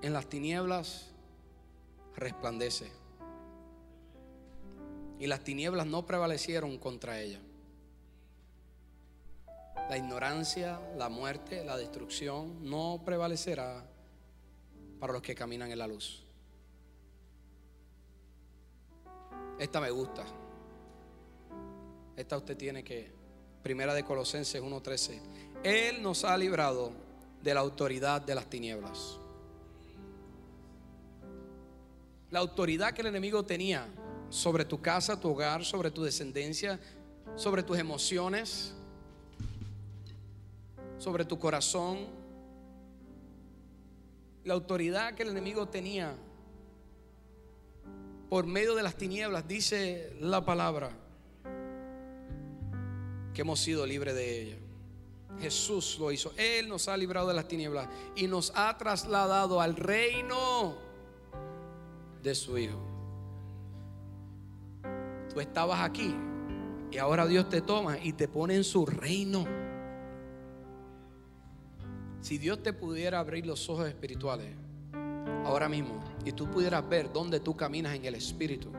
en 0.02 0.14
las 0.14 0.28
tinieblas 0.28 1.09
resplandece. 2.16 2.92
Y 5.20 5.28
las 5.28 5.44
tinieblas 5.44 5.86
no 5.86 6.06
prevalecieron 6.06 6.78
contra 6.78 7.20
ella. 7.20 7.40
La 9.90 9.98
ignorancia, 9.98 10.80
la 10.98 11.10
muerte, 11.10 11.64
la 11.64 11.76
destrucción 11.76 12.70
no 12.70 13.02
prevalecerá 13.04 13.86
para 15.00 15.14
los 15.14 15.22
que 15.22 15.36
caminan 15.36 15.72
en 15.72 15.80
la 15.80 15.88
luz. 15.88 16.24
Esta 19.60 19.82
me 19.82 19.90
gusta. 19.92 20.24
Esta 22.16 22.38
usted 22.38 22.56
tiene 22.56 22.84
que, 22.84 23.12
primera 23.64 23.94
de 23.94 24.04
Colosenses 24.04 24.62
1.13, 24.62 25.20
Él 25.64 26.02
nos 26.02 26.24
ha 26.24 26.38
librado 26.38 26.92
de 27.42 27.54
la 27.54 27.60
autoridad 27.60 28.22
de 28.22 28.36
las 28.36 28.50
tinieblas 28.50 29.19
la 32.32 32.40
autoridad 32.40 32.94
que 32.94 33.02
el 33.02 33.08
enemigo 33.08 33.44
tenía 33.44 33.88
sobre 34.30 34.66
tu 34.66 34.82
casa, 34.82 35.20
tu 35.20 35.30
hogar, 35.30 35.66
sobre 35.66 35.90
tu 35.90 36.04
descendencia, 36.04 36.80
sobre 37.36 37.64
tus 37.64 37.78
emociones, 37.78 38.74
sobre 40.98 41.26
tu 41.26 41.40
corazón. 41.40 42.08
La 44.44 44.54
autoridad 44.54 45.16
que 45.16 45.24
el 45.24 45.30
enemigo 45.30 45.68
tenía 45.68 46.16
por 48.30 48.46
medio 48.46 48.76
de 48.76 48.84
las 48.84 48.96
tinieblas, 48.96 49.48
dice 49.48 50.16
la 50.20 50.46
palabra, 50.46 50.92
que 53.34 53.42
hemos 53.42 53.60
sido 53.60 53.88
libres 53.88 54.14
de 54.14 54.42
ella. 54.42 54.56
Jesús 55.42 55.98
lo 56.00 56.12
hizo. 56.12 56.34
Él 56.38 56.68
nos 56.68 56.88
ha 56.88 56.98
librado 56.98 57.30
de 57.30 57.34
las 57.34 57.48
tinieblas 57.48 57.88
y 58.16 58.28
nos 58.28 58.52
ha 58.56 58.78
trasladado 58.78 59.62
al 59.62 59.76
reino 59.76 60.89
de 62.22 62.36
su 62.36 62.58
Hijo. 62.58 62.80
Tú 65.34 65.40
estabas 65.40 65.82
aquí 65.82 66.16
y 66.92 66.98
ahora 66.98 67.28
Dios 67.28 67.50
te 67.50 67.62
toma 67.62 67.98
y 68.02 68.14
te 68.14 68.28
pone 68.28 68.56
en 68.56 68.64
su 68.64 68.86
reino. 68.86 69.46
Si 72.22 72.38
Dios 72.38 72.62
te 72.62 72.74
pudiera 72.74 73.20
abrir 73.20 73.46
los 73.46 73.70
ojos 73.70 73.88
espirituales 73.88 74.54
ahora 75.46 75.70
mismo 75.70 76.00
y 76.26 76.32
tú 76.32 76.50
pudieras 76.50 76.88
ver 76.88 77.12
dónde 77.14 77.40
tú 77.40 77.56
caminas 77.56 77.96
en 77.96 78.06
el 78.06 78.16
Espíritu, 78.16 78.72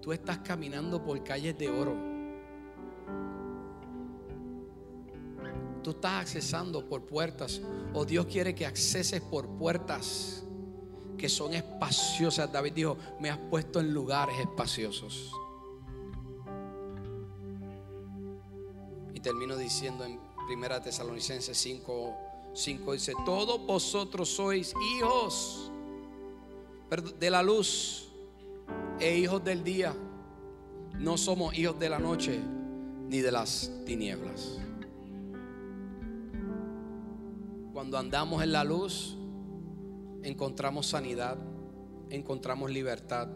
tú 0.00 0.12
estás 0.12 0.38
caminando 0.38 1.02
por 1.02 1.22
calles 1.22 1.56
de 1.56 1.70
oro 1.70 2.11
Tú 5.82 5.90
estás 5.90 6.22
accesando 6.22 6.88
por 6.88 7.04
puertas 7.04 7.60
o 7.92 8.04
Dios 8.04 8.26
quiere 8.26 8.54
que 8.54 8.66
acceses 8.66 9.20
por 9.20 9.48
puertas 9.58 10.44
que 11.18 11.28
son 11.28 11.54
espaciosas. 11.54 12.50
David 12.50 12.72
dijo, 12.72 12.96
me 13.20 13.30
has 13.30 13.38
puesto 13.38 13.80
en 13.80 13.92
lugares 13.92 14.38
espaciosos. 14.38 15.32
Y 19.14 19.20
termino 19.20 19.56
diciendo 19.56 20.04
en 20.04 20.20
Primera 20.46 20.80
Tesalonicenses 20.80 21.56
5, 21.56 22.14
5 22.54 22.92
dice, 22.92 23.12
todos 23.24 23.64
vosotros 23.64 24.28
sois 24.28 24.74
hijos 24.96 25.70
de 27.18 27.30
la 27.30 27.42
luz 27.42 28.08
e 29.00 29.16
hijos 29.16 29.42
del 29.42 29.64
día. 29.64 29.94
No 30.98 31.16
somos 31.16 31.56
hijos 31.56 31.78
de 31.78 31.88
la 31.88 31.98
noche 31.98 32.40
ni 33.08 33.20
de 33.20 33.32
las 33.32 33.70
tinieblas. 33.86 34.61
Cuando 37.92 38.06
andamos 38.06 38.42
en 38.42 38.52
la 38.52 38.64
luz, 38.64 39.18
encontramos 40.22 40.86
sanidad, 40.86 41.36
encontramos 42.08 42.70
libertad, 42.70 43.28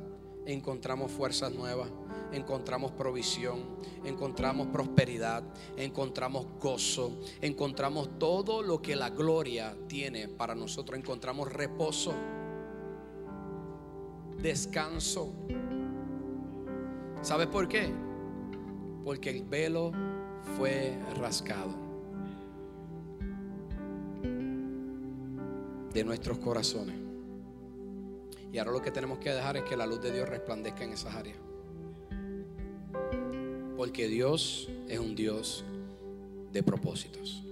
encontramos 0.47 1.13
fuerzas 1.13 1.53
nuevas, 1.53 1.91
encontramos 2.33 2.93
provisión, 2.93 3.77
encontramos 4.03 4.69
prosperidad, 4.69 5.45
encontramos 5.77 6.47
gozo, 6.59 7.21
encontramos 7.43 8.19
todo 8.19 8.63
lo 8.63 8.81
que 8.81 8.97
la 8.97 9.11
gloria 9.11 9.77
tiene 9.89 10.27
para 10.27 10.55
nosotros, 10.55 10.99
encontramos 10.99 11.53
reposo, 11.53 12.15
descanso. 14.41 15.35
¿Sabes 17.21 17.49
por 17.49 17.69
qué? 17.69 17.93
Porque 19.05 19.29
el 19.29 19.45
velo 19.45 19.93
fue 20.57 20.99
rascado. 21.21 21.86
De 25.97 26.05
nuestros 26.05 26.37
corazones. 26.37 26.95
Y 28.53 28.59
ahora 28.59 28.71
lo 28.71 28.83
que 28.83 28.91
tenemos 28.91 29.19
que 29.19 29.31
dejar 29.31 29.57
es 29.57 29.63
que 29.63 29.79
la 29.79 29.87
luz 29.87 30.03
de 30.03 30.13
Dios 30.13 30.29
resplandezca 30.29 30.85
en 30.85 30.93
esas 30.93 31.15
áreas. 31.15 31.39
Porque 33.79 34.07
Dios 34.07 34.69
es 34.89 34.99
un 34.99 35.15
Dios 35.15 35.65
de 36.53 36.63
propósitos. 36.63 37.43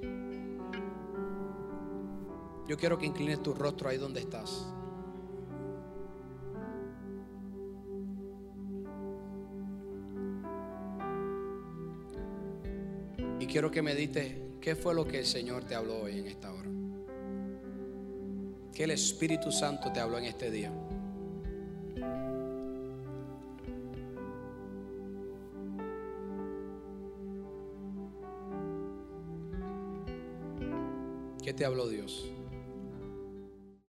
Yo 2.69 2.77
quiero 2.77 2.99
que 2.99 3.07
inclines 3.07 3.43
tu 3.43 3.55
rostro 3.55 3.89
ahí 3.89 3.97
donde 3.97 4.21
estás. 4.21 4.67
Y 13.41 13.47
quiero 13.47 13.71
que 13.71 13.81
medites 13.81 14.37
qué 14.61 14.77
fue 14.77 14.95
lo 14.95 15.09
que 15.09 15.21
el 15.21 15.27
Señor 15.27 15.65
te 15.65 15.75
habló 15.75 16.03
hoy 16.03 16.19
en 16.19 16.27
esta 16.27 16.53
hora 16.53 16.84
que 18.75 18.85
el 18.85 18.91
Espíritu 18.91 19.53
Santo 19.53 19.93
te 19.93 20.01
habló 20.01 20.19
en 20.19 20.25
este 20.25 20.51
día. 20.51 20.73
¿Qué 31.43 31.55
te 31.55 31.65
habló 31.65 31.89
Dios? 31.89 32.33